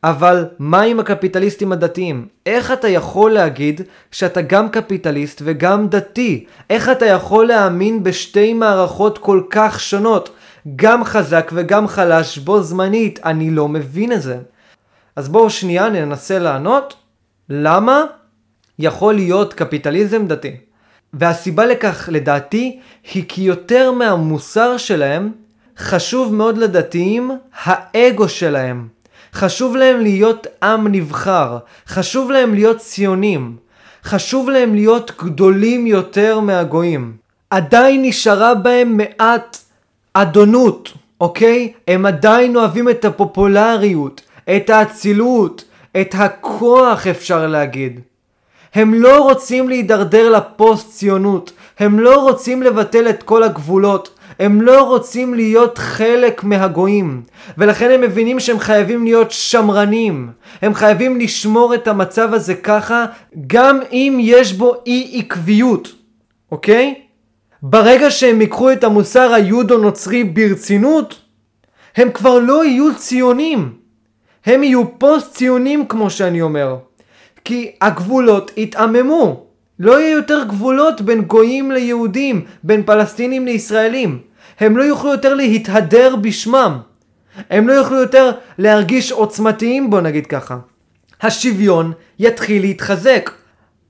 אבל 0.04 0.46
מה 0.58 0.80
עם 0.80 1.00
הקפיטליסטים 1.00 1.72
הדתיים? 1.72 2.28
איך 2.46 2.72
אתה 2.72 2.88
יכול 2.88 3.32
להגיד 3.32 3.80
שאתה 4.10 4.42
גם 4.42 4.68
קפיטליסט 4.68 5.42
וגם 5.44 5.88
דתי? 5.88 6.44
איך 6.70 6.88
אתה 6.88 7.06
יכול 7.06 7.46
להאמין 7.46 8.02
בשתי 8.02 8.54
מערכות 8.54 9.18
כל 9.18 9.42
כך 9.50 9.80
שונות? 9.80 10.30
גם 10.76 11.04
חזק 11.04 11.50
וגם 11.54 11.88
חלש 11.88 12.38
בו 12.38 12.62
זמנית, 12.62 13.20
אני 13.24 13.50
לא 13.50 13.68
מבין 13.68 14.12
את 14.12 14.22
זה. 14.22 14.38
אז 15.16 15.28
בואו 15.28 15.50
שנייה 15.50 15.88
ננסה 15.88 16.38
לענות 16.38 16.94
למה 17.48 18.04
יכול 18.78 19.14
להיות 19.14 19.54
קפיטליזם 19.54 20.26
דתי. 20.26 20.56
והסיבה 21.12 21.66
לכך 21.66 22.08
לדעתי 22.12 22.80
היא 23.12 23.24
כי 23.28 23.42
יותר 23.42 23.92
מהמוסר 23.92 24.76
שלהם 24.76 25.32
חשוב 25.78 26.34
מאוד 26.34 26.58
לדתיים 26.58 27.30
האגו 27.64 28.28
שלהם. 28.28 28.88
חשוב 29.34 29.76
להם 29.76 30.00
להיות 30.00 30.46
עם 30.62 30.88
נבחר, 30.88 31.58
חשוב 31.86 32.30
להם 32.30 32.54
להיות 32.54 32.78
ציונים, 32.78 33.56
חשוב 34.04 34.50
להם 34.50 34.74
להיות 34.74 35.12
גדולים 35.24 35.86
יותר 35.86 36.40
מהגויים. 36.40 37.16
עדיין 37.50 38.02
נשארה 38.02 38.54
בהם 38.54 38.96
מעט 38.96 39.58
אדונות, 40.14 40.92
אוקיי? 41.20 41.72
הם 41.88 42.06
עדיין 42.06 42.56
אוהבים 42.56 42.88
את 42.88 43.04
הפופולריות, 43.04 44.20
את 44.56 44.70
האצילות, 44.70 45.64
את 46.00 46.14
הכוח 46.18 47.06
אפשר 47.06 47.46
להגיד. 47.46 48.00
הם 48.74 48.94
לא 48.94 49.22
רוצים 49.22 49.68
להידרדר 49.68 50.30
לפוסט 50.30 50.90
ציונות, 50.90 51.52
הם 51.78 52.00
לא 52.00 52.22
רוצים 52.22 52.62
לבטל 52.62 53.08
את 53.08 53.22
כל 53.22 53.42
הגבולות, 53.42 54.18
הם 54.38 54.62
לא 54.62 54.82
רוצים 54.82 55.34
להיות 55.34 55.78
חלק 55.78 56.44
מהגויים, 56.44 57.22
ולכן 57.58 57.90
הם 57.90 58.00
מבינים 58.00 58.40
שהם 58.40 58.58
חייבים 58.58 59.04
להיות 59.04 59.30
שמרנים. 59.30 60.30
הם 60.62 60.74
חייבים 60.74 61.20
לשמור 61.20 61.74
את 61.74 61.88
המצב 61.88 62.34
הזה 62.34 62.54
ככה, 62.54 63.06
גם 63.46 63.80
אם 63.92 64.18
יש 64.20 64.52
בו 64.52 64.74
אי 64.86 65.18
עקביות, 65.18 65.92
אוקיי? 66.52 66.94
ברגע 67.62 68.10
שהם 68.10 68.40
ייקחו 68.40 68.72
את 68.72 68.84
המוסר 68.84 69.34
היהודו-נוצרי 69.34 70.24
ברצינות, 70.24 71.20
הם 71.96 72.10
כבר 72.10 72.38
לא 72.38 72.64
יהיו 72.64 72.94
ציונים. 72.96 73.72
הם 74.46 74.62
יהיו 74.62 74.98
פוסט 74.98 75.34
ציונים 75.34 75.86
כמו 75.86 76.10
שאני 76.10 76.42
אומר. 76.42 76.76
כי 77.44 77.72
הגבולות 77.80 78.50
יתעממו. 78.56 79.46
לא 79.78 80.00
יהיו 80.00 80.16
יותר 80.16 80.44
גבולות 80.48 81.00
בין 81.00 81.22
גויים 81.22 81.72
ליהודים, 81.72 82.44
בין 82.62 82.82
פלסטינים 82.82 83.46
לישראלים. 83.46 84.18
הם 84.60 84.76
לא 84.76 84.82
יוכלו 84.82 85.10
יותר 85.10 85.34
להתהדר 85.34 86.16
בשמם. 86.16 86.78
הם 87.50 87.68
לא 87.68 87.72
יוכלו 87.72 88.00
יותר 88.00 88.30
להרגיש 88.58 89.12
עוצמתיים 89.12 89.90
בוא 89.90 90.00
נגיד 90.00 90.26
ככה. 90.26 90.56
השוויון 91.22 91.92
יתחיל 92.18 92.62
להתחזק. 92.62 93.30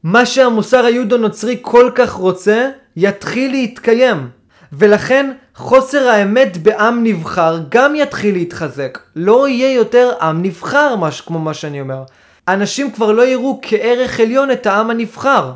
מה 0.03 0.27
שהמוסר 0.27 0.85
היהודו-נוצרי 0.85 1.59
כל 1.63 1.91
כך 1.95 2.13
רוצה, 2.13 2.71
יתחיל 2.97 3.51
להתקיים. 3.51 4.29
ולכן 4.73 5.33
חוסר 5.55 6.09
האמת 6.09 6.57
בעם 6.57 7.05
נבחר 7.05 7.59
גם 7.69 7.95
יתחיל 7.95 8.35
להתחזק. 8.35 8.99
לא 9.17 9.49
יהיה 9.49 9.75
יותר 9.75 10.13
עם 10.21 10.43
נבחר, 10.43 10.97
מש, 10.97 11.21
כמו 11.21 11.39
מה 11.39 11.55
שאני 11.55 11.81
אומר. 11.81 12.03
אנשים 12.49 12.91
כבר 12.91 13.13
לא 13.13 13.27
יראו 13.27 13.59
כערך 13.63 14.21
עליון 14.21 14.51
את 14.51 14.67
העם 14.67 14.91
הנבחר. 14.91 15.53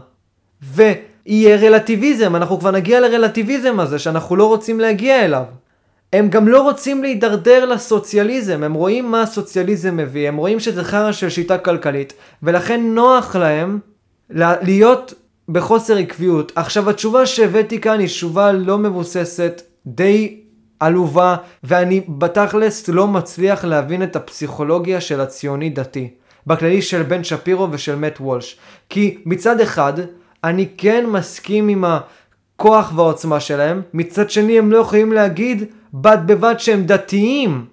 ויהיה 0.62 1.56
רלטיביזם, 1.56 2.36
אנחנו 2.36 2.58
כבר 2.58 2.70
נגיע 2.70 3.00
לרלטיביזם 3.00 3.80
הזה 3.80 3.98
שאנחנו 3.98 4.36
לא 4.36 4.46
רוצים 4.46 4.80
להגיע 4.80 5.24
אליו. 5.24 5.44
הם 6.12 6.28
גם 6.28 6.48
לא 6.48 6.62
רוצים 6.62 7.02
להידרדר 7.02 7.64
לסוציאליזם, 7.64 8.62
הם 8.62 8.74
רואים 8.74 9.10
מה 9.10 9.22
הסוציאליזם 9.22 9.96
מביא, 9.96 10.28
הם 10.28 10.36
רואים 10.36 10.60
שזה 10.60 10.84
חרא 10.84 11.12
של 11.12 11.28
שיטה 11.28 11.58
כלכלית, 11.58 12.12
ולכן 12.42 12.80
נוח 12.82 13.36
להם 13.36 13.78
להיות 14.30 15.14
בחוסר 15.48 15.96
עקביות. 15.96 16.52
עכשיו 16.54 16.90
התשובה 16.90 17.26
שהבאתי 17.26 17.80
כאן 17.80 18.00
היא 18.00 18.06
תשובה 18.06 18.52
לא 18.52 18.78
מבוססת, 18.78 19.62
די 19.86 20.40
עלובה, 20.80 21.36
ואני 21.64 22.00
בתכלס 22.08 22.88
לא 22.88 23.06
מצליח 23.06 23.64
להבין 23.64 24.02
את 24.02 24.16
הפסיכולוגיה 24.16 25.00
של 25.00 25.20
הציוני 25.20 25.70
דתי. 25.70 26.10
בכללי 26.48 26.82
של 26.82 27.02
בן 27.02 27.24
שפירו 27.24 27.68
ושל 27.70 27.96
מת 27.96 28.20
וולש. 28.20 28.56
כי 28.88 29.18
מצד 29.26 29.60
אחד, 29.60 29.92
אני 30.44 30.68
כן 30.76 31.06
מסכים 31.06 31.68
עם 31.68 31.84
הכוח 31.84 32.92
והעוצמה 32.96 33.40
שלהם, 33.40 33.82
מצד 33.94 34.30
שני 34.30 34.58
הם 34.58 34.72
לא 34.72 34.78
יכולים 34.78 35.12
להגיד 35.12 35.64
בד 35.94 36.18
בבד 36.26 36.54
שהם 36.58 36.84
דתיים 36.86 37.66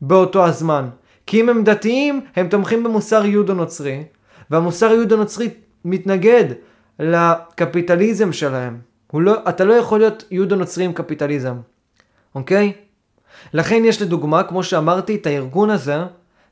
באותו 0.00 0.44
הזמן. 0.44 0.88
כי 1.26 1.40
אם 1.40 1.48
הם 1.48 1.64
דתיים, 1.64 2.20
הם 2.36 2.48
תומכים 2.48 2.84
במוסר 2.84 3.26
יהודו-נוצרי, 3.26 4.04
והמוסר 4.50 4.92
יהודו-נוצרי 4.92 5.48
מתנגד 5.84 6.44
לקפיטליזם 6.98 8.32
שלהם. 8.32 8.78
לא, 9.14 9.34
אתה 9.48 9.64
לא 9.64 9.72
יכול 9.72 9.98
להיות 9.98 10.24
יהודו-נוצרי 10.30 10.84
עם 10.84 10.92
קפיטליזם, 10.92 11.56
אוקיי? 12.34 12.72
לכן 13.52 13.82
יש 13.84 14.02
לדוגמה, 14.02 14.42
כמו 14.42 14.62
שאמרתי, 14.62 15.14
את 15.14 15.26
הארגון 15.26 15.70
הזה, 15.70 15.96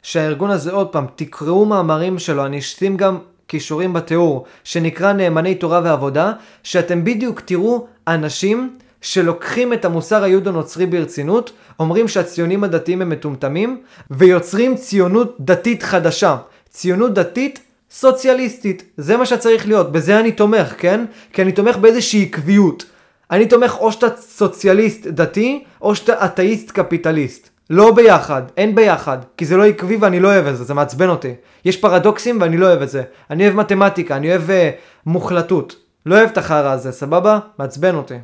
שהארגון 0.04 0.50
הזה 0.50 0.72
עוד 0.72 0.88
פעם, 0.88 1.06
תקראו 1.16 1.64
מאמרים 1.64 2.18
שלו, 2.18 2.46
אני 2.46 2.58
אשים 2.58 2.96
גם 2.96 3.18
קישורים 3.46 3.92
בתיאור, 3.92 4.44
שנקרא 4.64 5.12
נאמני 5.12 5.54
תורה 5.54 5.80
ועבודה, 5.84 6.32
שאתם 6.62 7.04
בדיוק 7.04 7.40
תראו 7.40 7.86
אנשים 8.08 8.76
שלוקחים 9.00 9.72
את 9.72 9.84
המוסר 9.84 10.22
היהודו-נוצרי 10.22 10.86
ברצינות, 10.86 11.52
אומרים 11.80 12.08
שהציונים 12.08 12.64
הדתיים 12.64 13.02
הם 13.02 13.08
מטומטמים, 13.08 13.82
ויוצרים 14.10 14.76
ציונות 14.76 15.36
דתית 15.40 15.82
חדשה. 15.82 16.36
ציונות 16.70 17.14
דתית 17.14 17.60
סוציאליסטית. 17.90 18.82
זה 18.96 19.16
מה 19.16 19.26
שצריך 19.26 19.66
להיות, 19.66 19.92
בזה 19.92 20.20
אני 20.20 20.32
תומך, 20.32 20.74
כן? 20.78 21.04
כי 21.32 21.42
אני 21.42 21.52
תומך 21.52 21.76
באיזושהי 21.76 22.22
עקביות. 22.22 22.84
אני 23.30 23.46
תומך 23.46 23.76
או 23.78 23.92
שאתה 23.92 24.06
סוציאליסט 24.20 25.06
דתי, 25.06 25.64
או 25.82 25.94
שאתה 25.94 26.24
אתאיסט 26.24 26.70
קפיטליסט. 26.70 27.53
לא 27.70 27.94
ביחד, 27.94 28.42
אין 28.56 28.74
ביחד, 28.74 29.18
כי 29.36 29.44
זה 29.44 29.56
לא 29.56 29.66
עקבי 29.66 29.96
ואני 29.96 30.20
לא 30.20 30.28
אוהב 30.28 30.46
את 30.46 30.56
זה, 30.56 30.64
זה 30.64 30.74
מעצבן 30.74 31.08
אותי. 31.08 31.34
יש 31.64 31.76
פרדוקסים 31.76 32.40
ואני 32.40 32.56
לא 32.56 32.66
אוהב 32.66 32.82
את 32.82 32.88
זה. 32.88 33.02
אני 33.30 33.44
אוהב 33.44 33.56
מתמטיקה, 33.56 34.16
אני 34.16 34.30
אוהב 34.30 34.50
uh, 34.50 34.52
מוחלטות. 35.06 35.76
לא 36.06 36.14
אוהב 36.18 36.28
את 36.30 36.38
החרא 36.38 36.72
הזה, 36.72 36.92
סבבה? 36.92 37.38
מעצבן 37.58 37.94
אותי. 37.94 38.14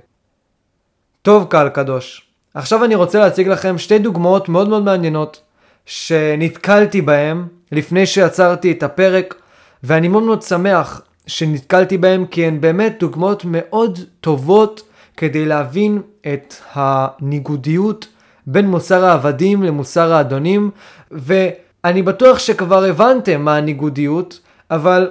טוב 1.22 1.46
קהל 1.50 1.68
קדוש, 1.68 2.30
עכשיו 2.54 2.84
אני 2.84 2.94
רוצה 2.94 3.18
להציג 3.18 3.48
לכם 3.48 3.78
שתי 3.78 3.98
דוגמאות 3.98 4.48
מאוד 4.48 4.68
מאוד 4.68 4.82
מעניינות 4.82 5.42
שנתקלתי 5.86 7.02
בהם 7.02 7.46
לפני 7.72 8.06
שעצרתי 8.06 8.72
את 8.72 8.82
הפרק, 8.82 9.34
ואני 9.82 10.08
מאוד 10.08 10.22
מאוד 10.22 10.42
שמח 10.42 11.02
שנתקלתי 11.26 11.98
בהם 11.98 12.26
כי 12.26 12.46
הן 12.46 12.60
באמת 12.60 12.96
דוגמאות 13.00 13.44
מאוד 13.44 13.98
טובות 14.20 14.82
כדי 15.16 15.46
להבין 15.46 16.02
את 16.34 16.54
הניגודיות 16.72 18.06
בין 18.52 18.66
מוסר 18.66 19.04
העבדים 19.04 19.62
למוסר 19.62 20.12
האדונים, 20.12 20.70
ואני 21.10 22.02
בטוח 22.02 22.38
שכבר 22.38 22.84
הבנתם 22.84 23.42
מה 23.42 23.56
הניגודיות, 23.56 24.40
אבל 24.70 25.10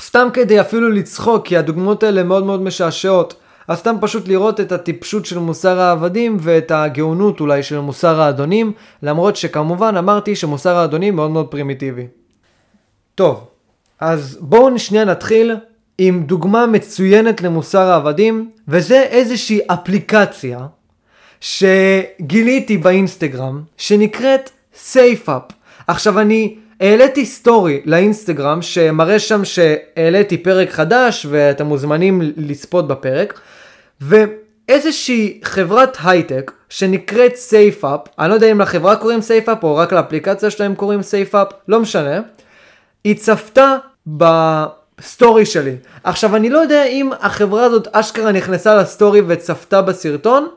סתם 0.00 0.28
כדי 0.32 0.60
אפילו 0.60 0.90
לצחוק, 0.90 1.46
כי 1.46 1.56
הדוגמאות 1.56 2.02
האלה 2.02 2.22
מאוד 2.22 2.44
מאוד 2.44 2.62
משעשעות, 2.62 3.34
אז 3.68 3.78
סתם 3.78 3.96
פשוט 4.00 4.28
לראות 4.28 4.60
את 4.60 4.72
הטיפשות 4.72 5.26
של 5.26 5.38
מוסר 5.38 5.80
העבדים 5.80 6.36
ואת 6.40 6.70
הגאונות 6.70 7.40
אולי 7.40 7.62
של 7.62 7.78
מוסר 7.80 8.20
האדונים, 8.20 8.72
למרות 9.02 9.36
שכמובן 9.36 9.96
אמרתי 9.96 10.36
שמוסר 10.36 10.76
האדונים 10.76 11.16
מאוד 11.16 11.30
מאוד 11.30 11.46
פרימיטיבי. 11.46 12.06
טוב, 13.14 13.44
אז 14.00 14.38
בואו 14.40 14.78
שנייה 14.78 15.04
נתחיל 15.04 15.56
עם 15.98 16.22
דוגמה 16.22 16.66
מצוינת 16.66 17.40
למוסר 17.40 17.90
העבדים, 17.90 18.50
וזה 18.68 19.02
איזושהי 19.02 19.60
אפליקציה 19.66 20.58
שגיליתי 21.40 22.76
באינסטגרם, 22.76 23.62
שנקראת 23.76 24.50
SafeUp. 24.92 25.52
עכשיו 25.86 26.20
אני 26.20 26.56
העליתי 26.80 27.26
סטורי 27.26 27.80
לאינסטגרם 27.84 28.62
שמראה 28.62 29.18
שם 29.18 29.44
שהעליתי 29.44 30.36
פרק 30.36 30.70
חדש 30.70 31.26
ואתם 31.30 31.66
מוזמנים 31.66 32.20
לצפות 32.36 32.88
בפרק, 32.88 33.40
ואיזושהי 34.00 35.40
חברת 35.42 35.96
הייטק 36.04 36.52
שנקראת 36.68 37.32
SafeUp, 37.32 38.08
אני 38.18 38.28
לא 38.28 38.34
יודע 38.34 38.52
אם 38.52 38.60
לחברה 38.60 38.96
קוראים 38.96 39.20
SafeUp 39.20 39.62
או 39.62 39.76
רק 39.76 39.92
לאפליקציה 39.92 40.50
שלהם 40.50 40.74
קוראים 40.74 41.00
SafeUp, 41.00 41.54
לא 41.68 41.80
משנה, 41.80 42.20
היא 43.04 43.16
צפתה 43.16 43.76
בסטורי 44.06 45.46
שלי. 45.46 45.76
עכשיו 46.04 46.36
אני 46.36 46.50
לא 46.50 46.58
יודע 46.58 46.84
אם 46.84 47.10
החברה 47.20 47.64
הזאת 47.64 47.88
אשכרה 47.92 48.32
נכנסה 48.32 48.74
לסטורי 48.74 49.20
וצפתה 49.26 49.82
בסרטון, 49.82 50.48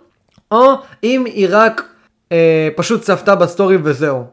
או 0.52 0.74
אם 1.04 1.26
היא 1.26 1.48
רק 1.50 1.84
אה, 2.32 2.70
פשוט 2.76 3.02
צפתה 3.02 3.36
בסטורי 3.36 3.78
וזהו. 3.84 4.24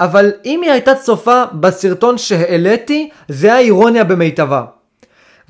אבל 0.00 0.32
אם 0.44 0.60
היא 0.62 0.70
הייתה 0.70 0.94
צופה 0.94 1.44
בסרטון 1.52 2.18
שהעליתי, 2.18 3.08
זה 3.28 3.54
האירוניה 3.54 4.04
במיטבה. 4.04 4.64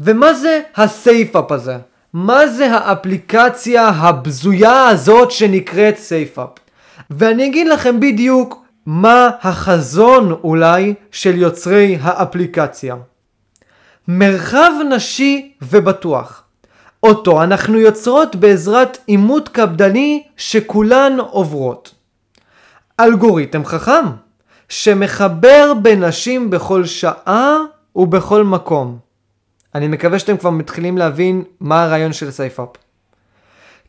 ומה 0.01 0.35
זה 0.35 0.61
ה 0.77 0.88
SafeUp 0.88 1.53
הזה? 1.53 1.77
מה 2.13 2.47
זה 2.47 2.73
האפליקציה 2.73 3.89
הבזויה 3.89 4.89
הזאת 4.89 5.31
שנקראת 5.31 5.97
SafeUp? 5.97 6.49
ואני 7.11 7.47
אגיד 7.47 7.67
לכם 7.67 8.01
בדיוק 8.01 8.65
מה 8.87 9.31
החזון 9.43 10.33
אולי 10.45 10.95
של 11.11 11.39
יוצרי 11.39 11.99
האפליקציה. 12.01 12.97
מרחב 14.09 14.71
נשי 14.91 15.53
ובטוח. 15.63 16.44
אותו 17.05 17.43
אנחנו 17.43 17.79
יוצרות 17.79 18.37
בעזרת 18.37 18.99
אימות 19.07 19.49
קפדני 19.49 20.23
שכולן 20.37 21.21
עוברות. 21.21 21.95
אלגוריתם 23.01 23.65
חכם 23.65 24.05
שמחבר 24.69 25.73
בין 25.83 26.05
נשים 26.05 26.51
בכל 26.51 26.85
שעה 26.85 27.59
ובכל 27.97 28.45
מקום. 28.45 28.99
אני 29.75 29.89
מקווה 29.89 30.19
שאתם 30.19 30.37
כבר 30.37 30.51
מתחילים 30.51 30.99
להבין 30.99 31.45
מה 31.61 31.83
הרעיון 31.83 32.13
של 32.13 32.31
SafeUp. 32.31 32.69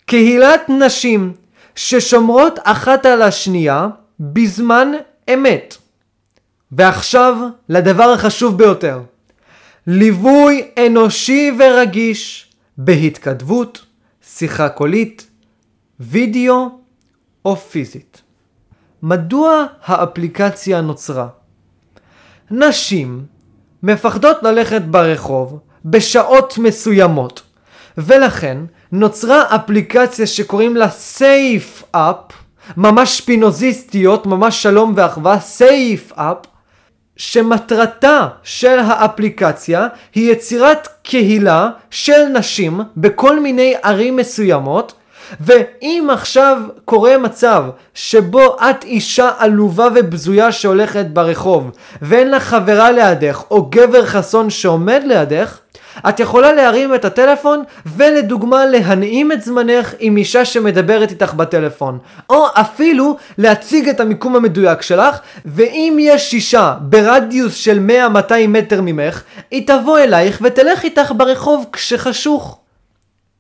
קהילת 0.06 0.70
נשים 0.70 1.34
ששומרות 1.76 2.60
אחת 2.64 3.06
על 3.06 3.22
השנייה 3.22 3.88
בזמן 4.20 4.92
אמת. 5.34 5.78
ועכשיו 6.72 7.38
לדבר 7.70 8.04
החשוב 8.04 8.58
ביותר. 8.58 9.00
ליווי 9.88 10.68
אנושי 10.86 11.52
ורגיש 11.60 12.45
בהתכתבות, 12.78 13.86
שיחה 14.28 14.70
קולית, 14.70 15.28
וידאו 16.00 16.70
או 17.46 17.56
פיזית. 17.56 18.22
מדוע 19.04 19.66
האפליקציה 19.86 20.82
נוצרה? 20.82 21.28
נשים 22.52 23.26
מפחדות 23.84 24.44
ללכת 24.44 24.82
ברחוב 24.82 25.60
בשעות 25.86 26.58
מסוימות 26.58 27.42
ולכן 27.98 28.58
נוצרה 28.92 29.56
אפליקציה 29.56 30.28
שקוראים 30.28 30.76
לה 30.76 30.90
סייף 30.90 31.84
אפ 31.92 32.18
ממש 32.78 33.22
פינוזיסטיות, 33.22 34.26
ממש 34.26 34.64
שלום 34.64 34.94
ואחווה, 34.96 35.40
סייף 35.40 36.12
אפ 36.14 36.38
שמטרתה 37.18 38.28
של 38.44 38.80
האפליקציה 38.80 39.88
היא 40.16 40.32
יצירת 40.32 40.88
קהילה 41.04 41.70
של 41.90 42.26
נשים 42.34 42.80
בכל 42.98 43.40
מיני 43.40 43.76
ערים 43.84 44.16
מסוימות 44.16 44.94
ואם 45.40 46.08
עכשיו 46.12 46.62
קורה 46.86 47.18
מצב 47.18 47.64
שבו 47.94 48.58
את 48.70 48.84
אישה 48.84 49.32
עלובה 49.38 49.88
ובזויה 49.96 50.52
שהולכת 50.52 51.06
ברחוב 51.06 51.72
ואין 52.02 52.32
לך 52.32 52.44
חברה 52.44 52.92
לידך 52.92 53.44
או 53.52 53.66
גבר 53.66 54.06
חסון 54.06 54.50
שעומד 54.50 55.02
לידך 55.06 55.60
את 56.10 56.20
יכולה 56.20 56.54
להרים 56.54 56.96
את 56.96 57.06
הטלפון 57.06 57.64
ולדוגמה 57.86 58.66
להנעים 58.66 59.32
את 59.32 59.42
זמנך 59.42 59.94
עם 60.00 60.18
אישה 60.18 60.46
שמדברת 60.46 61.12
איתך 61.12 61.34
בטלפון. 61.34 62.00
או 62.30 62.46
אפילו 62.54 63.18
להציג 63.38 63.90
את 63.90 64.00
המיקום 64.00 64.36
המדויק 64.36 64.82
שלך, 64.82 65.20
ואם 65.46 65.98
יש 66.00 66.34
אישה 66.34 66.76
ברדיוס 66.82 67.56
של 67.56 67.90
100-200 68.32 68.34
מטר 68.48 68.82
ממך, 68.82 69.24
היא 69.52 69.68
תבוא 69.68 70.00
אלייך 70.00 70.40
ותלך 70.44 70.84
איתך 70.84 71.12
ברחוב 71.18 71.66
כשחשוך. 71.74 72.60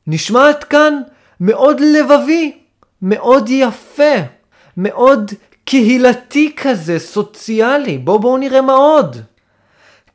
נשמעת 0.07 0.63
כאן 0.63 1.01
מאוד 1.41 1.79
לבבי, 1.79 2.51
מאוד 3.01 3.49
יפה, 3.49 4.15
מאוד 4.77 5.31
קהילתי 5.65 6.51
כזה, 6.57 6.99
סוציאלי. 6.99 7.97
בואו 7.97 8.19
בואו 8.19 8.37
נראה 8.37 8.61
מה 8.61 8.73
עוד. 8.73 9.17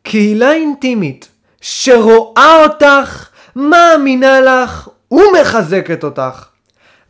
קהילה 0.03 0.53
אינטימית 0.53 1.29
שרואה 1.61 2.63
אותך, 2.65 3.29
מאמינה 3.57 4.41
לך 4.41 4.89
ומחזקת 5.11 6.05
אותך. 6.05 6.47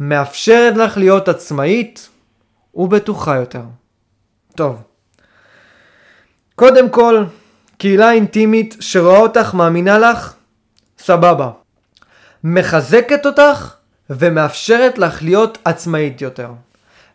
מאפשרת 0.01 0.76
לך 0.76 0.96
להיות 0.96 1.28
עצמאית 1.28 2.09
ובטוחה 2.74 3.36
יותר. 3.36 3.62
טוב. 4.55 4.82
קודם 6.55 6.90
כל, 6.90 7.24
קהילה 7.78 8.12
אינטימית 8.12 8.76
שרואה 8.80 9.18
אותך, 9.18 9.55
מאמינה 9.55 9.98
לך, 9.98 10.34
סבבה. 10.98 11.51
מחזקת 12.44 13.26
אותך 13.26 13.74
ומאפשרת 14.11 14.98
לך 14.98 15.22
להיות 15.22 15.59
עצמאית 15.64 16.20
יותר. 16.20 16.51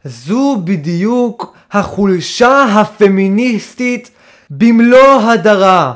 זו 0.04 0.62
בדיוק 0.64 1.56
החולשה 1.72 2.64
הפמיניסטית 2.64 4.12
במלוא 4.50 5.22
הדרה. 5.22 5.94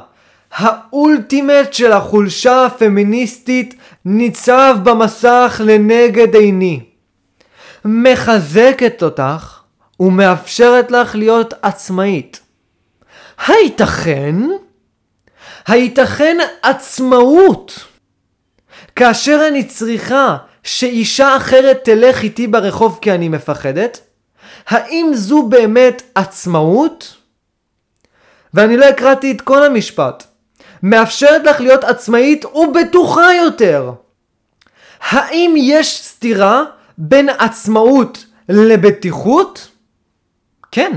האולטימט 0.52 1.74
של 1.74 1.92
החולשה 1.92 2.66
הפמיניסטית 2.66 3.76
ניצב 4.06 4.76
במסך 4.84 5.62
לנגד 5.66 6.36
עיני. 6.36 6.80
מחזקת 7.86 9.04
אותך 9.04 9.60
ומאפשרת 10.00 10.92
לך 10.92 11.16
להיות 11.16 11.54
עצמאית. 11.62 12.40
הייתכן? 13.48 14.36
הייתכן 15.68 16.38
עצמאות? 16.62 17.86
כאשר 18.96 19.46
אני 19.48 19.64
צריכה 19.64 20.38
שאישה 20.64 21.38
אחרת 21.38 21.80
תלך 21.84 22.24
איתי 22.24 22.48
ברחוב 22.48 23.00
כי 23.02 23.12
אני 23.12 23.30
מפחדת? 23.30 24.00
האם 24.68 25.12
זו 25.14 25.44
באמת 25.44 26.02
עצמאות? 26.16 27.16
ואני 28.54 28.78
לא 28.78 28.86
הקראתי 28.86 29.32
את 29.32 29.42
כל 29.42 29.64
המשפט. 29.64 30.29
מאפשרת 30.84 31.44
לך 31.44 31.62
להיות 31.62 31.84
עצמאית 31.84 32.46
ובטוחה 32.46 33.34
יותר. 33.34 33.92
האם 35.02 35.54
יש 35.58 36.02
סתירה 36.04 36.64
בין 36.98 37.30
עצמאות 37.30 38.26
לבטיחות? 38.50 39.68
כן, 40.72 40.92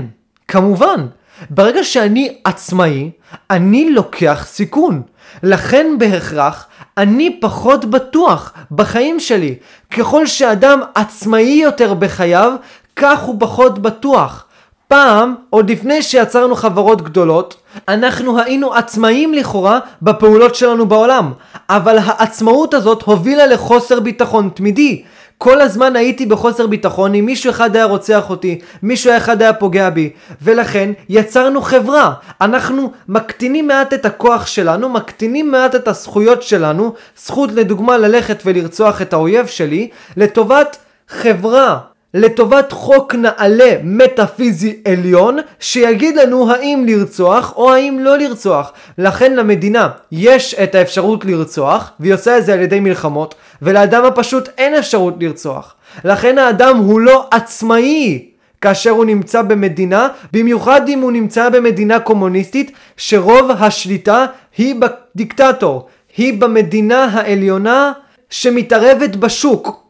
כמובן. 0.47 1.07
ברגע 1.49 1.83
שאני 1.83 2.37
עצמאי, 2.43 3.11
אני 3.49 3.89
לוקח 3.89 4.45
סיכון. 4.49 5.01
לכן 5.43 5.95
בהכרח 5.97 6.67
אני 6.97 7.39
פחות 7.41 7.85
בטוח 7.85 8.53
בחיים 8.71 9.19
שלי. 9.19 9.55
ככל 9.91 10.27
שאדם 10.27 10.79
עצמאי 10.95 11.59
יותר 11.63 11.93
בחייו, 11.93 12.53
כך 12.95 13.19
הוא 13.19 13.35
פחות 13.39 13.79
בטוח. 13.79 14.45
פעם, 14.87 15.35
עוד 15.49 15.69
לפני 15.69 16.01
שיצרנו 16.01 16.55
חברות 16.55 17.01
גדולות, 17.01 17.55
אנחנו 17.87 18.39
היינו 18.39 18.73
עצמאים 18.73 19.33
לכאורה 19.33 19.79
בפעולות 20.01 20.55
שלנו 20.55 20.85
בעולם, 20.85 21.31
אבל 21.69 21.97
העצמאות 22.03 22.73
הזאת 22.73 23.01
הובילה 23.01 23.45
לחוסר 23.45 23.99
ביטחון 23.99 24.49
תמידי. 24.53 25.03
כל 25.37 25.61
הזמן 25.61 25.95
הייתי 25.95 26.25
בחוסר 26.25 26.67
ביטחון 26.67 27.15
אם 27.15 27.25
מישהו 27.25 27.49
אחד 27.49 27.75
היה 27.75 27.85
רוצח 27.85 28.29
אותי, 28.29 28.59
מישהו 28.83 29.17
אחד 29.17 29.41
היה 29.41 29.53
פוגע 29.53 29.89
בי, 29.89 30.09
ולכן 30.41 30.91
יצרנו 31.09 31.61
חברה. 31.61 32.13
אנחנו 32.41 32.91
מקטינים 33.07 33.67
מעט 33.67 33.93
את 33.93 34.05
הכוח 34.05 34.45
שלנו, 34.45 34.89
מקטינים 34.89 35.51
מעט 35.51 35.75
את 35.75 35.87
הזכויות 35.87 36.43
שלנו, 36.43 36.93
זכות 37.17 37.51
לדוגמה 37.51 37.97
ללכת 37.97 38.41
ולרצוח 38.45 39.01
את 39.01 39.13
האויב 39.13 39.47
שלי, 39.47 39.89
לטובת 40.17 40.77
חברה 41.09 41.77
לטובת 42.13 42.71
חוק 42.71 43.15
נעלה 43.15 43.75
מטאפיזי 43.83 44.77
עליון 44.87 45.37
שיגיד 45.59 46.15
לנו 46.15 46.51
האם 46.51 46.83
לרצוח 46.87 47.53
או 47.55 47.73
האם 47.73 47.99
לא 47.99 48.17
לרצוח. 48.17 48.73
לכן 48.97 49.35
למדינה 49.35 49.89
יש 50.11 50.53
את 50.53 50.75
האפשרות 50.75 51.25
לרצוח 51.25 51.91
והיא 51.99 52.13
עושה 52.13 52.37
את 52.37 52.45
זה 52.45 52.53
על 52.53 52.59
ידי 52.59 52.79
מלחמות 52.79 53.35
ולאדם 53.61 54.05
הפשוט 54.05 54.49
אין 54.57 54.75
אפשרות 54.75 55.13
לרצוח. 55.19 55.75
לכן 56.05 56.37
האדם 56.37 56.77
הוא 56.77 56.99
לא 56.99 57.27
עצמאי 57.31 58.25
כאשר 58.61 58.89
הוא 58.89 59.05
נמצא 59.05 59.41
במדינה, 59.41 60.07
במיוחד 60.33 60.89
אם 60.89 60.99
הוא 60.99 61.11
נמצא 61.11 61.49
במדינה 61.49 61.99
קומוניסטית 61.99 62.71
שרוב 62.97 63.51
השליטה 63.51 64.25
היא 64.57 64.75
בדיקטטור. 65.15 65.87
היא 66.17 66.41
במדינה 66.41 67.03
העליונה 67.03 67.91
שמתערבת 68.29 69.15
בשוק, 69.15 69.83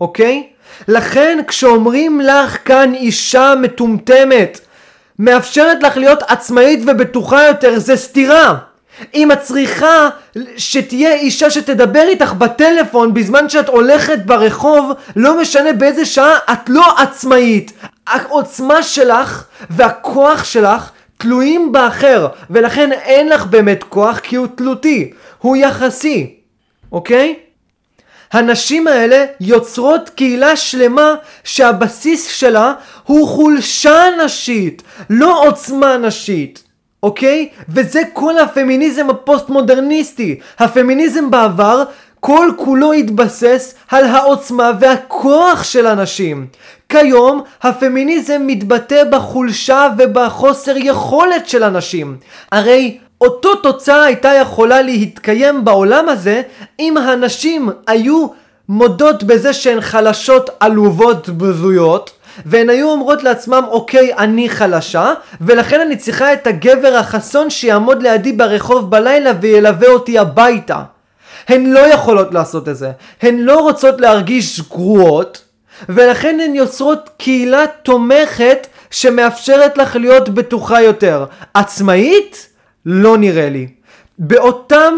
אוקיי? 0.00 0.46
לכן 0.88 1.38
כשאומרים 1.48 2.20
לך 2.20 2.58
כאן 2.64 2.94
אישה 2.94 3.54
מטומטמת, 3.60 4.60
מאפשרת 5.18 5.82
לך 5.82 5.96
להיות 5.96 6.22
עצמאית 6.28 6.80
ובטוחה 6.86 7.46
יותר, 7.46 7.78
זה 7.78 7.96
סתירה. 7.96 8.54
היא 9.12 9.26
מצריכה 9.26 10.08
שתהיה 10.56 11.14
אישה 11.14 11.50
שתדבר 11.50 12.02
איתך 12.08 12.32
בטלפון 12.32 13.14
בזמן 13.14 13.48
שאת 13.48 13.68
הולכת 13.68 14.18
ברחוב, 14.18 14.92
לא 15.16 15.40
משנה 15.40 15.72
באיזה 15.72 16.04
שעה, 16.04 16.38
את 16.52 16.68
לא 16.68 16.84
עצמאית. 16.98 17.72
העוצמה 18.06 18.82
שלך 18.82 19.44
והכוח 19.70 20.44
שלך 20.44 20.90
תלויים 21.18 21.72
באחר, 21.72 22.28
ולכן 22.50 22.92
אין 22.92 23.28
לך 23.28 23.46
באמת 23.46 23.82
כוח 23.82 24.18
כי 24.18 24.36
הוא 24.36 24.46
תלותי, 24.54 25.12
הוא 25.38 25.56
יחסי, 25.56 26.34
אוקיי? 26.92 27.34
הנשים 28.32 28.86
האלה 28.86 29.24
יוצרות 29.40 30.08
קהילה 30.08 30.56
שלמה 30.56 31.14
שהבסיס 31.44 32.26
שלה 32.26 32.72
הוא 33.06 33.28
חולשה 33.28 34.04
נשית, 34.24 34.82
לא 35.10 35.42
עוצמה 35.42 35.96
נשית. 35.96 36.62
אוקיי? 37.02 37.48
וזה 37.68 38.02
כל 38.12 38.38
הפמיניזם 38.38 39.10
הפוסט 39.10 39.48
מודרניסטי. 39.48 40.38
הפמיניזם 40.58 41.30
בעבר 41.30 41.84
כל 42.20 42.50
כולו 42.56 42.92
התבסס 42.92 43.74
על 43.90 44.04
העוצמה 44.04 44.70
והכוח 44.80 45.64
של 45.64 45.86
הנשים. 45.86 46.46
כיום 46.88 47.42
הפמיניזם 47.62 48.42
מתבטא 48.46 49.04
בחולשה 49.04 49.88
ובחוסר 49.98 50.76
יכולת 50.76 51.48
של 51.48 51.62
הנשים. 51.62 52.16
הרי 52.52 52.98
אותו 53.20 53.54
תוצאה 53.54 54.04
הייתה 54.04 54.34
יכולה 54.34 54.82
להתקיים 54.82 55.64
בעולם 55.64 56.08
הזה 56.08 56.42
אם 56.80 56.96
הנשים 56.96 57.70
היו 57.86 58.26
מודות 58.68 59.22
בזה 59.24 59.52
שהן 59.52 59.80
חלשות, 59.80 60.50
עלובות, 60.60 61.28
בזויות 61.28 62.10
והן 62.46 62.70
היו 62.70 62.90
אומרות 62.90 63.22
לעצמם 63.22 63.64
אוקיי 63.68 64.14
אני 64.14 64.48
חלשה 64.48 65.12
ולכן 65.40 65.80
אני 65.80 65.96
צריכה 65.96 66.32
את 66.32 66.46
הגבר 66.46 66.96
החסון 66.96 67.50
שיעמוד 67.50 68.02
לידי 68.02 68.32
ברחוב 68.32 68.90
בלילה 68.90 69.32
וילווה 69.40 69.88
אותי 69.88 70.18
הביתה. 70.18 70.82
הן 71.48 71.72
לא 71.72 71.80
יכולות 71.80 72.34
לעשות 72.34 72.68
את 72.68 72.76
זה, 72.76 72.90
הן 73.22 73.38
לא 73.38 73.60
רוצות 73.60 74.00
להרגיש 74.00 74.60
גרועות 74.60 75.42
ולכן 75.88 76.38
הן 76.40 76.54
יוצרות 76.54 77.10
קהילה 77.18 77.64
תומכת 77.82 78.66
שמאפשרת 78.90 79.78
לך 79.78 79.96
להיות 79.96 80.28
בטוחה 80.28 80.82
יותר. 80.82 81.24
עצמאית? 81.54 82.49
לא 82.86 83.18
נראה 83.18 83.48
לי. 83.48 83.68
באותם, 84.18 84.94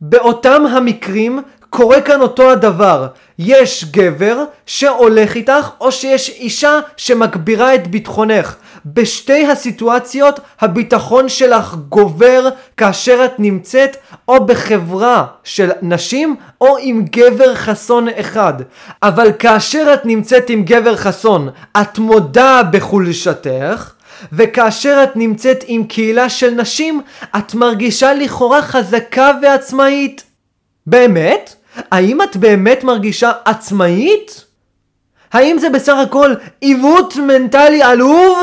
באותם 0.00 0.66
המקרים 0.66 1.40
קורה 1.70 2.00
כאן 2.00 2.20
אותו 2.20 2.50
הדבר. 2.50 3.06
יש 3.38 3.84
גבר 3.90 4.44
שהולך 4.66 5.34
איתך, 5.34 5.70
או 5.80 5.92
שיש 5.92 6.30
אישה 6.30 6.80
שמגבירה 6.96 7.74
את 7.74 7.86
ביטחונך. 7.86 8.56
בשתי 8.86 9.46
הסיטואציות 9.46 10.40
הביטחון 10.60 11.28
שלך 11.28 11.74
גובר 11.88 12.48
כאשר 12.76 13.24
את 13.24 13.40
נמצאת 13.40 13.96
או 14.28 14.46
בחברה 14.46 15.26
של 15.44 15.70
נשים 15.82 16.36
או 16.60 16.76
עם 16.80 17.04
גבר 17.04 17.54
חסון 17.54 18.08
אחד. 18.08 18.54
אבל 19.02 19.32
כאשר 19.38 19.90
את 19.94 20.06
נמצאת 20.06 20.50
עם 20.50 20.62
גבר 20.62 20.96
חסון, 20.96 21.48
את 21.80 21.98
מודה 21.98 22.62
בחולשתך. 22.70 23.95
וכאשר 24.32 25.00
את 25.02 25.16
נמצאת 25.16 25.64
עם 25.66 25.84
קהילה 25.84 26.28
של 26.28 26.50
נשים, 26.50 27.00
את 27.36 27.54
מרגישה 27.54 28.14
לכאורה 28.14 28.62
חזקה 28.62 29.32
ועצמאית. 29.42 30.24
באמת? 30.86 31.54
האם 31.90 32.22
את 32.22 32.36
באמת 32.36 32.84
מרגישה 32.84 33.32
עצמאית? 33.44 34.44
האם 35.32 35.58
זה 35.58 35.70
בסך 35.70 35.96
הכל 36.02 36.34
עיוות 36.60 37.16
מנטלי 37.16 37.82
עלוב 37.82 38.38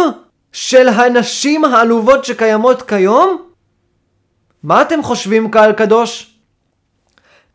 של 0.51 0.87
הנשים 0.87 1.65
העלובות 1.65 2.25
שקיימות 2.25 2.81
כיום? 2.81 3.41
מה 4.63 4.81
אתם 4.81 5.03
חושבים 5.03 5.51
קהל 5.51 5.73
קדוש? 5.73 6.33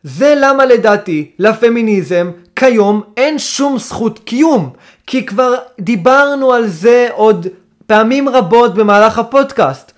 זה 0.02 0.34
למה 0.36 0.64
לדעתי 0.64 1.30
לפמיניזם 1.38 2.30
כיום 2.56 3.02
אין 3.16 3.38
שום 3.38 3.78
זכות 3.78 4.18
קיום 4.18 4.70
כי 5.06 5.26
כבר 5.26 5.54
דיברנו 5.80 6.52
על 6.52 6.66
זה 6.66 7.08
עוד 7.12 7.46
פעמים 7.88 8.28
רבות 8.28 8.74
במהלך 8.74 9.18
הפודקאסט 9.18 9.92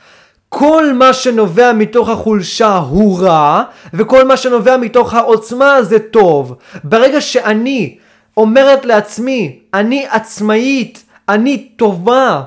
כל 0.48 0.92
מה 0.92 1.12
שנובע 1.12 1.72
מתוך 1.72 2.08
החולשה 2.08 2.76
הוא 2.76 3.20
רע, 3.20 3.62
וכל 3.94 4.24
מה 4.24 4.36
שנובע 4.36 4.76
מתוך 4.76 5.14
העוצמה 5.14 5.82
זה 5.82 5.98
טוב. 5.98 6.56
ברגע 6.84 7.20
שאני 7.20 7.96
אומרת 8.36 8.84
לעצמי, 8.84 9.58
אני 9.74 10.06
עצמאית, 10.10 11.04
אני 11.28 11.68
טובה, 11.76 12.42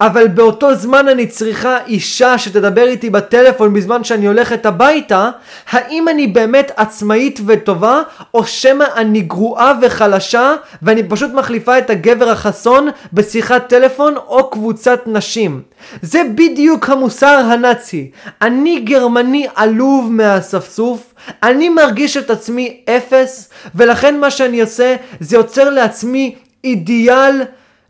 אבל 0.00 0.28
באותו 0.28 0.74
זמן 0.74 1.08
אני 1.08 1.26
צריכה 1.26 1.78
אישה 1.86 2.38
שתדבר 2.38 2.82
איתי 2.82 3.10
בטלפון 3.10 3.74
בזמן 3.74 4.04
שאני 4.04 4.26
הולכת 4.26 4.66
הביתה, 4.66 5.30
האם 5.70 6.08
אני 6.08 6.26
באמת 6.26 6.72
עצמאית 6.76 7.40
וטובה, 7.46 8.02
או 8.34 8.46
שמא 8.46 8.84
אני 8.96 9.20
גרועה 9.20 9.72
וחלשה, 9.82 10.54
ואני 10.82 11.02
פשוט 11.08 11.32
מחליפה 11.32 11.78
את 11.78 11.90
הגבר 11.90 12.30
החסון 12.30 12.88
בשיחת 13.12 13.68
טלפון 13.68 14.16
או 14.16 14.50
קבוצת 14.50 15.00
נשים. 15.06 15.62
זה 16.02 16.22
בדיוק 16.34 16.90
המוסר 16.90 17.42
הנאצי. 17.50 18.10
אני 18.42 18.80
גרמני 18.80 19.46
עלוב 19.54 20.12
מהאספסוף, 20.12 21.14
אני 21.42 21.68
מרגיש 21.68 22.16
את 22.16 22.30
עצמי 22.30 22.80
אפס, 22.88 23.50
ולכן 23.74 24.20
מה 24.20 24.30
שאני 24.30 24.60
עושה 24.60 24.96
זה 25.20 25.36
יוצר 25.36 25.70
לעצמי 25.70 26.34
אידיאל 26.64 27.42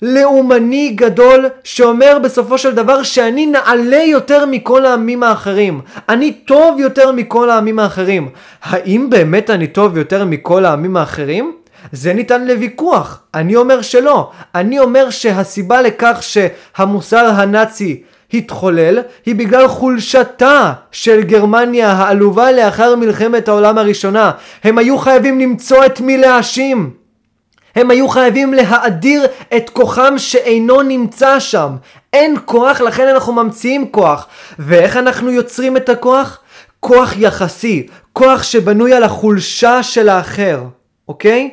לאומני 0.03 0.88
גדול 0.88 1.46
שאומר 1.64 2.18
בסופו 2.22 2.59
של 2.59 2.74
דבר 2.74 3.03
שאני 3.03 3.46
נעלה 3.46 4.03
יותר 4.03 4.46
מכל 4.46 4.86
העמים 4.86 5.22
האחרים. 5.22 5.80
אני 6.09 6.32
טוב 6.32 6.80
יותר 6.80 7.12
מכל 7.12 7.51
העמים 7.51 7.78
האחרים. 7.78 8.28
האם 8.62 9.11
באמת 9.11 9.51
אני 9.51 9.66
טוב 9.66 9.96
יותר 9.96 10.24
מכל 10.24 10.64
העמים 10.64 10.96
האחרים? 10.96 11.53
זה 11.92 12.12
ניתן 12.12 12.46
לוויכוח. 12.46 13.22
אני 13.34 13.57
אומר 13.57 13.82
שלא. 13.82 14.30
אני 14.55 14.78
אומר 14.78 15.11
שהסיבה 15.11 15.82
לכך 15.82 16.18
שהמוסר 16.20 17.26
הנאצי 17.26 18.03
התחולל 18.34 18.98
היא 19.26 19.34
בגלל 19.34 19.68
חולשתה 19.68 20.72
של 20.92 21.22
גרמניה 21.22 21.92
העלובה 21.92 22.53
לאחר 22.53 22.96
מלחמת 22.96 23.48
העולם 23.48 23.78
הראשונה. 23.78 24.30
הם 24.64 24.78
היו 24.78 24.98
חייבים 24.98 25.40
למצוא 25.40 25.86
את 25.86 26.01
מי 26.01 26.18
להאשים. 26.18 26.99
הם 27.76 27.90
היו 27.90 28.08
חייבים 28.08 28.54
להאדיר 28.54 29.26
את 29.56 29.70
כוחם 29.70 30.14
שאינו 30.18 30.82
נמצא 30.82 31.40
שם. 31.40 31.76
אין 32.12 32.36
כוח, 32.44 32.80
לכן 32.80 33.08
אנחנו 33.08 33.32
ממציאים 33.32 33.90
כוח. 33.90 34.26
ואיך 34.58 34.96
אנחנו 34.96 35.30
יוצרים 35.30 35.76
את 35.76 35.88
הכוח? 35.88 36.38
כוח 36.80 37.14
יחסי, 37.16 37.86
כוח 38.12 38.42
שבנוי 38.42 38.92
על 38.94 39.02
החולשה 39.02 39.82
של 39.82 40.08
האחר, 40.08 40.62
אוקיי? 41.08 41.50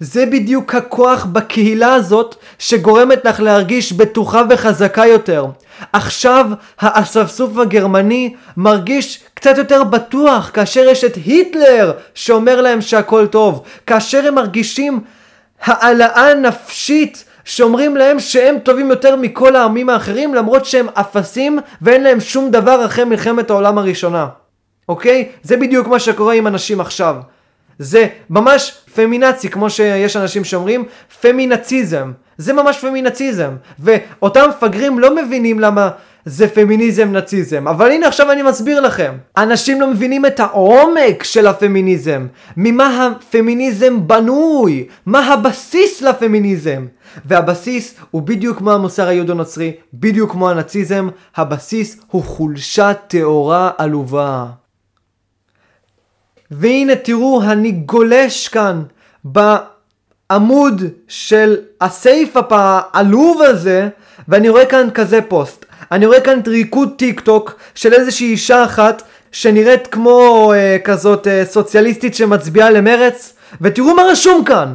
זה 0.00 0.26
בדיוק 0.26 0.74
הכוח 0.74 1.24
בקהילה 1.24 1.94
הזאת 1.94 2.34
שגורמת 2.58 3.24
לך 3.24 3.40
להרגיש 3.40 3.92
בטוחה 3.92 4.42
וחזקה 4.50 5.06
יותר. 5.06 5.46
עכשיו 5.92 6.46
האספסוף 6.80 7.58
הגרמני 7.58 8.34
מרגיש 8.56 9.20
קצת 9.34 9.58
יותר 9.58 9.84
בטוח 9.84 10.50
כאשר 10.54 10.80
יש 10.80 11.04
את 11.04 11.14
היטלר 11.14 11.92
שאומר 12.14 12.60
להם 12.60 12.80
שהכל 12.80 13.26
טוב. 13.26 13.62
כאשר 13.86 14.26
הם 14.28 14.34
מרגישים 14.34 15.00
העלאה 15.62 16.34
נפשית 16.34 17.24
שאומרים 17.44 17.96
להם 17.96 18.20
שהם 18.20 18.58
טובים 18.58 18.90
יותר 18.90 19.16
מכל 19.16 19.56
העמים 19.56 19.90
האחרים 19.90 20.34
למרות 20.34 20.64
שהם 20.64 20.86
אפסים 20.94 21.58
ואין 21.82 22.02
להם 22.02 22.20
שום 22.20 22.50
דבר 22.50 22.84
אחרי 22.84 23.04
מלחמת 23.04 23.50
העולם 23.50 23.78
הראשונה. 23.78 24.26
אוקיי? 24.88 25.28
זה 25.42 25.56
בדיוק 25.56 25.88
מה 25.88 25.98
שקורה 25.98 26.34
עם 26.34 26.46
אנשים 26.46 26.80
עכשיו. 26.80 27.16
זה 27.78 28.06
ממש 28.30 28.78
פמינצי, 28.94 29.48
כמו 29.48 29.70
שיש 29.70 30.16
אנשים 30.16 30.44
שאומרים, 30.44 30.84
פמינציזם. 31.20 32.12
זה 32.38 32.52
ממש 32.52 32.78
פמינציזם. 32.78 33.50
ואותם 33.78 34.48
מפגרים 34.48 34.98
לא 34.98 35.16
מבינים 35.16 35.60
למה 35.60 35.90
זה 36.28 36.48
פמיניזם 36.48 37.12
נאציזם. 37.12 37.68
אבל 37.68 37.90
הנה 37.90 38.06
עכשיו 38.06 38.32
אני 38.32 38.42
מסביר 38.42 38.80
לכם. 38.80 39.12
אנשים 39.36 39.80
לא 39.80 39.90
מבינים 39.90 40.26
את 40.26 40.40
העומק 40.40 41.22
של 41.22 41.46
הפמיניזם. 41.46 42.26
ממה 42.56 43.06
הפמיניזם 43.06 44.08
בנוי. 44.08 44.86
מה 45.06 45.32
הבסיס 45.32 46.02
לפמיניזם. 46.02 46.86
והבסיס 47.24 47.94
הוא 48.10 48.22
בדיוק 48.22 48.58
כמו 48.58 48.72
המוסר 48.72 49.08
היהודו-נוצרי, 49.08 49.72
בדיוק 49.94 50.32
כמו 50.32 50.50
הנאציזם, 50.50 51.08
הבסיס 51.36 52.00
הוא 52.06 52.22
חולשה 52.22 52.94
טהורה 52.94 53.70
עלובה. 53.78 54.46
והנה 56.50 56.96
תראו, 56.96 57.42
אני 57.42 57.72
גולש 57.72 58.48
כאן 58.48 58.82
בעמוד 59.24 60.82
של 61.08 61.56
ה 61.80 61.88
SafeUp 61.88 62.36
העלוב 62.50 63.42
הזה, 63.42 63.88
ואני 64.28 64.48
רואה 64.48 64.66
כאן 64.66 64.88
כזה 64.94 65.20
פוסט. 65.22 65.64
אני 65.92 66.06
רואה 66.06 66.20
כאן 66.20 66.40
ריקוד 66.46 66.92
טיק 66.96 67.20
טוק 67.20 67.54
של 67.74 67.92
איזושהי 67.92 68.30
אישה 68.30 68.64
אחת 68.64 69.02
שנראית 69.32 69.86
כמו 69.86 70.52
אה, 70.56 70.76
כזאת 70.84 71.26
אה, 71.26 71.44
סוציאליסטית 71.44 72.14
שמצביעה 72.14 72.70
למרץ, 72.70 73.34
ותראו 73.60 73.94
מה 73.94 74.02
רשום 74.02 74.44
כאן. 74.44 74.74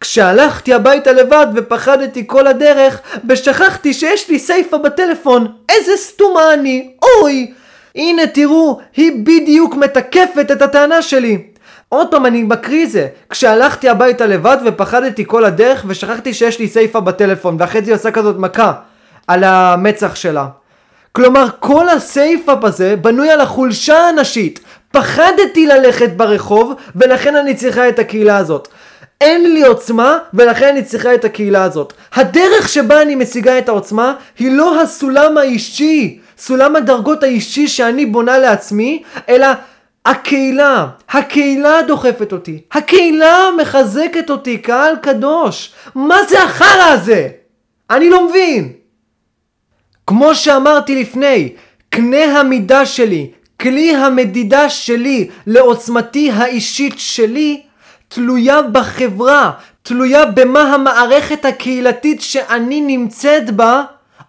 כשהלכתי 0.00 0.74
הביתה 0.74 1.12
לבד 1.12 1.46
ופחדתי 1.54 2.24
כל 2.26 2.46
הדרך, 2.46 3.00
ושכחתי 3.28 3.94
שיש 3.94 4.30
לי 4.30 4.38
SafeUp 4.38 4.78
בטלפון, 4.78 5.46
איזה 5.68 5.96
סתומה 5.96 6.54
אני, 6.54 6.90
אוי! 7.02 7.52
הנה 7.94 8.26
תראו, 8.26 8.80
היא 8.96 9.12
בדיוק 9.24 9.74
מתקפת 9.74 10.50
את 10.52 10.62
הטענה 10.62 11.02
שלי. 11.02 11.42
עוד 11.88 12.10
פעם 12.10 12.26
אני 12.26 12.42
מקריא 12.42 12.86
זה, 12.88 13.06
כשהלכתי 13.30 13.88
הביתה 13.88 14.26
לבד 14.26 14.56
ופחדתי 14.64 15.24
כל 15.26 15.44
הדרך 15.44 15.84
ושכחתי 15.88 16.34
שיש 16.34 16.58
לי 16.58 16.68
סייפה 16.68 17.00
בטלפון 17.00 17.56
ואחרי 17.58 17.80
זה 17.82 17.90
היא 17.90 17.94
עושה 17.94 18.10
כזאת 18.10 18.36
מכה 18.38 18.72
על 19.26 19.44
המצח 19.44 20.14
שלה. 20.14 20.46
כלומר 21.12 21.46
כל 21.60 21.88
הסייפה 21.88 22.52
הזה 22.62 22.96
בנוי 22.96 23.30
על 23.30 23.40
החולשה 23.40 24.08
הנשית. 24.08 24.60
פחדתי 24.92 25.66
ללכת 25.66 26.10
ברחוב 26.16 26.72
ולכן 26.96 27.36
אני 27.36 27.54
צריכה 27.54 27.88
את 27.88 27.98
הקהילה 27.98 28.36
הזאת. 28.36 28.68
אין 29.20 29.54
לי 29.54 29.62
עוצמה 29.62 30.18
ולכן 30.34 30.68
אני 30.68 30.82
צריכה 30.82 31.14
את 31.14 31.24
הקהילה 31.24 31.64
הזאת. 31.64 31.92
הדרך 32.14 32.68
שבה 32.68 33.02
אני 33.02 33.14
משיגה 33.14 33.58
את 33.58 33.68
העוצמה 33.68 34.14
היא 34.38 34.52
לא 34.52 34.82
הסולם 34.82 35.38
האישי, 35.38 36.20
סולם 36.38 36.76
הדרגות 36.76 37.22
האישי 37.22 37.68
שאני 37.68 38.06
בונה 38.06 38.38
לעצמי, 38.38 39.02
אלא 39.28 39.46
הקהילה, 40.06 40.86
הקהילה 41.10 41.82
דוחפת 41.86 42.32
אותי, 42.32 42.60
הקהילה 42.72 43.38
מחזקת 43.60 44.30
אותי, 44.30 44.58
קהל 44.58 44.96
קדוש. 45.02 45.72
מה 45.94 46.16
זה 46.28 46.42
החרא 46.42 46.90
הזה? 46.92 47.28
אני 47.90 48.10
לא 48.10 48.28
מבין. 48.28 48.72
כמו 50.06 50.34
שאמרתי 50.34 51.00
לפני, 51.00 51.52
קנה 51.90 52.40
המידה 52.40 52.86
שלי, 52.86 53.30
כלי 53.60 53.96
המדידה 53.96 54.68
שלי 54.68 55.28
לעוצמתי 55.46 56.30
האישית 56.30 56.94
שלי, 56.96 57.60
תלויה 58.08 58.62
בחברה, 58.62 59.50
תלויה 59.82 60.24
במה 60.24 60.74
המערכת 60.74 61.44
הקהילתית 61.44 62.22
שאני 62.22 62.80
נמצאת 62.80 63.50
בה 63.50 63.82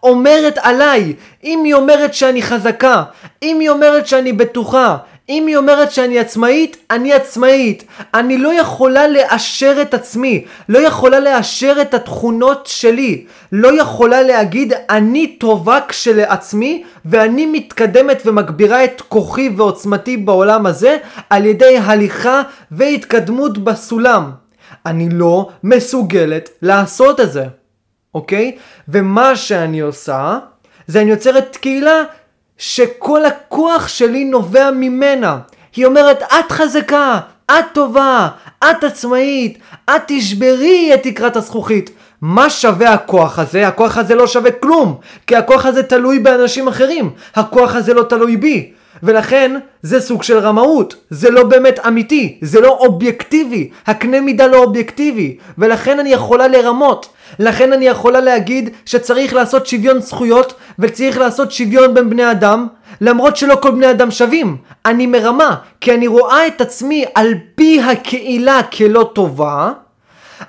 אומרת 0.04 0.58
עליי. 0.62 1.14
אם 1.44 1.62
היא 1.64 1.74
אומרת 1.74 2.14
שאני 2.14 2.42
חזקה, 2.42 3.04
אם 3.44 3.60
היא 3.60 3.70
אומרת 3.70 4.08
שאני 4.08 4.34
בטוחה, 4.34 4.98
אם 5.30 5.48
היא 5.48 5.58
אומרת 5.58 5.92
שאני 5.92 6.20
עצמאית, 6.20 6.78
אני 6.92 7.14
עצמאית. 7.14 7.84
אני 8.14 8.38
לא 8.38 8.54
יכולה 8.54 9.08
לאשר 9.08 9.78
את 9.82 9.94
עצמי, 9.94 10.46
לא 10.70 10.80
יכולה 10.80 11.20
לאשר 11.20 11.78
את 11.82 11.94
התכונות 11.94 12.68
שלי, 12.68 13.26
לא 13.52 13.82
יכולה 13.82 14.22
להגיד 14.22 14.74
אני 14.90 15.28
טובה 15.28 15.80
כשלעצמי 15.88 16.84
ואני 17.06 17.46
מתקדמת 17.46 18.22
ומגבירה 18.26 18.84
את 18.84 19.02
כוחי 19.02 19.50
ועוצמתי 19.58 20.18
בעולם 20.18 20.66
הזה 20.66 20.98
על 21.30 21.46
ידי 21.46 21.78
הליכה 21.78 22.42
והתקדמות 22.72 23.58
בסולם. 23.58 24.32
אני 24.86 25.10
לא 25.10 25.50
מסוגלת 25.64 26.50
לעשות 26.62 27.20
את 27.20 27.32
זה, 27.32 27.46
אוקיי? 28.16 28.58
ומה 28.88 29.36
שאני 29.36 29.80
עושה 29.80 30.40
זה 30.88 31.02
אני 31.02 31.10
יוצרת 31.10 31.56
קהילה 31.56 32.04
שכל 32.58 33.26
הכוח 33.26 33.88
שלי 33.88 34.26
נובע 34.26 34.72
ממנה. 34.72 35.40
היא 35.76 35.86
אומרת, 35.86 36.24
את 36.24 36.52
חזקה, 36.52 37.20
את 37.46 37.66
טובה, 37.74 38.28
את 38.64 38.84
עצמאית, 38.84 39.58
את 39.90 40.02
תשברי 40.08 40.92
את 40.94 41.04
תקרת 41.04 41.36
הזכוכית. 41.36 41.90
מה 42.22 42.50
שווה 42.50 42.94
הכוח 42.94 43.40
הזה? 43.40 43.68
הכוח 43.68 43.98
הזה 43.98 44.16
לא 44.16 44.28
שווה 44.28 44.52
כלום, 44.52 44.96
כי 45.28 45.36
הכוח 45.36 45.66
הזה 45.66 45.84
תלוי 45.84 46.20
באנשים 46.20 46.68
אחרים. 46.68 47.10
הכוח 47.36 47.76
הזה 47.76 47.94
לא 47.94 48.04
תלוי 48.04 48.38
בי. 48.38 48.72
ולכן 49.04 49.52
זה 49.82 50.02
סוג 50.02 50.24
של 50.24 50.38
רמאות, 50.38 50.96
זה 51.10 51.30
לא 51.30 51.44
באמת 51.44 51.80
אמיתי, 51.88 52.38
זה 52.42 52.62
לא 52.62 52.70
אובייקטיבי, 52.70 53.70
הקנה 53.88 54.22
מידה 54.22 54.48
לא 54.48 54.58
אובייקטיבי, 54.58 55.38
ולכן 55.58 56.00
אני 56.00 56.10
יכולה 56.10 56.48
לרמות, 56.48 57.10
לכן 57.40 57.74
אני 57.74 57.88
יכולה 57.88 58.22
להגיד 58.22 58.70
שצריך 58.86 59.34
לעשות 59.34 59.68
שוויון 59.68 60.00
זכויות 60.02 60.54
וצריך 60.80 61.18
לעשות 61.18 61.52
שוויון 61.52 61.94
בין 61.94 62.10
בני 62.10 62.32
אדם, 62.32 62.68
למרות 63.02 63.38
שלא 63.38 63.56
כל 63.56 63.72
בני 63.72 63.92
אדם 63.92 64.12
שווים. 64.12 64.58
אני 64.86 65.06
מרמה, 65.06 65.56
כי 65.82 65.94
אני 65.94 66.08
רואה 66.08 66.48
את 66.48 66.62
עצמי 66.62 67.06
על 67.16 67.34
פי 67.56 67.82
הקהילה 67.82 68.64
כלא 68.64 69.12
טובה, 69.16 69.72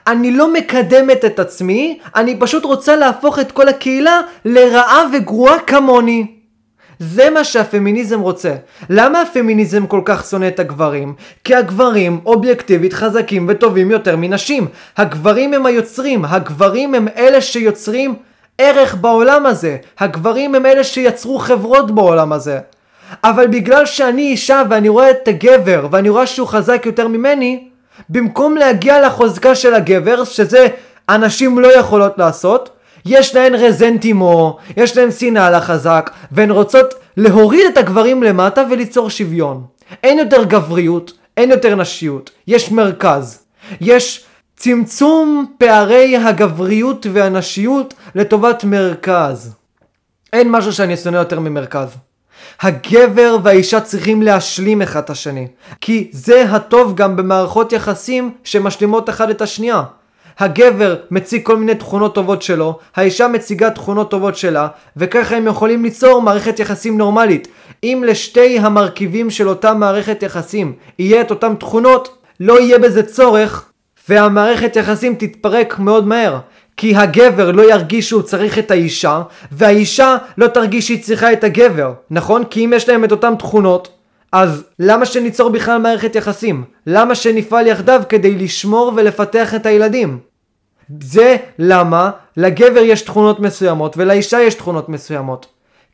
אני 0.06 0.32
לא 0.32 0.52
מקדמת 0.52 1.24
את 1.24 1.38
עצמי, 1.38 1.98
אני 2.16 2.36
פשוט 2.38 2.64
רוצה 2.64 2.96
להפוך 2.96 3.38
את 3.38 3.52
כל 3.52 3.68
הקהילה 3.68 4.20
לרעה 4.44 5.04
וגרועה 5.12 5.58
כמוני. 5.58 6.26
זה 6.98 7.30
מה 7.30 7.44
שהפמיניזם 7.44 8.20
רוצה. 8.20 8.54
למה 8.90 9.22
הפמיניזם 9.22 9.86
כל 9.86 10.00
כך 10.04 10.24
שונא 10.24 10.48
את 10.48 10.60
הגברים? 10.60 11.14
כי 11.44 11.54
הגברים 11.54 12.20
אובייקטיבית 12.26 12.92
חזקים 12.92 13.46
וטובים 13.48 13.90
יותר 13.90 14.16
מנשים. 14.16 14.66
הגברים 14.96 15.54
הם 15.54 15.66
היוצרים, 15.66 16.24
הגברים 16.24 16.94
הם 16.94 17.08
אלה 17.16 17.40
שיוצרים 17.40 18.14
ערך 18.58 18.94
בעולם 18.94 19.46
הזה. 19.46 19.76
הגברים 19.98 20.54
הם 20.54 20.66
אלה 20.66 20.84
שיצרו 20.84 21.38
חברות 21.38 21.90
בעולם 21.90 22.32
הזה. 22.32 22.58
אבל 23.24 23.46
בגלל 23.46 23.86
שאני 23.86 24.22
אישה 24.22 24.62
ואני 24.70 24.88
רואה 24.88 25.10
את 25.10 25.28
הגבר 25.28 25.86
ואני 25.90 26.08
רואה 26.08 26.26
שהוא 26.26 26.48
חזק 26.48 26.82
יותר 26.86 27.08
ממני, 27.08 27.68
במקום 28.08 28.56
להגיע 28.56 29.06
לחוזקה 29.06 29.54
של 29.54 29.74
הגבר, 29.74 30.24
שזה 30.24 30.66
הנשים 31.08 31.58
לא 31.58 31.78
יכולות 31.78 32.18
לעשות, 32.18 32.70
יש 33.04 33.34
להן 33.34 33.54
רזנטימו, 33.54 34.58
יש 34.76 34.96
להן 34.96 35.10
שנאה 35.10 35.50
לחזק, 35.50 36.10
והן 36.32 36.50
רוצות 36.50 36.94
להוריד 37.16 37.66
את 37.72 37.78
הגברים 37.78 38.22
למטה 38.22 38.62
וליצור 38.70 39.10
שוויון. 39.10 39.64
אין 40.02 40.18
יותר 40.18 40.44
גבריות, 40.44 41.12
אין 41.36 41.50
יותר 41.50 41.74
נשיות, 41.74 42.30
יש 42.46 42.72
מרכז. 42.72 43.44
יש 43.80 44.24
צמצום 44.56 45.46
פערי 45.58 46.16
הגבריות 46.16 47.06
והנשיות 47.12 47.94
לטובת 48.14 48.64
מרכז. 48.64 49.54
אין 50.32 50.50
משהו 50.50 50.72
שאני 50.72 50.96
שונא 50.96 51.16
יותר 51.16 51.40
ממרכז. 51.40 51.88
הגבר 52.60 53.36
והאישה 53.42 53.80
צריכים 53.80 54.22
להשלים 54.22 54.82
אחד 54.82 55.02
את 55.02 55.10
השני, 55.10 55.46
כי 55.80 56.08
זה 56.12 56.44
הטוב 56.50 56.94
גם 56.94 57.16
במערכות 57.16 57.72
יחסים 57.72 58.34
שמשלימות 58.44 59.08
אחד 59.08 59.30
את 59.30 59.42
השנייה. 59.42 59.82
הגבר 60.38 60.96
מציג 61.10 61.42
כל 61.46 61.56
מיני 61.56 61.74
תכונות 61.74 62.14
טובות 62.14 62.42
שלו, 62.42 62.78
האישה 62.96 63.28
מציגה 63.28 63.70
תכונות 63.70 64.10
טובות 64.10 64.36
שלה, 64.36 64.68
וככה 64.96 65.36
הם 65.36 65.46
יכולים 65.46 65.84
ליצור 65.84 66.22
מערכת 66.22 66.58
יחסים 66.58 66.98
נורמלית. 66.98 67.48
אם 67.84 68.04
לשתי 68.06 68.58
המרכיבים 68.58 69.30
של 69.30 69.48
אותה 69.48 69.74
מערכת 69.74 70.22
יחסים 70.22 70.72
יהיה 70.98 71.20
את 71.20 71.30
אותן 71.30 71.54
תכונות, 71.54 72.18
לא 72.40 72.60
יהיה 72.60 72.78
בזה 72.78 73.02
צורך, 73.02 73.64
והמערכת 74.08 74.76
יחסים 74.76 75.14
תתפרק 75.14 75.78
מאוד 75.78 76.06
מהר. 76.06 76.38
כי 76.78 76.96
הגבר 76.96 77.50
לא 77.50 77.70
ירגיש 77.72 78.08
שהוא 78.08 78.22
צריך 78.22 78.58
את 78.58 78.70
האישה, 78.70 79.22
והאישה 79.52 80.16
לא 80.38 80.46
תרגיש 80.46 80.86
שהיא 80.86 81.02
צריכה 81.02 81.32
את 81.32 81.44
הגבר, 81.44 81.92
נכון? 82.10 82.44
כי 82.44 82.64
אם 82.64 82.72
יש 82.76 82.88
להם 82.88 83.04
את 83.04 83.12
אותן 83.12 83.34
תכונות, 83.36 83.88
אז 84.32 84.64
למה 84.78 85.06
שניצור 85.06 85.50
בכלל 85.50 85.78
מערכת 85.78 86.14
יחסים? 86.14 86.64
למה 86.86 87.14
שנפעל 87.14 87.66
יחדיו 87.66 88.02
כדי 88.08 88.34
לשמור 88.34 88.92
ולפתח 88.96 89.54
את 89.54 89.66
הילדים? 89.66 90.18
זה 91.02 91.36
למה 91.58 92.10
לגבר 92.36 92.80
יש 92.80 93.02
תכונות 93.02 93.40
מסוימות 93.40 93.94
ולאישה 93.96 94.40
יש 94.40 94.54
תכונות 94.54 94.88
מסוימות. 94.88 95.46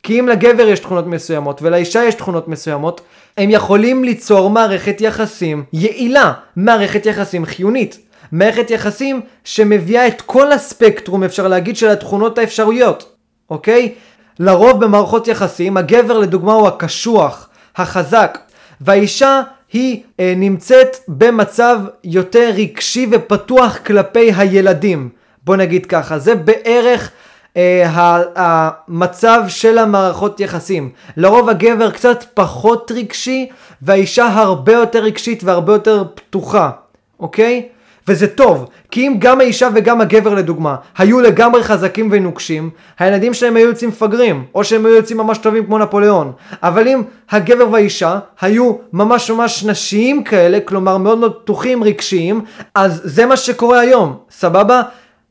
כי 0.03 0.21
אם 0.21 0.29
לגבר 0.29 0.69
יש 0.69 0.81
תכונות 0.81 1.07
מסוימות 1.07 1.63
ולאישה 1.63 2.05
יש 2.05 2.15
תכונות 2.15 2.49
מסוימות, 2.49 3.01
הם 3.39 3.51
יכולים 3.51 4.05
ליצור 4.05 4.51
מערכת 4.51 5.01
יחסים 5.01 5.65
יעילה, 5.73 6.33
מערכת 6.57 7.07
יחסים 7.07 7.45
חיונית. 7.45 7.99
מערכת 8.33 8.71
יחסים 8.71 9.21
שמביאה 9.45 10.07
את 10.07 10.21
כל 10.21 10.53
הספקטרום, 10.53 11.25
אפשר 11.25 11.49
להגיד, 11.49 11.77
של 11.77 11.89
התכונות 11.89 12.39
האפשריות, 12.39 13.17
אוקיי? 13.51 13.95
לרוב 14.39 14.85
במערכות 14.85 15.29
יחסים, 15.29 15.77
הגבר 15.77 16.19
לדוגמה 16.19 16.53
הוא 16.53 16.69
הקשוח, 16.69 17.49
החזק, 17.77 18.39
והאישה 18.81 19.43
היא 19.73 20.03
אה, 20.21 20.35
נמצאת 20.37 20.97
במצב 21.09 21.79
יותר 22.05 22.51
רגשי 22.55 23.07
ופתוח 23.11 23.79
כלפי 23.87 24.33
הילדים. 24.37 25.09
בוא 25.45 25.57
נגיד 25.57 25.87
ככה, 25.87 26.19
זה 26.19 26.35
בערך 26.35 27.11
אה, 27.57 28.23
המצב 28.37 29.43
של 29.49 29.79
המערכות 29.79 30.41
יחסים. 30.41 30.91
לרוב 31.17 31.49
הגבר 31.49 31.91
קצת 31.91 32.25
פחות 32.35 32.93
רגשי 32.95 33.49
והאישה 33.83 34.27
הרבה 34.27 34.73
יותר 34.73 34.99
רגשית 34.99 35.45
והרבה 35.45 35.73
יותר 35.73 36.05
פתוחה, 36.15 36.71
אוקיי? 37.21 37.69
וזה 38.09 38.27
טוב, 38.27 38.69
כי 38.91 39.07
אם 39.07 39.15
גם 39.19 39.41
האישה 39.41 39.69
וגם 39.75 40.01
הגבר 40.01 40.35
לדוגמה 40.35 40.77
היו 40.99 41.21
לגמרי 41.21 41.63
חזקים 41.63 42.09
ונוקשים, 42.13 42.71
הילדים 42.99 43.35
שלהם 43.35 43.57
היו 43.57 43.69
יוצאים 43.69 43.91
מפגרים, 43.91 44.45
או 44.55 44.65
שהם 44.65 44.87
היו 44.87 44.95
יוצאים 44.95 45.19
ממש 45.19 45.39
טובים 45.39 45.67
כמו 45.67 45.79
נפוליאון. 45.79 46.33
אבל 46.63 46.89
אם 46.89 47.03
הגבר 47.31 47.71
והאישה 47.71 48.19
היו 48.41 48.73
ממש 48.93 49.31
ממש 49.31 49.65
נשיים 49.65 50.25
כאלה, 50.25 50.59
כלומר 50.61 50.99
מאוד 50.99 51.19
מאוד 51.19 51.35
פתוחים 51.35 51.85
רגשיים, 51.85 52.41
אז 52.75 53.01
זה 53.05 53.27
מה 53.27 53.37
שקורה 53.37 53.81
היום, 53.81 54.17
סבבה? 54.31 54.83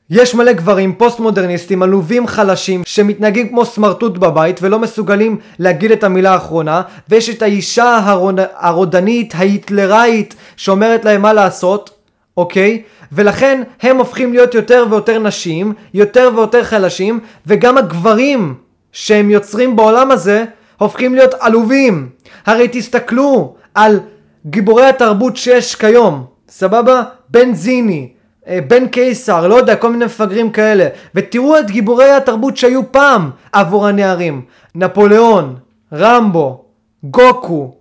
יש 0.09 0.35
מלא 0.35 0.51
גברים 0.51 0.95
פוסט 0.95 1.19
מודרניסטים 1.19 1.83
עלובים 1.83 2.27
חלשים 2.27 2.81
שמתנהגים 2.85 3.49
כמו 3.49 3.65
סמרטוט 3.65 4.17
בבית 4.17 4.59
ולא 4.61 4.79
מסוגלים 4.79 5.37
להגיד 5.59 5.91
את 5.91 6.03
המילה 6.03 6.33
האחרונה 6.33 6.81
ויש 7.09 7.29
את 7.29 7.41
האישה 7.41 7.99
הרוד... 8.03 8.39
הרודנית 8.55 9.33
ההיטלראית 9.35 10.35
שאומרת 10.57 11.05
להם 11.05 11.21
מה 11.21 11.33
לעשות 11.33 11.89
אוקיי? 12.37 12.81
ולכן 13.11 13.63
הם 13.81 13.97
הופכים 13.97 14.33
להיות 14.33 14.53
יותר 14.53 14.85
ויותר 14.89 15.19
נשים, 15.19 15.73
יותר 15.93 16.29
ויותר 16.35 16.63
חלשים 16.63 17.19
וגם 17.47 17.77
הגברים 17.77 18.55
שהם 18.91 19.29
יוצרים 19.29 19.75
בעולם 19.75 20.11
הזה 20.11 20.45
הופכים 20.77 21.15
להיות 21.15 21.33
עלובים 21.39 22.09
הרי 22.45 22.67
תסתכלו 22.71 23.55
על 23.73 23.99
גיבורי 24.45 24.85
התרבות 24.85 25.37
שיש 25.37 25.75
כיום 25.75 26.25
סבבה? 26.49 27.03
בנזיני 27.29 28.09
אה, 28.47 28.59
בן 28.67 28.87
קיסר, 28.87 29.47
לא 29.47 29.55
יודע, 29.55 29.75
כל 29.75 29.91
מיני 29.91 30.05
מפגרים 30.05 30.51
כאלה. 30.51 30.87
ותראו 31.15 31.59
את 31.59 31.71
גיבורי 31.71 32.11
התרבות 32.11 32.57
שהיו 32.57 32.91
פעם 32.91 33.29
עבור 33.51 33.87
הנערים. 33.87 34.41
נפוליאון, 34.75 35.55
רמבו, 35.93 36.65
גוקו, 37.03 37.75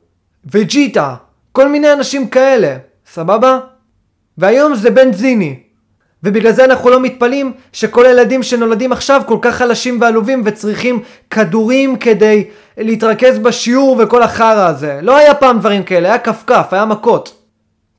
וג'יטה, 0.53 1.15
כל 1.53 1.69
מיני 1.69 1.93
אנשים 1.93 2.29
כאלה, 2.29 2.77
סבבה? 3.07 3.59
והיום 4.43 4.75
זה 4.75 4.91
בן 4.91 5.13
זיני. 5.13 5.59
ובגלל 6.23 6.53
זה 6.53 6.65
אנחנו 6.65 6.91
לא 6.91 7.01
מתפלאים 7.01 7.53
שכל 7.73 8.07
הילדים 8.07 8.43
שנולדים 8.43 8.93
עכשיו 8.93 9.23
כל 9.27 9.39
כך 9.43 9.55
חלשים 9.55 10.01
ועלובים 10.01 10.43
וצריכים 10.45 11.03
כדורים 11.31 11.97
כדי 11.97 12.45
להתרכז 12.79 13.39
בשיעור 13.39 13.97
וכל 13.99 14.23
החרא 14.23 14.67
הזה. 14.69 14.99
לא 15.03 15.17
היה 15.17 15.35
פעם 15.35 15.59
דברים 15.59 15.83
כאלה, 15.83 16.09
היה 16.09 16.19
כפכף, 16.19 16.69
היה 16.71 16.85
מכות. 16.85 17.43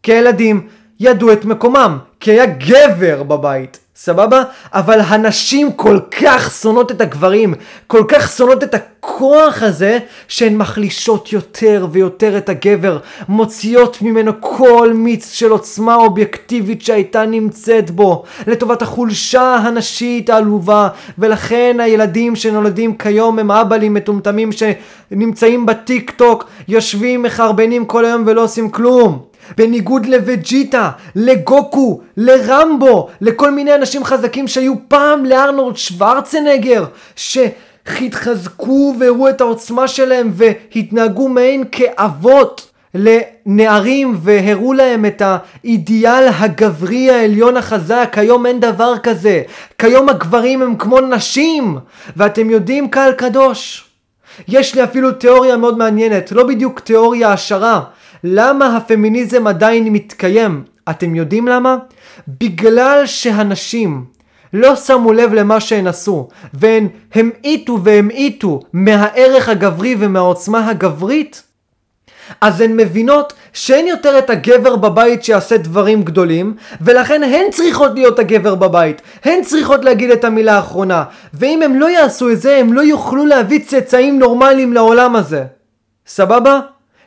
כילדים 0.03 0.67
ידעו 0.99 1.31
את 1.31 1.45
מקומם, 1.45 1.97
כי 2.19 2.31
היה 2.31 2.45
גבר 2.45 3.23
בבית, 3.23 3.79
סבבה? 4.03 4.43
אבל 4.73 4.99
הנשים 4.99 5.71
כל 5.71 5.99
כך 6.21 6.51
שונאות 6.61 6.91
את 6.91 7.01
הגברים, 7.01 7.53
כל 7.87 8.03
כך 8.07 8.31
שונאות 8.37 8.63
את 8.63 8.73
הכוח 8.73 9.63
הזה, 9.63 9.99
שהן 10.27 10.57
מחלישות 10.57 11.33
יותר 11.33 11.87
ויותר 11.91 12.37
את 12.37 12.49
הגבר, 12.49 12.97
מוציאות 13.29 14.01
ממנו 14.01 14.31
כל 14.39 14.91
מיץ 14.93 15.33
של 15.33 15.51
עוצמה 15.51 15.95
אובייקטיבית 15.95 16.81
שהייתה 16.81 17.25
נמצאת 17.25 17.91
בו, 17.91 18.23
לטובת 18.47 18.81
החולשה 18.81 19.55
הנשית 19.55 20.29
העלובה, 20.29 20.87
ולכן 21.17 21.77
הילדים 21.79 22.35
שנולדים 22.35 22.97
כיום 22.97 23.39
הם 23.39 23.51
אבלים 23.51 23.93
מטומטמים 23.93 24.49
שנמצאים 24.51 25.65
בטיק 25.65 26.11
טוק, 26.11 26.45
יושבים 26.67 27.23
מחרבנים 27.23 27.85
כל 27.85 28.05
היום 28.05 28.23
ולא 28.25 28.43
עושים 28.43 28.69
כלום. 28.69 29.32
בניגוד 29.57 30.05
לווג'יטה, 30.05 30.91
לגוקו, 31.15 32.01
לרמבו, 32.17 33.09
לכל 33.21 33.51
מיני 33.51 33.75
אנשים 33.75 34.03
חזקים 34.03 34.47
שהיו 34.47 34.73
פעם 34.87 35.25
לארנולד 35.25 35.77
שוורצנגר, 35.77 36.85
שהתחזקו 37.15 38.95
והראו 38.99 39.29
את 39.29 39.41
העוצמה 39.41 39.87
שלהם 39.87 40.31
והתנהגו 40.33 41.29
מעין 41.29 41.63
כאבות 41.71 42.69
לנערים 42.95 44.17
והראו 44.21 44.73
להם 44.73 45.05
את 45.05 45.21
האידיאל 45.25 46.27
הגברי 46.27 47.11
העליון 47.11 47.57
החזק. 47.57 48.09
כיום 48.11 48.45
אין 48.45 48.59
דבר 48.59 48.97
כזה. 49.03 49.41
כיום 49.77 50.09
הגברים 50.09 50.61
הם 50.61 50.75
כמו 50.75 51.01
נשים. 51.01 51.77
ואתם 52.17 52.49
יודעים 52.49 52.89
קהל 52.89 53.11
קדוש. 53.11 53.85
יש 54.47 54.75
לי 54.75 54.83
אפילו 54.83 55.11
תיאוריה 55.11 55.57
מאוד 55.57 55.77
מעניינת, 55.77 56.31
לא 56.31 56.43
בדיוק 56.43 56.79
תיאוריה 56.79 57.33
השערה, 57.33 57.81
למה 58.23 58.77
הפמיניזם 58.77 59.47
עדיין 59.47 59.93
מתקיים? 59.93 60.63
אתם 60.89 61.15
יודעים 61.15 61.47
למה? 61.47 61.77
בגלל 62.27 63.01
שהנשים 63.05 64.05
לא 64.53 64.75
שמו 64.75 65.13
לב 65.13 65.33
למה 65.33 65.59
שהן 65.59 65.87
עשו, 65.87 66.27
והן 66.53 66.87
המעיטו 67.13 67.79
והמעיטו 67.83 68.59
מהערך 68.73 69.49
הגברי 69.49 69.95
ומהעוצמה 69.99 70.69
הגברית, 70.69 71.43
אז 72.41 72.61
הן 72.61 72.77
מבינות 72.77 73.33
שאין 73.53 73.87
יותר 73.87 74.19
את 74.19 74.29
הגבר 74.29 74.75
בבית 74.75 75.23
שיעשה 75.23 75.57
דברים 75.57 76.03
גדולים, 76.03 76.55
ולכן 76.81 77.23
הן 77.23 77.51
צריכות 77.51 77.91
להיות 77.93 78.19
הגבר 78.19 78.55
בבית. 78.55 79.01
הן 79.23 79.43
צריכות 79.43 79.85
להגיד 79.85 80.11
את 80.11 80.23
המילה 80.23 80.55
האחרונה. 80.55 81.03
ואם 81.33 81.61
הם 81.61 81.75
לא 81.75 81.89
יעשו 81.89 82.31
את 82.31 82.41
זה, 82.41 82.57
הם 82.57 82.73
לא 82.73 82.81
יוכלו 82.81 83.25
להביא 83.25 83.59
צאצאים 83.65 84.19
נורמליים 84.19 84.73
לעולם 84.73 85.15
הזה. 85.15 85.43
סבבה? 86.07 86.59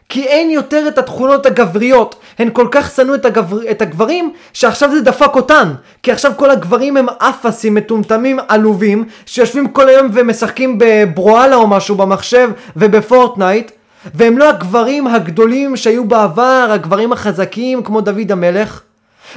כי 0.08 0.24
אין 0.26 0.50
יותר 0.50 0.88
את 0.88 0.98
התכונות 0.98 1.46
הגבריות. 1.46 2.14
הן 2.38 2.50
כל 2.52 2.68
כך 2.70 2.90
שנאו 2.90 3.14
את, 3.14 3.24
הגבר... 3.24 3.70
את 3.70 3.82
הגברים, 3.82 4.32
שעכשיו 4.52 4.90
זה 4.90 5.00
דפק 5.00 5.36
אותן. 5.36 5.72
כי 6.02 6.12
עכשיו 6.12 6.32
כל 6.36 6.50
הגברים 6.50 6.96
הם 6.96 7.06
אפסים, 7.18 7.74
מטומטמים, 7.74 8.38
עלובים, 8.48 9.04
שיושבים 9.26 9.68
כל 9.68 9.88
היום 9.88 10.08
ומשחקים 10.12 10.78
בברואלה 10.78 11.56
או 11.56 11.66
משהו 11.66 11.94
במחשב 11.94 12.50
ובפורטנייט. 12.76 13.70
והם 14.14 14.38
לא 14.38 14.48
הגברים 14.48 15.06
הגדולים 15.06 15.76
שהיו 15.76 16.04
בעבר, 16.04 16.68
הגברים 16.70 17.12
החזקים 17.12 17.82
כמו 17.82 18.00
דוד 18.00 18.32
המלך. 18.32 18.80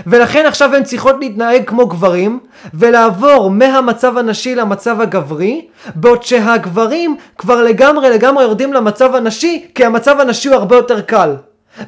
ולכן 0.07 0.45
עכשיו 0.45 0.75
הן 0.75 0.83
צריכות 0.83 1.15
להתנהג 1.19 1.63
כמו 1.65 1.87
גברים, 1.87 2.39
ולעבור 2.73 3.51
מהמצב 3.51 4.17
הנשי 4.17 4.55
למצב 4.55 5.01
הגברי, 5.01 5.67
בעוד 5.95 6.23
שהגברים 6.23 7.15
כבר 7.37 7.61
לגמרי 7.63 8.09
לגמרי 8.09 8.43
יורדים 8.43 8.73
למצב 8.73 9.15
הנשי, 9.15 9.65
כי 9.75 9.85
המצב 9.85 10.19
הנשי 10.19 10.47
הוא 10.49 10.55
הרבה 10.55 10.75
יותר 10.75 11.01
קל. 11.01 11.35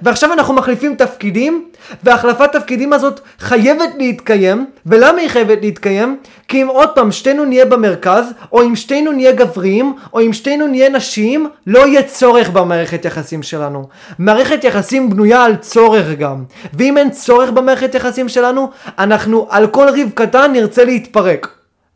ועכשיו 0.01 0.33
אנחנו 0.33 0.53
מחליפים 0.53 0.95
תפקידים, 0.95 1.65
והחלפת 2.03 2.51
תפקידים 2.51 2.93
הזאת 2.93 3.19
חייבת 3.39 3.89
להתקיים, 3.97 4.65
ולמה 4.85 5.21
היא 5.21 5.29
חייבת 5.29 5.57
להתקיים? 5.61 6.17
כי 6.47 6.61
אם 6.61 6.67
עוד 6.67 6.89
פעם 6.89 7.11
שתינו 7.11 7.45
נהיה 7.45 7.65
במרכז, 7.65 8.25
או 8.51 8.61
אם 8.61 8.75
שתינו 8.75 9.11
נהיה 9.11 9.31
גבריים, 9.31 9.93
או 10.13 10.21
אם 10.21 10.33
שתינו 10.33 10.67
נהיה 10.67 10.89
נשים, 10.89 11.49
לא 11.67 11.87
יהיה 11.87 12.03
צורך 12.03 12.49
במערכת 12.49 13.05
יחסים 13.05 13.43
שלנו. 13.43 13.87
מערכת 14.19 14.63
יחסים 14.63 15.09
בנויה 15.09 15.43
על 15.43 15.55
צורך 15.55 16.05
גם, 16.19 16.43
ואם 16.73 16.97
אין 16.97 17.09
צורך 17.09 17.49
במערכת 17.49 17.95
יחסים 17.95 18.29
שלנו, 18.29 18.69
אנחנו 18.99 19.47
על 19.49 19.67
כל 19.67 19.89
ריב 19.89 20.11
קטן 20.15 20.51
נרצה 20.53 20.85
להתפרק. 20.85 21.47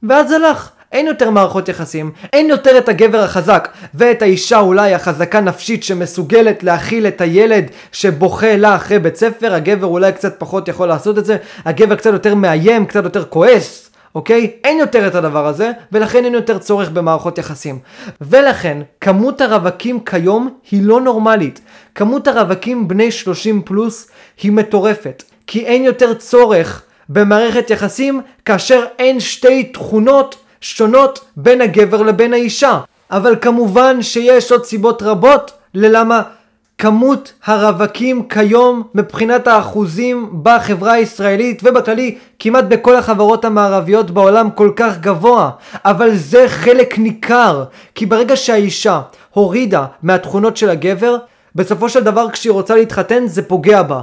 ואז 0.03 0.31
הלך. 0.31 0.74
אין 0.95 1.07
יותר 1.07 1.29
מערכות 1.29 1.69
יחסים, 1.69 2.11
אין 2.33 2.49
יותר 2.49 2.77
את 2.77 2.89
הגבר 2.89 3.19
החזק 3.19 3.69
ואת 3.93 4.21
האישה 4.21 4.59
אולי 4.59 4.93
החזקה 4.93 5.41
נפשית 5.41 5.83
שמסוגלת 5.83 6.63
להכיל 6.63 7.07
את 7.07 7.21
הילד 7.21 7.65
שבוכה 7.91 8.55
לה 8.57 8.75
אחרי 8.75 8.99
בית 8.99 9.15
ספר, 9.15 9.53
הגבר 9.53 9.87
אולי 9.87 10.11
קצת 10.11 10.35
פחות 10.39 10.67
יכול 10.67 10.87
לעשות 10.87 11.17
את 11.17 11.25
זה, 11.25 11.37
הגבר 11.65 11.95
קצת 11.95 12.13
יותר 12.13 12.35
מאיים, 12.35 12.85
קצת 12.85 13.03
יותר 13.03 13.25
כועס. 13.25 13.91
אוקיי? 14.15 14.51
אין 14.63 14.79
יותר 14.79 15.07
את 15.07 15.15
הדבר 15.15 15.47
הזה, 15.47 15.71
ולכן 15.91 16.25
אין 16.25 16.33
יותר 16.33 16.57
צורך 16.57 16.89
במערכות 16.89 17.37
יחסים. 17.37 17.79
ולכן, 18.21 18.77
כמות 19.01 19.41
הרווקים 19.41 19.99
כיום 19.99 20.49
היא 20.71 20.83
לא 20.83 21.01
נורמלית. 21.01 21.61
כמות 21.95 22.27
הרווקים 22.27 22.87
בני 22.87 23.11
30 23.11 23.61
פלוס 23.61 24.07
היא 24.41 24.51
מטורפת. 24.51 25.23
כי 25.47 25.65
אין 25.65 25.83
יותר 25.83 26.13
צורך 26.13 26.83
במערכת 27.09 27.69
יחסים 27.69 28.21
כאשר 28.45 28.85
אין 28.99 29.19
שתי 29.19 29.63
תכונות 29.63 30.44
שונות 30.65 31.25
בין 31.37 31.61
הגבר 31.61 32.01
לבין 32.01 32.33
האישה. 32.33 32.79
אבל 33.11 33.35
כמובן 33.41 34.01
שיש 34.01 34.51
עוד 34.51 34.65
סיבות 34.65 35.01
רבות 35.01 35.51
ללמה 35.73 36.21
כמות 36.77 37.33
הרווקים 37.45 38.27
כיום 38.27 38.83
מבחינת 38.95 39.47
האחוזים 39.47 40.29
בחברה 40.43 40.93
הישראלית 40.93 41.61
ובכללי 41.63 42.17
כמעט 42.39 42.63
בכל 42.63 42.95
החברות 42.95 43.45
המערביות 43.45 44.11
בעולם 44.11 44.49
כל 44.51 44.71
כך 44.75 44.97
גבוה 44.97 45.49
אבל 45.85 46.15
זה 46.15 46.45
חלק 46.47 46.99
ניכר 46.99 47.63
כי 47.95 48.05
ברגע 48.05 48.35
שהאישה 48.35 49.01
הורידה 49.33 49.85
מהתכונות 50.03 50.57
של 50.57 50.69
הגבר 50.69 51.17
בסופו 51.55 51.89
של 51.89 52.03
דבר 52.03 52.29
כשהיא 52.29 52.51
רוצה 52.51 52.75
להתחתן 52.75 53.27
זה 53.27 53.41
פוגע 53.41 53.81
בה 53.81 54.01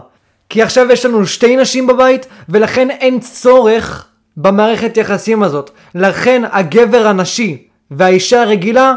כי 0.49 0.63
עכשיו 0.63 0.93
יש 0.93 1.07
לנו 1.07 1.27
שתי 1.27 1.57
נשים 1.57 1.87
בבית 1.87 2.27
ולכן 2.49 2.91
אין 2.91 3.21
צורך 3.21 4.07
במערכת 4.37 4.97
יחסים 4.97 5.43
הזאת. 5.43 5.71
לכן 5.95 6.43
הגבר 6.53 7.07
הנשי 7.07 7.69
והאישה 7.91 8.43
הרגילה 8.43 8.95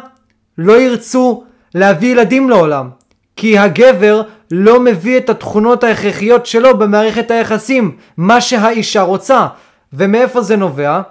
לא 0.57 0.81
ירצו 0.81 1.43
להביא 1.75 2.11
ילדים 2.11 2.49
לעולם. 2.49 2.89
כי 3.35 3.57
הגבר 3.57 4.21
לא 4.51 4.79
מביא 4.79 5.17
את 5.17 5.29
התכונות 5.29 5.83
ההכרחיות 5.83 6.45
שלו 6.45 6.77
במערכת 6.77 7.31
היחסים, 7.31 7.97
מה 8.17 8.41
שהאישה 8.41 9.01
רוצה. 9.01 9.47
ומאיפה 9.93 10.41
זה 10.41 10.55
נובע? 10.55 11.01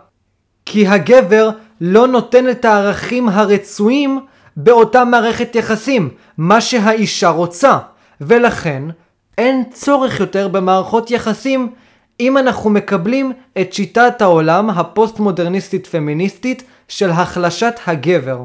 כי 0.66 0.86
הגבר 0.86 1.50
לא 1.80 2.06
נותן 2.06 2.50
את 2.50 2.64
הערכים 2.64 3.28
הרצויים 3.28 4.20
באותה 4.56 5.04
מערכת 5.04 5.54
יחסים, 5.54 6.08
מה 6.38 6.60
שהאישה 6.60 7.28
רוצה. 7.28 7.78
ולכן 8.20 8.82
אין 9.38 9.62
צורך 9.72 10.20
יותר 10.20 10.48
במערכות 10.48 11.10
יחסים 11.10 11.72
אם 12.20 12.38
אנחנו 12.38 12.70
מקבלים 12.70 13.32
את 13.60 13.72
שיטת 13.72 14.22
העולם 14.22 14.70
הפוסט 14.70 15.18
מודרניסטית 15.18 15.86
פמיניסטית 15.86 16.62
של 16.88 17.10
החלשת 17.10 17.74
הגבר. 17.86 18.44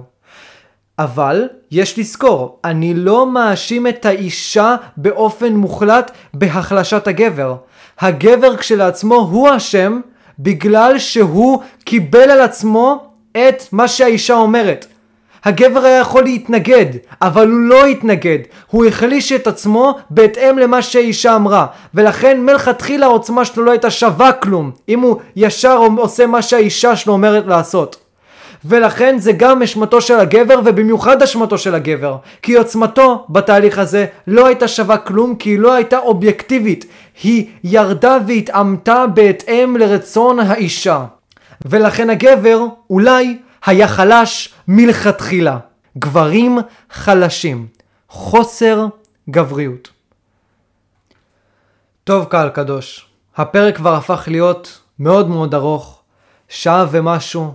אבל 0.99 1.47
יש 1.71 1.99
לזכור, 1.99 2.59
אני 2.63 2.93
לא 2.93 3.31
מאשים 3.31 3.87
את 3.87 4.05
האישה 4.05 4.75
באופן 4.97 5.53
מוחלט 5.53 6.11
בהחלשת 6.33 7.07
הגבר. 7.07 7.55
הגבר 7.99 8.57
כשלעצמו 8.57 9.15
הוא 9.15 9.49
אשם 9.55 9.99
בגלל 10.39 10.99
שהוא 10.99 11.61
קיבל 11.83 12.29
על 12.31 12.41
עצמו 12.41 13.13
את 13.31 13.63
מה 13.71 13.87
שהאישה 13.87 14.33
אומרת. 14.33 14.85
הגבר 15.45 15.85
היה 15.85 15.97
יכול 15.99 16.23
להתנגד, 16.23 16.85
אבל 17.21 17.51
הוא 17.51 17.59
לא 17.59 17.85
התנגד. 17.85 18.39
הוא 18.67 18.85
החליש 18.85 19.31
את 19.31 19.47
עצמו 19.47 19.97
בהתאם 20.09 20.57
למה 20.57 20.81
שהאישה 20.81 21.35
אמרה. 21.35 21.65
ולכן 21.93 22.41
מלכתחילה 22.41 23.05
העוצמה 23.05 23.45
שלו 23.45 23.63
לא 23.63 23.71
הייתה 23.71 23.91
שווה 23.91 24.31
כלום, 24.31 24.71
אם 24.89 24.99
הוא 24.99 25.17
ישר 25.35 25.79
עושה 25.97 26.27
מה 26.27 26.41
שהאישה 26.41 26.95
שלו 26.95 27.13
אומרת 27.13 27.47
לעשות. 27.47 27.97
ולכן 28.65 29.15
זה 29.19 29.31
גם 29.31 29.61
אשמתו 29.61 30.01
של 30.01 30.19
הגבר 30.19 30.59
ובמיוחד 30.65 31.21
אשמתו 31.21 31.57
של 31.57 31.75
הגבר 31.75 32.17
כי 32.41 32.55
עוצמתו 32.55 33.25
בתהליך 33.29 33.79
הזה 33.79 34.05
לא 34.27 34.47
הייתה 34.47 34.67
שווה 34.67 34.97
כלום 34.97 35.35
כי 35.35 35.49
היא 35.49 35.59
לא 35.59 35.73
הייתה 35.73 35.97
אובייקטיבית 35.97 36.85
היא 37.23 37.45
ירדה 37.63 38.17
והתעמתה 38.27 39.07
בהתאם 39.07 39.77
לרצון 39.77 40.39
האישה 40.39 41.05
ולכן 41.65 42.09
הגבר 42.09 42.65
אולי 42.89 43.37
היה 43.65 43.87
חלש 43.87 44.53
מלכתחילה 44.67 45.57
גברים 45.97 46.57
חלשים 46.91 47.67
חוסר 48.09 48.85
גבריות 49.29 49.89
טוב 52.03 52.25
קהל 52.25 52.49
קדוש 52.49 53.05
הפרק 53.37 53.75
כבר 53.75 53.95
הפך 53.95 54.23
להיות 54.27 54.79
מאוד 54.99 55.29
מאוד 55.29 55.55
ארוך 55.55 56.01
שעה 56.49 56.85
ומשהו 56.91 57.53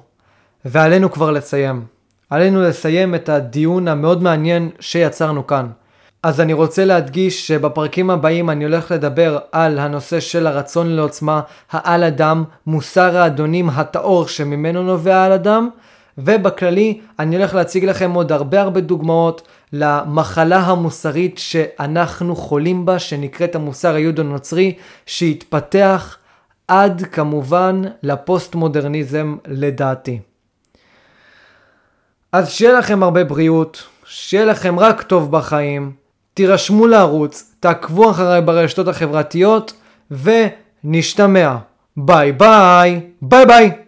ועלינו 0.64 1.10
כבר 1.10 1.30
לסיים. 1.30 1.84
עלינו 2.30 2.62
לסיים 2.62 3.14
את 3.14 3.28
הדיון 3.28 3.88
המאוד 3.88 4.22
מעניין 4.22 4.70
שיצרנו 4.80 5.46
כאן. 5.46 5.66
אז 6.22 6.40
אני 6.40 6.52
רוצה 6.52 6.84
להדגיש 6.84 7.46
שבפרקים 7.46 8.10
הבאים 8.10 8.50
אני 8.50 8.64
הולך 8.64 8.90
לדבר 8.90 9.38
על 9.52 9.78
הנושא 9.78 10.20
של 10.20 10.46
הרצון 10.46 10.88
לעוצמה, 10.88 11.40
העל 11.70 12.04
אדם, 12.04 12.44
מוסר 12.66 13.16
האדונים 13.16 13.70
הטהור 13.70 14.28
שממנו 14.28 14.82
נובע 14.82 15.16
העל 15.16 15.32
אדם, 15.32 15.68
ובכללי 16.18 17.00
אני 17.18 17.36
הולך 17.36 17.54
להציג 17.54 17.84
לכם 17.84 18.12
עוד 18.12 18.32
הרבה 18.32 18.60
הרבה 18.60 18.80
דוגמאות 18.80 19.48
למחלה 19.72 20.58
המוסרית 20.58 21.38
שאנחנו 21.38 22.36
חולים 22.36 22.86
בה, 22.86 22.98
שנקראת 22.98 23.54
המוסר 23.54 23.94
היהודו-נוצרי, 23.94 24.74
שהתפתח 25.06 26.16
עד 26.68 27.02
כמובן 27.12 27.82
לפוסט 28.02 28.54
מודרניזם 28.54 29.36
לדעתי. 29.46 30.20
אז 32.32 32.50
שיהיה 32.50 32.78
לכם 32.78 33.02
הרבה 33.02 33.24
בריאות, 33.24 33.82
שיהיה 34.06 34.44
לכם 34.44 34.78
רק 34.78 35.02
טוב 35.02 35.30
בחיים, 35.30 35.92
תירשמו 36.34 36.86
לערוץ, 36.86 37.54
תעקבו 37.60 38.10
אחריי 38.10 38.42
ברשתות 38.42 38.88
החברתיות, 38.88 39.72
ונשתמע. 40.10 41.56
ביי 41.96 42.32
ביי, 42.32 43.00
ביי 43.22 43.46
ביי. 43.46 43.83